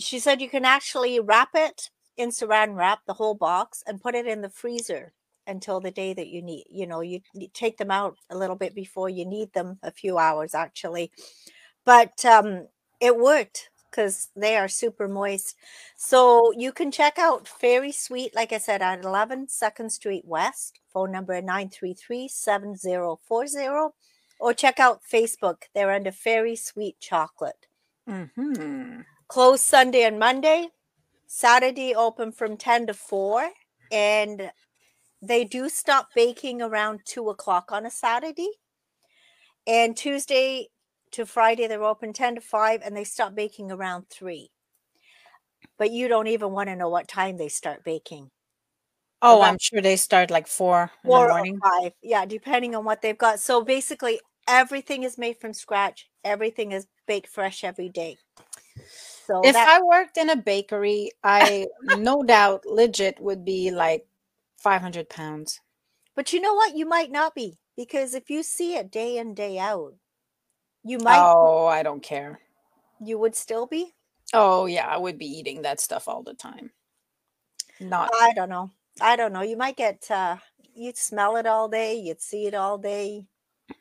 she 0.00 0.18
said 0.18 0.40
you 0.40 0.48
can 0.48 0.64
actually 0.64 1.20
wrap 1.20 1.50
it 1.54 1.90
in 2.16 2.30
saran 2.30 2.76
wrap, 2.76 3.00
the 3.06 3.12
whole 3.12 3.34
box, 3.34 3.84
and 3.86 4.00
put 4.00 4.14
it 4.14 4.26
in 4.26 4.40
the 4.40 4.48
freezer 4.48 5.12
until 5.46 5.80
the 5.80 5.90
day 5.90 6.14
that 6.14 6.28
you 6.28 6.40
need, 6.40 6.64
you 6.70 6.86
know, 6.86 7.02
you, 7.02 7.20
you 7.34 7.48
take 7.52 7.76
them 7.76 7.90
out 7.90 8.16
a 8.30 8.38
little 8.38 8.56
bit 8.56 8.74
before 8.74 9.10
you 9.10 9.26
need 9.26 9.52
them, 9.52 9.78
a 9.82 9.90
few 9.90 10.16
hours 10.16 10.54
actually. 10.54 11.12
But 11.84 12.24
um, 12.24 12.68
it 13.00 13.18
worked 13.18 13.68
because 13.96 14.28
they 14.36 14.56
are 14.56 14.68
super 14.68 15.08
moist. 15.08 15.56
So 15.96 16.52
you 16.52 16.72
can 16.72 16.90
check 16.90 17.18
out 17.18 17.48
Fairy 17.48 17.92
Sweet, 17.92 18.34
like 18.34 18.52
I 18.52 18.58
said, 18.58 18.82
at 18.82 19.02
11 19.04 19.48
Second 19.48 19.90
Street 19.90 20.24
West, 20.26 20.80
phone 20.92 21.10
number 21.10 21.40
933 21.40 22.28
7040, 22.28 23.92
or 24.38 24.52
check 24.52 24.78
out 24.78 25.00
Facebook. 25.10 25.62
They're 25.74 25.92
under 25.92 26.12
Fairy 26.12 26.56
Sweet 26.56 27.00
Chocolate. 27.00 27.66
Mm-hmm. 28.08 29.00
Closed 29.28 29.64
Sunday 29.64 30.04
and 30.04 30.18
Monday, 30.18 30.68
Saturday 31.26 31.94
open 31.94 32.32
from 32.32 32.56
10 32.56 32.88
to 32.88 32.94
4, 32.94 33.48
and 33.90 34.50
they 35.22 35.44
do 35.44 35.68
stop 35.68 36.10
baking 36.14 36.60
around 36.60 37.00
2 37.06 37.30
o'clock 37.30 37.72
on 37.72 37.86
a 37.86 37.90
Saturday. 37.90 38.50
And 39.66 39.96
Tuesday 39.96 40.68
to 41.12 41.26
Friday, 41.26 41.66
they're 41.66 41.82
open 41.84 42.12
10 42.12 42.36
to 42.36 42.40
5, 42.40 42.82
and 42.84 42.96
they 42.96 43.04
stop 43.04 43.34
baking 43.34 43.70
around 43.70 44.08
3. 44.10 44.50
But 45.78 45.90
you 45.90 46.08
don't 46.08 46.26
even 46.26 46.52
want 46.52 46.68
to 46.68 46.76
know 46.76 46.88
what 46.88 47.08
time 47.08 47.36
they 47.36 47.48
start 47.48 47.84
baking. 47.84 48.30
Oh, 49.22 49.38
About- 49.38 49.52
I'm 49.52 49.58
sure 49.60 49.80
they 49.80 49.96
start 49.96 50.30
like 50.30 50.46
four 50.46 50.90
in 51.04 51.08
the 51.08 51.10
Four 51.10 51.32
or 51.32 51.44
five. 51.62 51.92
Yeah, 52.02 52.26
depending 52.26 52.74
on 52.74 52.84
what 52.84 53.02
they've 53.02 53.16
got. 53.16 53.40
So 53.40 53.62
basically, 53.62 54.20
everything 54.46 55.02
is 55.02 55.16
made 55.18 55.38
from 55.40 55.52
scratch. 55.52 56.08
Everything 56.24 56.72
is 56.72 56.86
baked 57.06 57.28
fresh 57.28 57.64
every 57.64 57.88
day. 57.88 58.18
So 59.26 59.40
if 59.42 59.54
that, 59.54 59.68
I 59.68 59.82
worked 59.82 60.16
in 60.16 60.30
a 60.30 60.36
bakery, 60.36 61.10
I 61.24 61.66
no 61.82 62.22
doubt 62.22 62.64
legit 62.66 63.18
would 63.20 63.44
be 63.44 63.70
like 63.70 64.06
500 64.58 65.08
pounds. 65.08 65.60
but 66.14 66.32
you 66.32 66.40
know 66.40 66.54
what? 66.54 66.76
You 66.76 66.86
might 66.86 67.10
not 67.10 67.34
be 67.34 67.58
because 67.76 68.14
if 68.14 68.30
you 68.30 68.42
see 68.42 68.76
it 68.76 68.90
day 68.90 69.18
in 69.18 69.34
day 69.34 69.58
out, 69.58 69.94
you 70.86 70.98
might 70.98 71.18
Oh, 71.18 71.66
I 71.66 71.82
don't 71.82 72.02
care. 72.02 72.38
you 73.00 73.18
would 73.18 73.34
still 73.34 73.66
be. 73.66 73.92
Oh, 74.32 74.66
yeah, 74.66 74.86
I 74.86 74.96
would 74.96 75.18
be 75.18 75.26
eating 75.26 75.62
that 75.62 75.80
stuff 75.80 76.08
all 76.08 76.22
the 76.22 76.34
time. 76.34 76.70
Not 77.80 78.10
I 78.12 78.32
don't 78.34 78.48
know. 78.48 78.70
I 79.00 79.16
don't 79.16 79.32
know. 79.32 79.42
You 79.42 79.56
might 79.56 79.76
get 79.76 80.10
uh 80.10 80.36
you'd 80.74 80.96
smell 80.96 81.36
it 81.36 81.46
all 81.46 81.68
day, 81.68 81.94
you'd 81.98 82.22
see 82.22 82.46
it 82.46 82.54
all 82.54 82.78
day. 82.78 83.24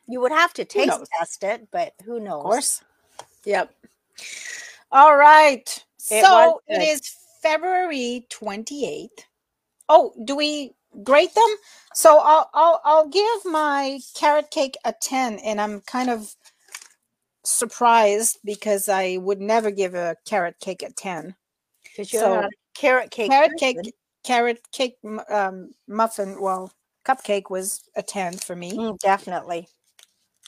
You 0.08 0.20
would 0.22 0.32
have 0.32 0.54
to 0.54 0.66
taste 0.66 1.00
test 1.18 1.44
it, 1.44 1.68
but 1.72 1.94
who 2.06 2.20
knows? 2.20 2.38
Of 2.40 2.44
course. 2.44 2.84
Yep. 3.46 3.74
All 4.92 5.16
right. 5.16 5.68
It 6.12 6.24
so 6.26 6.62
it 6.68 6.82
is 6.82 7.02
February 7.42 8.28
28th. 8.30 9.10
Oh, 9.90 10.14
do 10.26 10.36
we 10.36 10.74
grade 11.04 11.34
them? 11.36 11.56
So 11.94 12.20
I'll 12.20 12.50
I'll 12.54 12.82
I'll 12.84 13.08
give 13.08 13.46
my 13.46 14.00
carrot 14.16 14.52
cake 14.52 14.76
a 14.86 14.94
10 15.02 15.40
and 15.40 15.60
I'm 15.62 15.82
kind 15.82 16.10
of 16.10 16.36
surprised 17.46 18.40
because 18.44 18.90
I 18.90 19.18
would 19.18 19.42
never 19.42 19.72
give 19.72 19.94
a 19.96 20.16
carrot 20.26 20.60
cake 20.60 20.84
a 20.84 20.92
10. 20.92 21.36
Because 21.84 22.12
you're 22.14 22.22
So, 22.22 22.50
carrot 22.74 23.12
cake. 23.12 23.32
Carrot 23.32 23.58
cake 23.58 23.94
carrot 24.24 24.72
cake 24.72 24.98
um, 25.30 25.72
muffin, 25.88 26.42
well, 26.42 26.72
cupcake 27.06 27.50
was 27.50 27.90
a 27.96 28.02
10 28.04 28.38
for 28.38 28.56
me. 28.56 28.80
Mm, 28.80 28.98
definitely. 29.00 29.70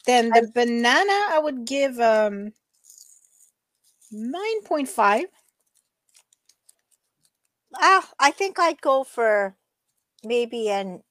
Then 0.05 0.33
the 0.33 0.51
banana 0.53 1.13
I 1.29 1.39
would 1.41 1.65
give 1.65 1.99
um 1.99 2.53
9.5. 4.11 5.25
Ah, 7.75 8.11
I 8.19 8.31
think 8.31 8.59
I'd 8.59 8.81
go 8.81 9.03
for 9.03 9.55
maybe 10.23 10.69
an 10.69 11.03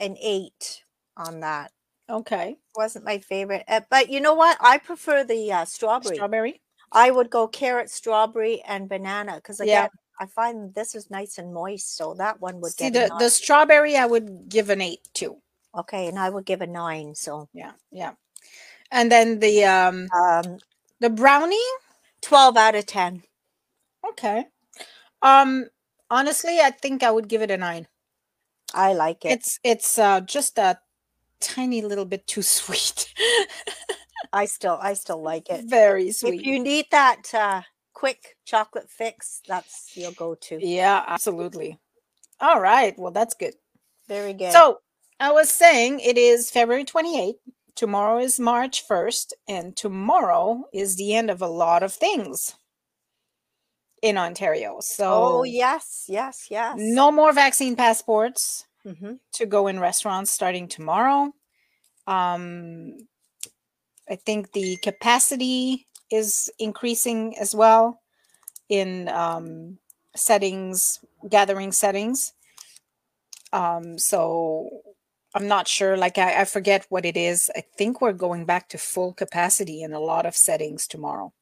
an 0.00 0.16
eight 0.20 0.84
on 1.16 1.40
that. 1.40 1.72
Okay. 2.10 2.56
Wasn't 2.76 3.04
my 3.04 3.18
favorite, 3.18 3.64
uh, 3.68 3.80
but 3.90 4.08
you 4.10 4.20
know 4.20 4.34
what? 4.34 4.56
I 4.60 4.78
prefer 4.78 5.24
the 5.24 5.52
uh, 5.52 5.64
strawberry. 5.64 6.16
Strawberry. 6.16 6.60
I 6.90 7.10
would 7.10 7.28
go 7.28 7.46
carrot, 7.48 7.90
strawberry, 7.90 8.62
and 8.62 8.88
banana 8.88 9.34
because 9.36 9.60
Yeah. 9.60 9.84
again, 9.84 9.90
I 10.20 10.26
find 10.26 10.74
this 10.74 10.94
is 10.94 11.10
nice 11.10 11.38
and 11.38 11.52
moist, 11.52 11.96
so 11.96 12.14
that 12.14 12.40
one 12.40 12.60
would 12.60 12.72
See 12.72 12.90
get 12.90 13.10
the 13.10 13.14
the 13.18 13.28
strawberry 13.30 13.96
I 13.96 14.06
would 14.06 14.48
give 14.48 14.70
an 14.70 14.80
8 14.80 15.00
too. 15.12 15.42
okay, 15.74 16.08
and 16.08 16.18
I 16.18 16.30
would 16.30 16.44
give 16.46 16.62
a 16.62 16.66
nine. 16.66 17.14
So 17.14 17.48
Yeah. 17.52 17.72
Yeah. 17.92 18.14
And 18.90 19.12
then 19.12 19.38
the 19.40 19.64
um 19.64 20.08
um, 20.16 20.58
the 21.00 21.10
brownie, 21.10 21.68
twelve 22.22 22.56
out 22.56 22.74
of 22.74 22.86
ten. 22.86 23.22
okay. 24.10 24.46
Um 25.22 25.68
honestly, 26.10 26.58
I 26.60 26.70
think 26.70 27.02
I 27.02 27.10
would 27.10 27.28
give 27.28 27.42
it 27.42 27.50
a 27.50 27.56
9. 27.58 27.86
I 28.74 28.92
like 28.94 29.24
it. 29.24 29.32
It's 29.32 29.60
it's 29.62 29.98
uh 29.98 30.20
just 30.22 30.58
a 30.58 30.78
tiny 31.40 31.82
little 31.82 32.04
bit 32.04 32.26
too 32.26 32.42
sweet. 32.42 33.12
I 34.32 34.46
still, 34.46 34.78
I 34.80 34.94
still 34.94 35.22
like 35.22 35.48
it. 35.48 35.64
Very 35.66 36.12
sweet. 36.12 36.40
If 36.40 36.46
you 36.46 36.58
need 36.58 36.86
that 36.90 37.22
uh, 37.34 37.62
quick 37.94 38.36
chocolate 38.44 38.90
fix, 38.90 39.40
that's 39.46 39.96
your 39.96 40.12
go-to. 40.12 40.58
Yeah, 40.60 41.04
absolutely. 41.06 41.78
All 42.40 42.60
right. 42.60 42.94
Well, 42.98 43.12
that's 43.12 43.34
good. 43.34 43.54
Very 44.08 44.32
good. 44.32 44.52
So 44.52 44.78
I 45.20 45.32
was 45.32 45.50
saying 45.50 46.00
it 46.00 46.18
is 46.18 46.50
February 46.50 46.84
28th. 46.84 47.34
Tomorrow 47.74 48.18
is 48.18 48.40
March 48.40 48.82
1st, 48.88 49.32
and 49.48 49.76
tomorrow 49.76 50.64
is 50.72 50.96
the 50.96 51.14
end 51.14 51.30
of 51.30 51.40
a 51.40 51.46
lot 51.46 51.82
of 51.82 51.92
things 51.92 52.56
in 54.02 54.18
Ontario. 54.18 54.78
So 54.80 55.08
oh 55.08 55.42
yes, 55.44 56.04
yes, 56.08 56.46
yes. 56.50 56.74
no 56.78 57.10
more 57.10 57.32
vaccine 57.32 57.76
passports 57.76 58.64
hmm 58.84 59.14
to 59.32 59.46
go 59.46 59.66
in 59.66 59.80
restaurants 59.80 60.30
starting 60.30 60.68
tomorrow. 60.68 61.32
Um, 62.06 62.96
I 64.08 64.16
think 64.16 64.52
the 64.52 64.76
capacity 64.82 65.86
is 66.10 66.50
increasing 66.58 67.36
as 67.38 67.54
well 67.54 68.00
in 68.68 69.08
um, 69.08 69.78
settings, 70.16 71.00
gathering 71.28 71.72
settings. 71.72 72.32
Um, 73.52 73.98
so 73.98 74.68
I'm 75.34 75.48
not 75.48 75.68
sure. 75.68 75.96
Like 75.96 76.18
I, 76.18 76.42
I 76.42 76.44
forget 76.44 76.86
what 76.88 77.04
it 77.04 77.16
is. 77.16 77.50
I 77.56 77.62
think 77.76 78.00
we're 78.00 78.12
going 78.12 78.44
back 78.46 78.68
to 78.70 78.78
full 78.78 79.12
capacity 79.12 79.82
in 79.82 79.92
a 79.92 80.00
lot 80.00 80.26
of 80.26 80.36
settings 80.36 80.86
tomorrow. 80.86 81.32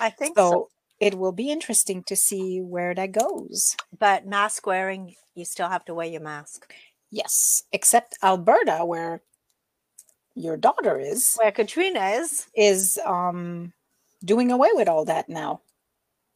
I 0.00 0.10
think 0.10 0.38
So 0.38 0.48
so. 0.48 0.68
It 1.00 1.16
will 1.16 1.32
be 1.32 1.50
interesting 1.50 2.04
to 2.04 2.16
see 2.16 2.60
where 2.60 2.94
that 2.94 3.12
goes. 3.12 3.76
But 3.98 4.26
mask 4.26 4.66
wearing, 4.66 5.14
you 5.34 5.44
still 5.44 5.68
have 5.68 5.84
to 5.86 5.94
wear 5.94 6.06
your 6.08 6.22
mask. 6.22 6.72
Yes, 7.10 7.64
except 7.72 8.18
Alberta, 8.22 8.84
where 8.84 9.22
your 10.34 10.56
daughter 10.56 10.98
is, 10.98 11.36
Where 11.38 11.52
Katrina 11.52 12.00
is. 12.22 12.46
is 12.56 12.98
um 13.06 13.72
doing 14.24 14.52
away 14.52 14.70
with 14.74 14.88
all 14.88 15.04
that 15.06 15.28
now. 15.28 15.62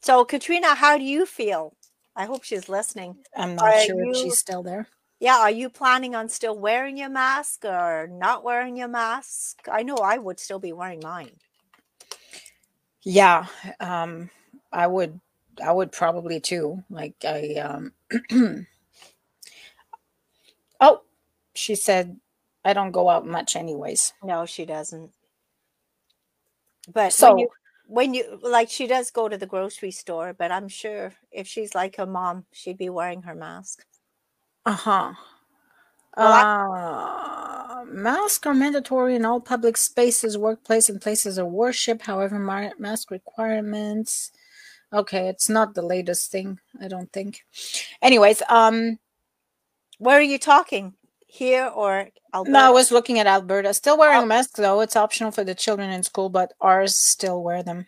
So 0.01 0.25
Katrina, 0.25 0.75
how 0.75 0.97
do 0.97 1.03
you 1.05 1.25
feel? 1.25 1.75
I 2.15 2.25
hope 2.25 2.43
she's 2.43 2.69
listening. 2.69 3.17
I'm 3.35 3.55
not 3.55 3.63
Are 3.65 3.79
sure 3.79 4.03
if 4.03 4.15
she's 4.15 4.37
still 4.37 4.63
there. 4.63 4.87
Yeah, 5.19 5.39
are 5.39 5.51
you 5.51 5.71
planning 5.71 6.15
on 6.15 6.29
still 6.29 6.59
wearing 6.59 6.97
your 6.99 7.09
mask 7.09 7.65
or 7.65 8.07
not 8.11 8.45
wearing 8.45 8.77
your 8.77 8.89
mask? 8.89 9.61
I 9.71 9.83
know 9.83 9.97
I 9.97 10.19
would 10.19 10.39
still 10.39 10.59
be 10.59 10.73
wearing 10.73 11.01
mine. 11.01 11.31
Yeah, 13.05 13.47
um, 13.79 14.29
I 14.71 14.87
would, 14.87 15.19
I 15.63 15.71
would 15.71 15.91
probably 15.91 16.39
too. 16.39 16.83
Like 16.89 17.15
I, 17.25 17.55
um, 17.55 17.93
oh, 20.79 21.01
she 21.55 21.75
said, 21.75 22.17
I 22.63 22.73
don't 22.73 22.91
go 22.91 23.09
out 23.09 23.25
much, 23.25 23.55
anyways. 23.55 24.13
No, 24.23 24.45
she 24.45 24.65
doesn't. 24.65 25.11
But 26.93 27.13
So- 27.13 27.29
when 27.33 27.39
you 27.39 27.49
when 27.91 28.13
you 28.13 28.39
like 28.43 28.69
she 28.69 28.85
does 28.85 29.09
go 29.09 29.27
to 29.27 29.35
the 29.37 29.47
grocery 29.47 29.89
store, 29.89 30.31
but 30.37 30.51
I'm 30.51 30.67
sure 30.67 31.11
if 31.31 31.47
she's 31.47 31.73
like 31.73 31.95
her 31.95 32.05
mom, 32.05 32.45
she'd 32.51 32.77
be 32.77 32.89
wearing 32.89 33.23
her 33.23 33.33
mask. 33.33 33.83
Uh 34.65 34.73
huh. 34.73 35.13
Well, 36.15 36.31
Uh, 37.81 37.85
masks 37.85 38.45
are 38.45 38.53
mandatory 38.53 39.15
in 39.15 39.25
all 39.25 39.39
public 39.39 39.75
spaces, 39.75 40.37
workplace, 40.37 40.87
and 40.89 41.01
places 41.01 41.39
of 41.39 41.47
worship. 41.47 42.03
However, 42.03 42.37
mask 42.77 43.09
requirements. 43.09 44.31
Okay, 44.91 45.27
it's 45.27 45.49
not 45.49 45.75
the 45.75 45.81
latest 45.83 46.31
thing, 46.31 46.59
I 46.81 46.87
don't 46.87 47.11
think. 47.13 47.45
Anyways, 48.01 48.41
um, 48.49 48.97
Where 49.99 50.17
are 50.17 50.21
you 50.21 50.39
talking? 50.39 50.93
Here 51.27 51.67
or 51.67 52.09
Alberta? 52.33 52.51
no, 52.53 52.59
I 52.67 52.69
was 52.71 52.91
looking 52.91 53.19
at 53.19 53.27
Alberta. 53.27 53.73
Still 53.73 53.97
wearing 53.97 54.19
Oh. 54.19 54.23
a 54.23 54.25
mask 54.25 54.55
though. 54.55 54.79
It's 54.81 54.95
optional 54.95 55.31
for 55.31 55.43
the 55.43 55.53
children 55.53 55.89
in 55.91 56.03
school, 56.03 56.29
but 56.29 56.53
ours 56.59 56.95
still 56.95 57.43
wear 57.43 57.61
them. 57.63 57.85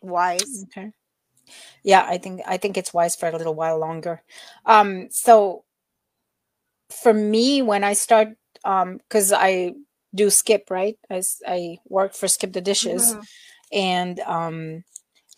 wise. 0.00 0.64
Okay. 0.68 0.92
Yeah, 1.82 2.04
I 2.06 2.18
think 2.18 2.42
I 2.46 2.56
think 2.56 2.76
it's 2.76 2.94
wise 2.94 3.16
for 3.16 3.28
a 3.28 3.36
little 3.36 3.54
while 3.54 3.78
longer. 3.78 4.22
Um, 4.64 5.10
so 5.10 5.64
for 6.90 7.12
me, 7.12 7.62
when 7.62 7.84
I 7.84 7.94
start, 7.94 8.28
um, 8.64 8.98
because 8.98 9.32
I 9.32 9.74
do 10.14 10.30
skip, 10.30 10.70
right? 10.70 10.96
I 11.10 11.22
I 11.46 11.78
work 11.88 12.14
for 12.14 12.28
Skip 12.28 12.52
the 12.52 12.60
Dishes, 12.60 13.02
Mhm. 13.14 13.26
and 13.72 14.20
um, 14.20 14.84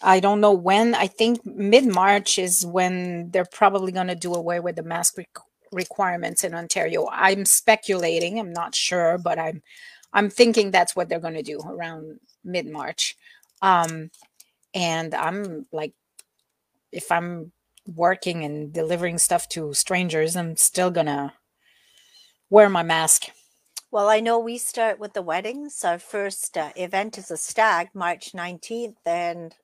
I 0.03 0.21
don't 0.21 0.41
know 0.41 0.53
when. 0.53 0.95
I 0.95 1.07
think 1.07 1.45
mid 1.45 1.87
March 1.87 2.39
is 2.39 2.65
when 2.65 3.31
they're 3.31 3.45
probably 3.45 3.93
going 3.93 4.07
to 4.07 4.15
do 4.15 4.35
away 4.35 4.61
with 4.61 4.77
the 4.77 4.83
mask 4.83 5.17
req 5.17 5.43
requirements 5.73 6.43
in 6.43 6.55
Ontario. 6.55 7.09
I'm 7.13 7.45
speculating. 7.45 8.39
I'm 8.39 8.53
not 8.53 8.75
sure, 8.75 9.19
but 9.19 9.39
I'm 9.39 9.63
I'm 10.13 10.31
thinking 10.31 10.71
that's 10.71 10.97
what 10.97 11.09
they're 11.09 11.21
going 11.21 11.35
to 11.35 11.43
do 11.43 11.61
around 11.61 12.19
mid 12.45 12.67
March. 12.67 13.17
Um, 13.63 14.11
and 14.75 15.15
I'm 15.15 15.67
like, 15.73 15.93
if 16.93 17.11
I'm 17.13 17.53
working 17.87 18.45
and 18.45 18.73
delivering 18.73 19.19
stuff 19.19 19.49
to 19.51 19.75
strangers, 19.75 20.37
I'm 20.37 20.57
still 20.57 20.91
gonna 20.91 21.35
wear 22.49 22.69
my 22.69 22.83
mask. 22.83 23.27
Well, 23.91 24.09
I 24.09 24.21
know 24.21 24.39
we 24.39 24.59
start 24.59 25.01
with 25.01 25.15
the 25.15 25.23
weddings. 25.23 25.85
Our 25.85 25.99
first 25.99 26.57
uh, 26.57 26.71
event 26.77 27.19
is 27.19 27.31
a 27.31 27.37
stag, 27.37 27.89
March 27.93 28.33
19th, 28.33 28.97
and 29.05 29.55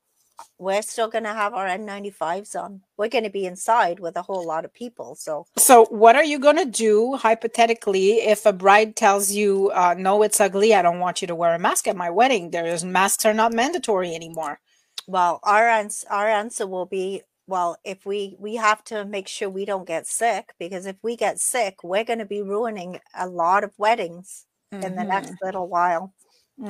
we're 0.59 0.81
still 0.81 1.07
going 1.07 1.23
to 1.23 1.33
have 1.33 1.53
our 1.53 1.65
N95s 1.67 2.55
on. 2.55 2.81
We're 2.97 3.09
going 3.09 3.23
to 3.23 3.29
be 3.29 3.45
inside 3.45 3.99
with 3.99 4.15
a 4.17 4.21
whole 4.21 4.45
lot 4.45 4.65
of 4.65 4.73
people. 4.73 5.15
So, 5.15 5.45
So, 5.57 5.85
what 5.85 6.15
are 6.15 6.23
you 6.23 6.39
gonna 6.39 6.65
do 6.65 7.15
hypothetically 7.15 8.13
if 8.21 8.45
a 8.45 8.53
bride 8.53 8.95
tells 8.95 9.31
you, 9.31 9.71
uh, 9.73 9.95
"No, 9.97 10.23
it's 10.23 10.39
ugly. 10.41 10.73
I 10.73 10.81
don't 10.81 10.99
want 10.99 11.21
you 11.21 11.27
to 11.27 11.35
wear 11.35 11.53
a 11.55 11.59
mask 11.59 11.87
at 11.87 11.95
my 11.95 12.09
wedding"? 12.09 12.51
There's 12.51 12.83
masks 12.83 13.25
are 13.25 13.33
not 13.33 13.53
mandatory 13.53 14.13
anymore. 14.15 14.59
well, 15.07 15.39
our 15.43 15.67
ans- 15.69 16.05
our 16.09 16.27
answer 16.27 16.67
will 16.67 16.85
be 16.85 17.23
well, 17.47 17.77
if 17.85 18.05
we 18.05 18.35
we 18.39 18.55
have 18.57 18.83
to 18.85 19.05
make 19.05 19.27
sure 19.27 19.49
we 19.49 19.63
don't 19.65 19.87
get 19.87 20.05
sick 20.05 20.53
because 20.59 20.85
if 20.85 20.97
we 21.01 21.15
get 21.15 21.39
sick, 21.39 21.81
we're 21.83 22.03
going 22.03 22.19
to 22.19 22.25
be 22.25 22.41
ruining 22.41 22.99
a 23.15 23.25
lot 23.27 23.63
of 23.63 23.71
weddings 23.77 24.45
in 24.71 24.95
the 24.95 25.03
next 25.05 25.33
little 25.41 25.67
while. 25.67 26.13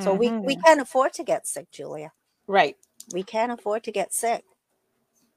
So 0.00 0.14
we 0.14 0.36
we 0.44 0.56
Mhm. 0.56 0.62
can't 0.64 0.80
afford 0.80 1.12
to 1.14 1.24
get 1.24 1.46
sick, 1.48 1.70
Julia. 1.72 2.12
right, 2.46 2.76
we 3.12 3.22
can't 3.24 3.52
afford 3.52 3.84
to 3.84 3.92
get 3.92 4.14
sick. 4.14 4.44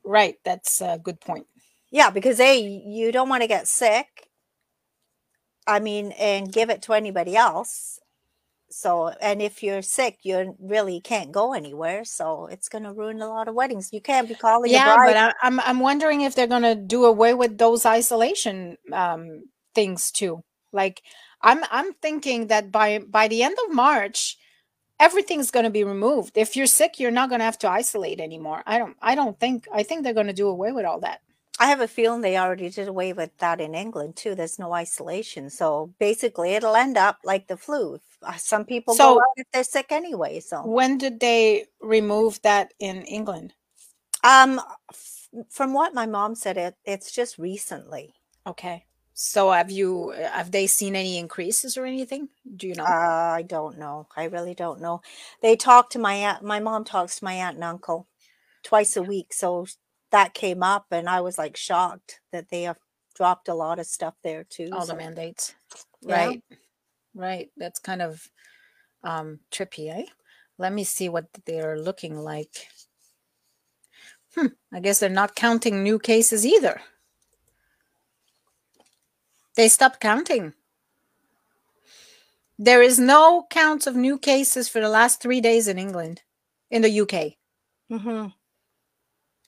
Right. 0.04 0.38
That's 0.46 0.82
a 0.82 1.00
good 1.04 1.22
point. 1.22 1.48
Yeah, 1.92 2.10
because 2.12 2.40
A, 2.40 2.60
you 2.60 3.12
don't 3.12 3.30
want 3.30 3.44
to 3.44 3.48
get 3.48 3.68
sick. 3.68 4.28
I 5.68 5.80
mean, 5.80 6.14
and 6.14 6.52
give 6.52 6.70
it 6.70 6.82
to 6.84 6.94
anybody 6.94 7.36
else. 7.38 8.00
So, 8.72 9.10
and 9.22 9.42
if 9.42 9.64
you're 9.64 9.82
sick, 9.84 10.20
you 10.24 10.56
really 10.60 11.02
can't 11.02 11.32
go 11.32 11.54
anywhere. 11.54 12.06
So 12.06 12.48
it's 12.48 12.70
going 12.70 12.84
to 12.86 12.94
ruin 12.94 13.22
a 13.22 13.30
lot 13.30 13.48
of 13.50 13.56
weddings. 13.56 13.94
You 13.94 14.02
can't 14.02 14.28
be 14.30 14.36
calling 14.36 14.76
Yeah, 14.76 14.78
a 14.78 14.82
bride. 14.82 15.00
but 15.00 15.18
I, 15.18 15.34
I'm 15.42 15.60
I'm 15.62 15.80
wondering 15.80 16.22
if 16.22 16.36
they're 16.36 16.48
gonna 16.48 16.76
do 16.76 17.06
away 17.06 17.34
with 17.34 17.58
those 17.58 17.86
isolation 17.86 18.78
um, 18.94 19.46
things 19.76 20.12
too. 20.12 20.44
Like 20.74 21.02
I'm 21.42 21.64
I'm 21.72 21.94
thinking 21.96 22.48
that 22.48 22.72
by 22.72 23.00
by 23.00 23.28
the 23.28 23.44
end 23.44 23.58
of 23.68 23.74
March, 23.76 24.38
everything's 25.02 25.52
gonna 25.52 25.70
be 25.70 25.84
removed. 25.84 26.38
If 26.38 26.56
you're 26.56 26.68
sick, 26.68 27.00
you're 27.00 27.12
not 27.20 27.30
gonna 27.30 27.44
have 27.44 27.60
to 27.60 27.70
isolate 27.70 28.20
anymore. 28.22 28.64
I 28.66 28.78
don't 28.78 28.96
I 29.02 29.16
don't 29.16 29.38
think 29.40 29.68
I 29.74 29.84
think 29.84 30.04
they're 30.04 30.14
gonna 30.22 30.34
do 30.34 30.48
away 30.48 30.72
with 30.72 30.86
all 30.86 31.00
that. 31.02 31.22
I 31.60 31.66
have 31.68 31.82
a 31.82 31.88
feeling 31.88 32.22
they 32.22 32.38
already 32.38 32.70
did 32.70 32.88
away 32.88 33.14
with 33.14 33.36
that 33.38 33.60
in 33.62 33.76
England 33.76 34.16
too. 34.16 34.34
There's 34.36 34.58
no 34.58 34.74
isolation. 34.74 35.50
So 35.50 35.94
basically, 36.00 36.52
it'll 36.56 36.76
end 36.76 36.98
up 36.98 37.18
like 37.24 37.48
the 37.48 37.58
flu. 37.58 38.00
Uh, 38.24 38.38
Some 38.38 38.66
people 38.66 38.96
So- 38.96 39.16
go 39.16 39.20
out 39.20 39.36
if 39.38 39.48
they're 39.52 39.64
sick 39.64 39.92
anyway. 39.92 40.40
So, 40.40 40.66
When 40.66 40.98
did 40.98 41.20
they 41.20 41.66
remove 41.82 42.42
that 42.44 42.74
in 42.80 43.04
England? 43.04 43.54
um, 44.24 44.62
from 45.50 45.74
what 45.74 45.94
my 45.94 46.06
mom 46.06 46.36
said, 46.36 46.58
it 46.58 46.76
it's 46.86 47.12
just 47.12 47.38
recently. 47.38 48.14
Okay. 48.48 48.86
So 49.14 49.52
have 49.52 49.70
you 49.70 50.10
have 50.12 50.52
they 50.52 50.68
seen 50.68 50.96
any 50.96 51.18
increases 51.18 51.78
or 51.78 51.86
anything? 51.86 52.30
Do 52.56 52.68
you 52.68 52.76
know? 52.76 52.86
Uh, 52.86 53.34
I 53.36 53.44
don't 53.46 53.78
know. 53.78 54.08
I 54.16 54.26
really 54.26 54.56
don't 54.56 54.82
know. 54.82 55.02
They 55.42 55.56
talk 55.56 55.90
to 55.92 56.00
my 56.00 56.14
aunt. 56.14 56.44
My 56.44 56.60
mom 56.60 56.84
talks 56.84 57.20
to 57.20 57.26
my 57.26 57.34
aunt 57.34 57.56
and 57.56 57.64
uncle 57.64 58.08
twice 58.64 58.96
a 58.96 59.04
week. 59.04 59.34
So 59.34 59.68
that 60.12 60.34
came 60.34 60.64
up, 60.64 60.88
and 60.92 61.10
I 61.10 61.22
was 61.22 61.38
like 61.38 61.58
shocked 61.58 62.20
that 62.32 62.50
they 62.50 62.64
have 62.64 62.78
dropped 63.16 63.50
a 63.50 63.54
lot 63.54 63.80
of 63.80 63.86
stuff 63.86 64.16
there 64.24 64.44
too. 64.44 64.70
all 64.72 64.82
the 64.82 64.88
so- 64.88 64.96
mandates. 64.96 65.56
Yeah. 66.02 66.26
Right. 66.26 66.44
Right. 67.14 67.50
That's 67.58 67.80
kind 67.80 68.02
of 68.02 68.28
um 69.04 69.40
trippy, 69.52 69.90
eh? 69.90 70.06
Let 70.58 70.74
me 70.74 70.84
see 70.84 71.10
what 71.10 71.26
they're 71.46 71.78
looking 71.78 72.16
like. 72.18 72.68
Hmm. 74.36 74.48
I 74.74 74.80
guess 74.80 75.00
they're 75.00 75.10
not 75.10 75.36
counting 75.36 75.84
new 75.84 76.00
cases 76.00 76.46
either. 76.46 76.82
They 79.56 79.68
stopped 79.68 80.00
counting. 80.00 80.54
There 82.58 82.82
is 82.82 83.00
no 83.00 83.48
counts 83.50 83.88
of 83.88 83.96
new 83.96 84.18
cases 84.20 84.70
for 84.70 84.80
the 84.82 84.90
last 84.90 85.22
three 85.22 85.42
days 85.42 85.68
in 85.68 85.80
England, 85.80 86.22
in 86.70 86.82
the 86.84 87.02
UK. 87.02 87.38
Mhm. 87.92 88.34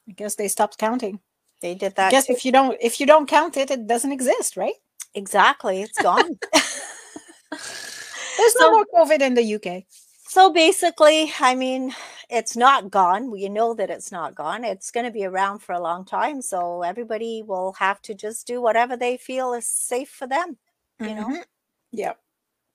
I 0.09 0.11
guess 0.11 0.35
they 0.35 0.47
stopped 0.47 0.77
counting. 0.77 1.19
They 1.61 1.75
did 1.75 1.93
I 1.93 1.95
that. 1.95 2.11
guess 2.11 2.27
too. 2.27 2.33
if 2.33 2.43
you 2.43 2.51
don't 2.51 2.77
if 2.81 2.99
you 2.99 3.05
don't 3.05 3.27
count 3.29 3.55
it, 3.55 3.71
it 3.71 3.87
doesn't 3.87 4.11
exist, 4.11 4.57
right? 4.57 4.75
Exactly. 5.13 5.81
It's 5.83 6.01
gone. 6.01 6.39
There's 7.51 8.53
So- 8.53 8.59
no 8.59 8.71
more 8.71 8.85
COVID 8.95 9.21
in 9.21 9.35
the 9.35 9.55
UK. 9.55 9.85
So 10.33 10.51
basically, 10.51 11.31
I 11.41 11.55
mean, 11.55 11.93
it's 12.29 12.57
not 12.57 12.89
gone. 12.91 13.29
We 13.31 13.49
know 13.49 13.75
that 13.75 13.91
it's 13.91 14.11
not 14.11 14.35
gone. 14.35 14.63
It's 14.63 14.91
going 14.91 15.05
to 15.05 15.11
be 15.11 15.25
around 15.25 15.59
for 15.59 15.73
a 15.73 15.79
long 15.81 16.05
time. 16.05 16.41
So 16.41 16.81
everybody 16.81 17.43
will 17.43 17.73
have 17.73 18.01
to 18.03 18.15
just 18.15 18.47
do 18.47 18.59
whatever 18.61 18.97
they 18.97 19.17
feel 19.17 19.53
is 19.53 19.67
safe 19.67 20.09
for 20.09 20.27
them. 20.27 20.57
You 21.03 21.15
know? 21.15 21.29
Mhm. 21.29 21.43
Yeah. 21.91 22.13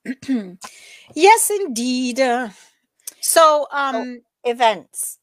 yes, 1.14 1.50
indeed. 1.50 2.20
Uh, 2.20 2.50
So, 3.20 3.66
um, 3.72 4.22
Events. 4.44 5.18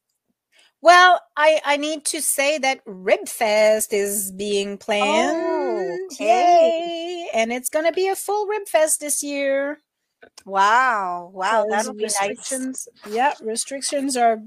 well, 0.81 1.21
I 1.38 1.61
I 1.65 1.77
need 1.77 2.05
to 2.07 2.21
say 2.21 2.57
that 2.59 2.86
Ribfest 2.86 3.93
is 3.93 4.31
being 4.33 4.77
planned. 4.77 5.38
Oh, 5.39 5.99
okay. 6.11 6.73
Yay! 6.73 7.29
And 7.33 7.53
it's 7.53 7.69
gonna 7.69 7.93
be 7.93 8.09
a 8.09 8.15
full 8.15 8.47
Ribfest 8.47 8.99
this 8.99 9.23
year. 9.23 9.81
Wow. 10.43 11.31
Wow. 11.33 11.65
That'll 11.69 11.93
be 11.93 12.09
nice. 12.21 12.88
Yeah, 13.07 13.33
restrictions 13.41 14.15
are 14.17 14.39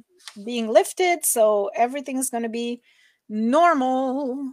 being 0.45 0.69
lifted, 0.69 1.25
so 1.25 1.71
everything's 1.75 2.31
gonna 2.31 2.49
be 2.49 2.83
normal. 3.29 4.53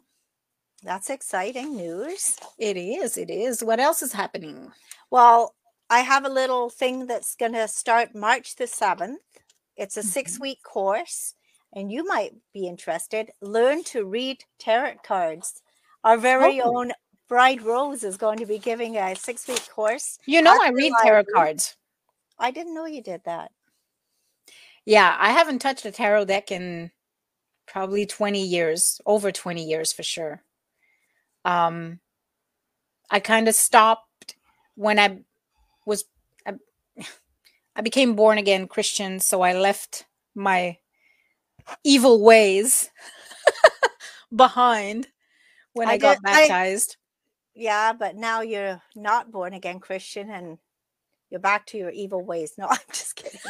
That's 0.83 1.09
exciting 1.09 1.75
news. 1.75 2.38
It 2.57 2.77
is. 2.77 3.17
It 3.17 3.29
is. 3.29 3.63
What 3.63 3.79
else 3.79 4.01
is 4.01 4.13
happening? 4.13 4.73
Well, 5.09 5.55
I 5.89 5.99
have 6.01 6.25
a 6.25 6.29
little 6.29 6.69
thing 6.69 7.05
that's 7.07 7.36
going 7.36 7.53
to 7.53 7.67
start 7.67 8.15
March 8.15 8.55
the 8.55 8.67
7th. 8.67 9.19
It's 9.75 9.97
a 9.97 10.01
Mhm. 10.01 10.03
six 10.03 10.39
week 10.39 10.63
course, 10.63 11.36
and 11.73 11.91
you 11.91 12.05
might 12.05 12.33
be 12.53 12.67
interested. 12.67 13.31
Learn 13.41 13.83
to 13.86 14.05
read 14.05 14.45
tarot 14.57 14.97
cards. 15.03 15.61
Our 16.03 16.17
very 16.17 16.61
Oh. 16.61 16.61
own 16.61 16.91
Bride 17.28 17.61
Rose 17.61 18.03
is 18.03 18.17
going 18.17 18.38
to 18.39 18.45
be 18.45 18.59
giving 18.59 18.97
a 18.97 19.15
six 19.15 19.47
week 19.47 19.67
course. 19.69 20.19
You 20.26 20.41
know, 20.41 20.57
I 20.61 20.69
read 20.69 20.93
tarot 21.03 21.26
cards. 21.34 21.76
I 22.38 22.51
didn't 22.51 22.76
know 22.76 22.86
you 22.86 23.01
did 23.01 23.21
that. 23.26 23.51
Yeah, 24.86 25.15
I 25.19 25.32
haven't 25.32 25.59
touched 25.59 25.86
a 25.86 25.91
tarot 25.91 26.26
deck 26.26 26.51
in 26.51 26.91
probably 27.65 28.05
20 28.05 28.45
years, 28.45 29.01
over 29.05 29.32
20 29.32 29.63
years 29.63 29.91
for 29.91 30.03
sure. 30.03 30.43
Um 31.43 31.99
I 33.09 33.19
kind 33.19 33.47
of 33.47 33.55
stopped 33.55 34.36
when 34.76 34.99
I 34.99 35.19
was 35.86 36.05
I, 36.45 36.53
I 37.76 37.82
became 37.82 38.15
born 38.15 38.38
again 38.38 38.67
Christian, 38.67 39.19
so 39.19 39.41
I 39.41 39.53
left 39.53 40.05
my 40.36 40.78
evil 41.84 42.21
ways 42.21 42.89
behind 44.36 45.07
when 45.73 45.88
I, 45.88 45.93
I 45.93 45.97
got 45.97 46.17
did- 46.17 46.23
baptized. 46.23 46.97
Yeah, 47.56 47.93
but 47.93 48.16
now 48.16 48.41
you're 48.41 48.82
not 48.95 49.32
born 49.32 49.53
again 49.53 49.80
Christian 49.80 50.30
and 50.30 50.58
you're 51.30 51.39
back 51.39 51.66
to 51.68 51.78
your 51.78 51.91
evil 51.91 52.24
ways. 52.24 52.53
No, 52.60 52.68
I'm 52.70 52.78
just 52.91 53.16
kidding. 53.16 53.39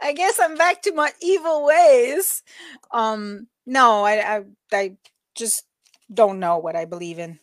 I 0.00 0.12
guess 0.12 0.38
I'm 0.40 0.56
back 0.56 0.82
to 0.82 0.92
my 0.92 1.12
evil 1.20 1.64
ways. 1.66 2.42
Um, 2.92 3.48
no, 3.66 4.04
I, 4.04 4.36
I, 4.36 4.44
I 4.72 4.96
just 5.34 5.64
don't 6.12 6.38
know 6.40 6.58
what 6.58 6.76
I 6.76 6.84
believe 6.86 7.18
in. 7.18 7.38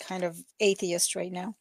Kind 0.00 0.22
of 0.22 0.38
atheist 0.60 1.16
right 1.16 1.32
now. 1.32 1.56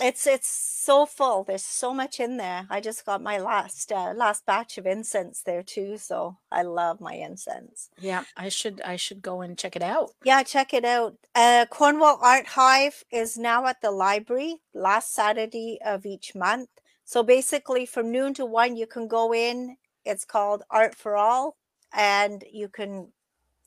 it's 0.00 0.26
it's 0.26 0.48
so 0.48 1.06
full. 1.06 1.44
There's 1.44 1.64
so 1.64 1.92
much 1.92 2.18
in 2.18 2.36
there. 2.36 2.66
I 2.70 2.80
just 2.80 3.04
got 3.04 3.22
my 3.22 3.38
last 3.38 3.92
uh, 3.92 4.12
last 4.16 4.46
batch 4.46 4.78
of 4.78 4.86
incense 4.86 5.42
there 5.42 5.62
too, 5.62 5.98
so 5.98 6.38
I 6.50 6.62
love 6.62 7.00
my 7.00 7.14
incense. 7.14 7.90
Yeah, 8.00 8.24
I 8.36 8.48
should 8.48 8.80
I 8.82 8.96
should 8.96 9.22
go 9.22 9.42
and 9.42 9.58
check 9.58 9.76
it 9.76 9.82
out. 9.82 10.10
Yeah, 10.24 10.42
check 10.42 10.72
it 10.72 10.84
out. 10.84 11.16
Uh, 11.34 11.66
Cornwall 11.68 12.18
Art 12.22 12.46
Hive 12.48 13.04
is 13.12 13.36
now 13.36 13.66
at 13.66 13.82
the 13.82 13.90
library 13.90 14.56
last 14.74 15.12
Saturday 15.12 15.78
of 15.84 16.06
each 16.06 16.34
month. 16.34 16.68
So 17.04 17.22
basically, 17.22 17.84
from 17.86 18.10
noon 18.10 18.34
to 18.34 18.46
one, 18.46 18.76
you 18.76 18.86
can 18.86 19.08
go 19.08 19.34
in. 19.34 19.76
It's 20.04 20.24
called 20.24 20.62
Art 20.70 20.94
for 20.94 21.16
All, 21.16 21.56
and 21.92 22.44
you 22.50 22.68
can 22.68 23.12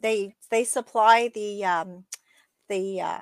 they 0.01 0.35
they 0.49 0.63
supply 0.63 1.29
the 1.33 1.63
um, 1.65 2.05
the 2.67 3.01
uh, 3.01 3.19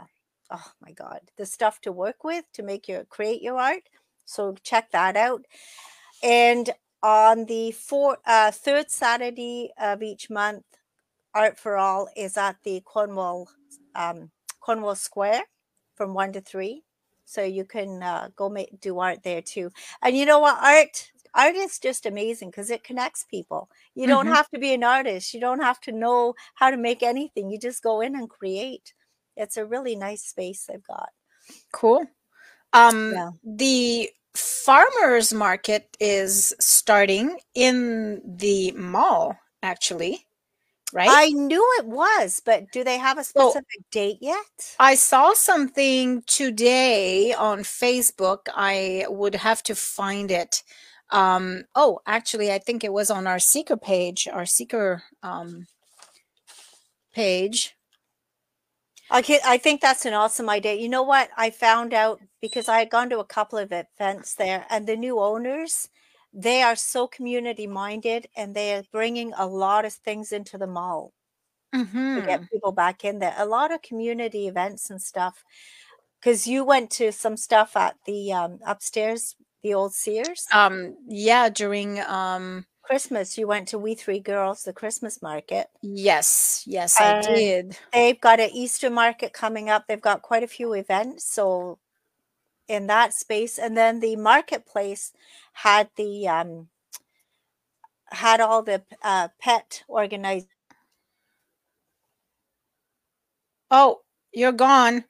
oh 0.54 0.72
my 0.82 0.92
god 0.94 1.22
the 1.38 1.46
stuff 1.46 1.82
to 1.82 1.92
work 1.92 2.24
with 2.24 2.46
to 2.54 2.64
make 2.64 2.88
your 2.90 3.06
create 3.06 3.42
your 3.44 3.58
art. 3.60 3.84
So 4.26 4.56
check 4.64 4.92
that 4.92 5.18
out. 5.18 5.46
And 6.24 6.72
on 7.04 7.46
the 7.46 7.72
four, 7.72 8.20
uh, 8.26 8.52
third 8.52 8.92
Saturday 8.92 9.72
of 9.80 10.04
each 10.04 10.30
month, 10.30 10.64
Art 11.36 11.60
for 11.60 11.78
All 11.78 12.10
is 12.16 12.38
at 12.38 12.58
the 12.64 12.82
Cornwall 12.82 13.50
um, 13.96 14.32
Cornwall 14.62 14.96
Square 14.96 15.44
from 15.96 16.14
one 16.14 16.34
to 16.34 16.42
three. 16.42 16.84
So 17.26 17.44
you 17.44 17.66
can 17.66 18.04
uh, 18.04 18.30
go 18.36 18.50
make, 18.50 18.80
do 18.82 19.00
art 19.00 19.24
there 19.24 19.42
too. 19.42 19.72
And 20.04 20.18
you 20.18 20.26
know 20.26 20.40
what? 20.40 20.58
Art 20.64 21.12
art 21.36 21.56
is 21.56 21.80
just 21.80 22.06
amazing 22.06 22.52
because 22.52 22.70
it 22.72 22.84
connects 22.84 23.26
people. 23.30 23.70
You 23.96 24.08
don't 24.08 24.28
Mhm. 24.28 24.36
have 24.36 24.50
to 24.52 24.60
be 24.60 24.74
an 24.74 24.84
artist. 24.84 25.34
You 25.34 25.42
don't 25.42 25.62
have 25.64 25.80
to 25.82 25.92
know 25.92 26.36
how 26.56 26.72
to 26.72 26.78
make 26.78 27.04
anything. 27.04 27.50
You 27.52 27.60
just 27.60 27.84
go 27.84 28.02
in 28.02 28.16
and 28.16 28.30
create. 28.30 28.94
It's 29.36 29.58
a 29.58 29.66
really 29.66 29.96
nice 29.96 30.24
space 30.24 30.66
they've 30.66 30.84
got. 30.84 31.10
Cool. 31.72 32.06
Um, 32.74 33.14
Yeah. 33.14 33.32
the 33.44 34.10
farmers 34.36 35.34
market 35.34 35.96
is 36.00 36.54
starting 36.60 37.40
in 37.54 38.22
the 38.26 38.72
mall, 38.72 39.38
actually, 39.62 40.26
right? 40.92 41.10
I 41.12 41.30
knew 41.30 41.64
it 41.80 41.86
was, 41.86 42.42
but 42.44 42.72
do 42.72 42.84
they 42.84 42.98
have 42.98 43.18
a 43.18 43.24
specific 43.24 43.90
date 43.92 44.18
yet? 44.22 44.76
I 44.80 44.96
saw 44.96 45.34
something 45.34 46.24
today 46.24 47.34
on 47.34 47.60
Facebook. 47.60 48.48
I 48.56 49.06
would 49.10 49.36
have 49.36 49.62
to 49.64 49.76
find 49.76 50.32
it. 50.32 50.64
Um, 51.12 51.66
oh, 51.76 52.00
actually, 52.08 52.52
I 52.52 52.58
think 52.58 52.84
it 52.84 52.94
was 52.94 53.12
on 53.12 53.28
our 53.28 53.40
seeker 53.40 53.78
page, 53.78 54.28
our 54.28 54.48
seeker 54.48 55.04
um, 55.22 55.68
page. 57.14 57.76
I 59.14 59.22
can, 59.22 59.40
I 59.46 59.58
think 59.58 59.80
that's 59.82 60.06
an 60.06 60.14
awesome 60.14 60.50
idea. 60.50 60.74
You 60.74 60.90
know 60.90 61.04
what? 61.04 61.30
I 61.38 61.52
found 61.52 61.94
out 61.94 62.20
because 62.42 62.68
I 62.68 62.80
had 62.80 62.90
gone 62.90 63.10
to 63.12 63.20
a 63.20 63.26
couple 63.26 63.58
of 63.60 63.72
events 63.72 64.36
there, 64.36 64.66
and 64.70 64.88
the 64.88 64.98
new 64.98 65.20
owners, 65.22 65.90
they 66.34 66.62
are 66.64 66.76
so 66.76 67.08
community 67.08 67.68
minded, 67.68 68.28
and 68.36 68.56
they 68.56 68.74
are 68.76 68.84
bringing 68.92 69.32
a 69.38 69.48
lot 69.48 69.86
of 69.86 69.94
things 69.94 70.32
into 70.34 70.58
the 70.58 70.68
mall 70.68 71.14
to 72.16 72.22
Mhm. 72.22 72.26
get 72.28 72.42
people 72.52 72.72
back 72.72 73.04
in 73.04 73.20
there. 73.20 73.34
A 73.38 73.46
lot 73.46 73.72
of 73.74 73.82
community 73.82 74.48
events 74.48 74.90
and 74.90 75.02
stuff. 75.02 75.44
Because 76.20 76.48
you 76.48 76.64
went 76.66 76.92
to 76.92 77.12
some 77.12 77.38
stuff 77.38 77.76
at 77.76 77.98
the 78.06 78.34
um, 78.34 78.60
upstairs, 78.66 79.36
the 79.62 79.74
old 79.74 79.94
Sears. 79.94 80.46
Um, 80.54 80.96
yeah, 81.08 81.50
during 81.50 82.00
um, 82.02 82.66
Christmas, 82.84 83.38
you 83.38 83.48
went 83.48 83.68
to 83.70 83.80
We 83.80 83.96
Three 83.96 84.20
Girls, 84.20 84.64
the 84.64 84.74
Christmas 84.74 85.22
market. 85.22 85.68
yes, 85.82 86.64
yes, 86.66 87.02
I 87.02 87.14
And 87.14 87.24
did. 87.24 87.78
They've 87.94 88.20
got 88.20 88.40
an 88.40 88.50
Easter 88.52 88.90
market 88.90 89.34
coming 89.34 89.70
up. 89.70 89.88
They've 89.88 90.02
got 90.02 90.22
quite 90.22 90.44
a 90.44 90.48
few 90.48 90.74
events. 90.74 91.26
So 91.26 91.80
in 92.68 92.88
that 92.88 93.14
space, 93.14 93.60
and 93.60 93.78
then 93.78 94.00
the 94.00 94.16
marketplace 94.16 95.14
had 95.54 95.90
the 95.98 96.28
um 96.28 96.70
had 98.12 98.40
all 98.40 98.64
the 98.64 98.84
uh, 99.04 99.30
pet 99.40 99.84
organized. 99.88 100.48
Oh, 103.72 104.02
you're 104.32 104.52
gone. 104.54 105.06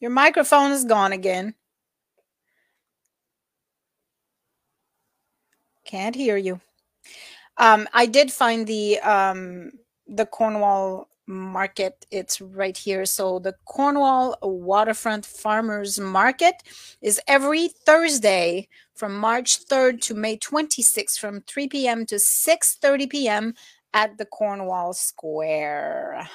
Your 0.00 0.10
microphone 0.10 0.72
is 0.72 0.84
gone 0.84 1.12
again. 1.12 1.54
Can't 5.84 6.14
hear 6.16 6.36
you. 6.36 6.60
Um, 7.58 7.88
I 7.92 8.06
did 8.06 8.32
find 8.32 8.66
the 8.66 8.98
um, 9.00 9.72
the 10.06 10.26
Cornwall 10.26 11.08
market. 11.26 12.04
It's 12.10 12.40
right 12.40 12.76
here. 12.76 13.06
So 13.06 13.38
the 13.38 13.54
Cornwall 13.64 14.36
Waterfront 14.42 15.24
Farmers 15.24 15.98
Market 16.00 16.56
is 17.00 17.20
every 17.28 17.68
Thursday 17.68 18.68
from 18.94 19.16
March 19.16 19.66
3rd 19.66 20.00
to 20.02 20.14
May 20.14 20.36
26th 20.36 21.18
from 21.18 21.42
3 21.42 21.68
p.m. 21.68 22.06
to 22.06 22.16
6:30 22.16 23.10
p.m. 23.10 23.54
at 23.94 24.18
the 24.18 24.26
Cornwall 24.26 24.92
Square. 24.92 26.28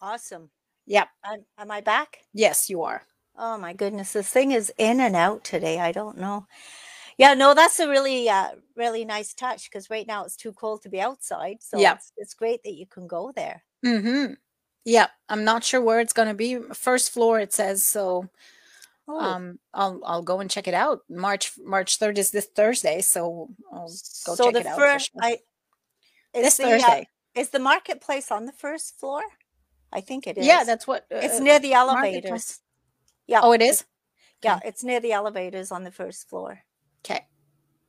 Awesome. 0.00 0.50
Yep. 0.86 1.08
Am, 1.24 1.44
am 1.58 1.70
I 1.70 1.80
back? 1.80 2.18
Yes, 2.34 2.68
you 2.68 2.82
are. 2.82 3.02
Oh 3.36 3.58
my 3.58 3.72
goodness, 3.72 4.12
this 4.12 4.28
thing 4.28 4.52
is 4.52 4.72
in 4.78 5.00
and 5.00 5.16
out 5.16 5.42
today. 5.44 5.80
I 5.80 5.92
don't 5.92 6.18
know. 6.18 6.46
Yeah, 7.18 7.34
no, 7.34 7.54
that's 7.54 7.78
a 7.80 7.88
really, 7.88 8.28
uh, 8.28 8.50
really 8.76 9.04
nice 9.04 9.34
touch 9.34 9.70
because 9.70 9.90
right 9.90 10.06
now 10.06 10.24
it's 10.24 10.36
too 10.36 10.52
cold 10.52 10.82
to 10.82 10.88
be 10.88 11.00
outside. 11.00 11.58
So 11.60 11.78
Yep. 11.78 11.96
it's, 11.96 12.12
it's 12.16 12.34
great 12.34 12.62
that 12.64 12.74
you 12.74 12.86
can 12.86 13.06
go 13.06 13.32
there. 13.34 13.62
Mm-hmm. 13.84 14.34
Yeah, 14.84 15.06
I'm 15.28 15.44
not 15.44 15.64
sure 15.64 15.80
where 15.80 16.00
it's 16.00 16.12
gonna 16.12 16.34
be. 16.34 16.58
First 16.74 17.10
floor, 17.12 17.40
it 17.40 17.52
says. 17.52 17.86
So, 17.86 18.28
Oh, 19.06 19.20
um, 19.20 19.58
I'll 19.74 20.00
I'll 20.04 20.22
go 20.22 20.40
and 20.40 20.50
check 20.50 20.66
it 20.66 20.72
out. 20.72 21.00
March 21.10 21.52
March 21.62 21.98
third 21.98 22.16
is 22.16 22.30
this 22.30 22.46
Thursday, 22.46 23.02
so 23.02 23.48
I'll 23.70 23.88
go 24.24 24.34
so 24.34 24.44
check 24.46 24.54
the 24.54 24.60
it 24.60 24.66
out. 24.66 24.78
first, 24.78 25.10
sure. 25.12 25.22
I 25.22 25.38
this 26.32 26.56
the, 26.56 26.64
uh, 26.64 26.68
Thursday. 26.70 27.08
is 27.34 27.50
the 27.50 27.58
marketplace 27.58 28.30
on 28.30 28.46
the 28.46 28.52
first 28.52 28.98
floor? 28.98 29.22
I 29.92 30.00
think 30.00 30.26
it 30.26 30.38
is. 30.38 30.46
yeah, 30.46 30.64
that's 30.64 30.86
what. 30.86 31.06
it's 31.10 31.38
uh, 31.38 31.42
near 31.42 31.58
the 31.58 31.74
elevators. 31.74 32.60
Yeah. 33.26 33.40
Oh, 33.42 33.52
it 33.52 33.60
is. 33.60 33.84
Yeah, 34.42 34.58
it's 34.64 34.82
near 34.82 35.00
the 35.00 35.12
elevators 35.12 35.70
on 35.70 35.84
the 35.84 35.92
first 35.92 36.28
floor. 36.28 36.60
Okay. 37.04 37.26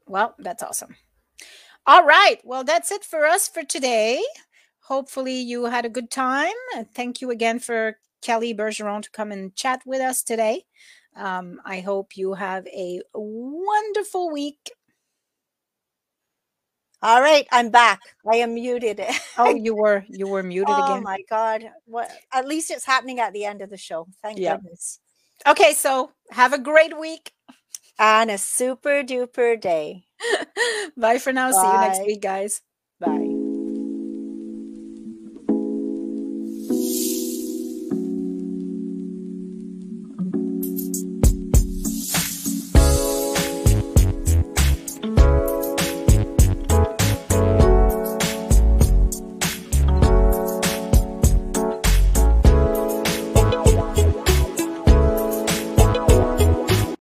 Well, 0.08 0.36
that's 0.40 0.64
awesome. 0.64 0.96
All 1.86 2.06
right. 2.06 2.40
Well, 2.44 2.64
that's 2.64 2.92
it 2.92 3.04
for 3.06 3.26
us 3.26 3.48
for 3.48 3.64
today. 3.64 4.24
Hopefully, 4.82 5.40
you 5.40 5.66
had 5.66 5.86
a 5.86 5.90
good 5.90 6.12
time. 6.12 6.54
Thank 6.94 7.22
you 7.22 7.32
again 7.32 7.60
for 7.60 7.98
Kelly 8.22 8.54
Bergeron 8.54 9.02
to 9.04 9.12
come 9.12 9.32
and 9.32 9.56
chat 9.56 9.82
with 9.86 10.02
us 10.02 10.24
today. 10.24 10.64
Um, 11.16 11.62
I 11.66 11.80
hope 11.82 12.18
you 12.18 12.34
have 12.34 12.68
a 12.68 13.02
wonderful 13.14 14.32
week. 14.32 14.72
All 17.02 17.22
right, 17.22 17.48
I'm 17.52 17.70
back. 17.70 18.02
I 18.30 18.38
am 18.38 18.56
muted. 18.56 19.02
Oh, 19.38 19.54
you 19.56 19.76
were 19.76 20.06
you 20.10 20.28
were 20.28 20.44
muted 20.44 20.78
oh 20.78 20.80
again. 20.80 20.98
Oh 20.98 21.02
my 21.02 21.18
god. 21.30 21.70
What 21.86 22.10
at 22.34 22.48
least 22.48 22.72
it's 22.72 22.86
happening 22.86 23.20
at 23.20 23.34
the 23.34 23.46
end 23.46 23.62
of 23.62 23.70
the 23.70 23.78
show. 23.78 24.08
Thank 24.24 24.40
Yep. 24.40 24.62
goodness. 24.64 25.00
Okay, 25.48 25.74
so 25.74 26.12
have 26.32 26.54
a 26.54 26.58
great 26.60 26.98
week. 26.98 27.32
And 27.98 28.32
a 28.32 28.38
super 28.38 29.04
duper 29.04 29.60
day. 29.60 30.06
Bye 30.98 31.18
for 31.20 31.32
now. 31.34 31.52
See 31.52 31.72
you 31.72 31.78
next 31.78 32.06
week, 32.06 32.22
guys. 32.22 32.62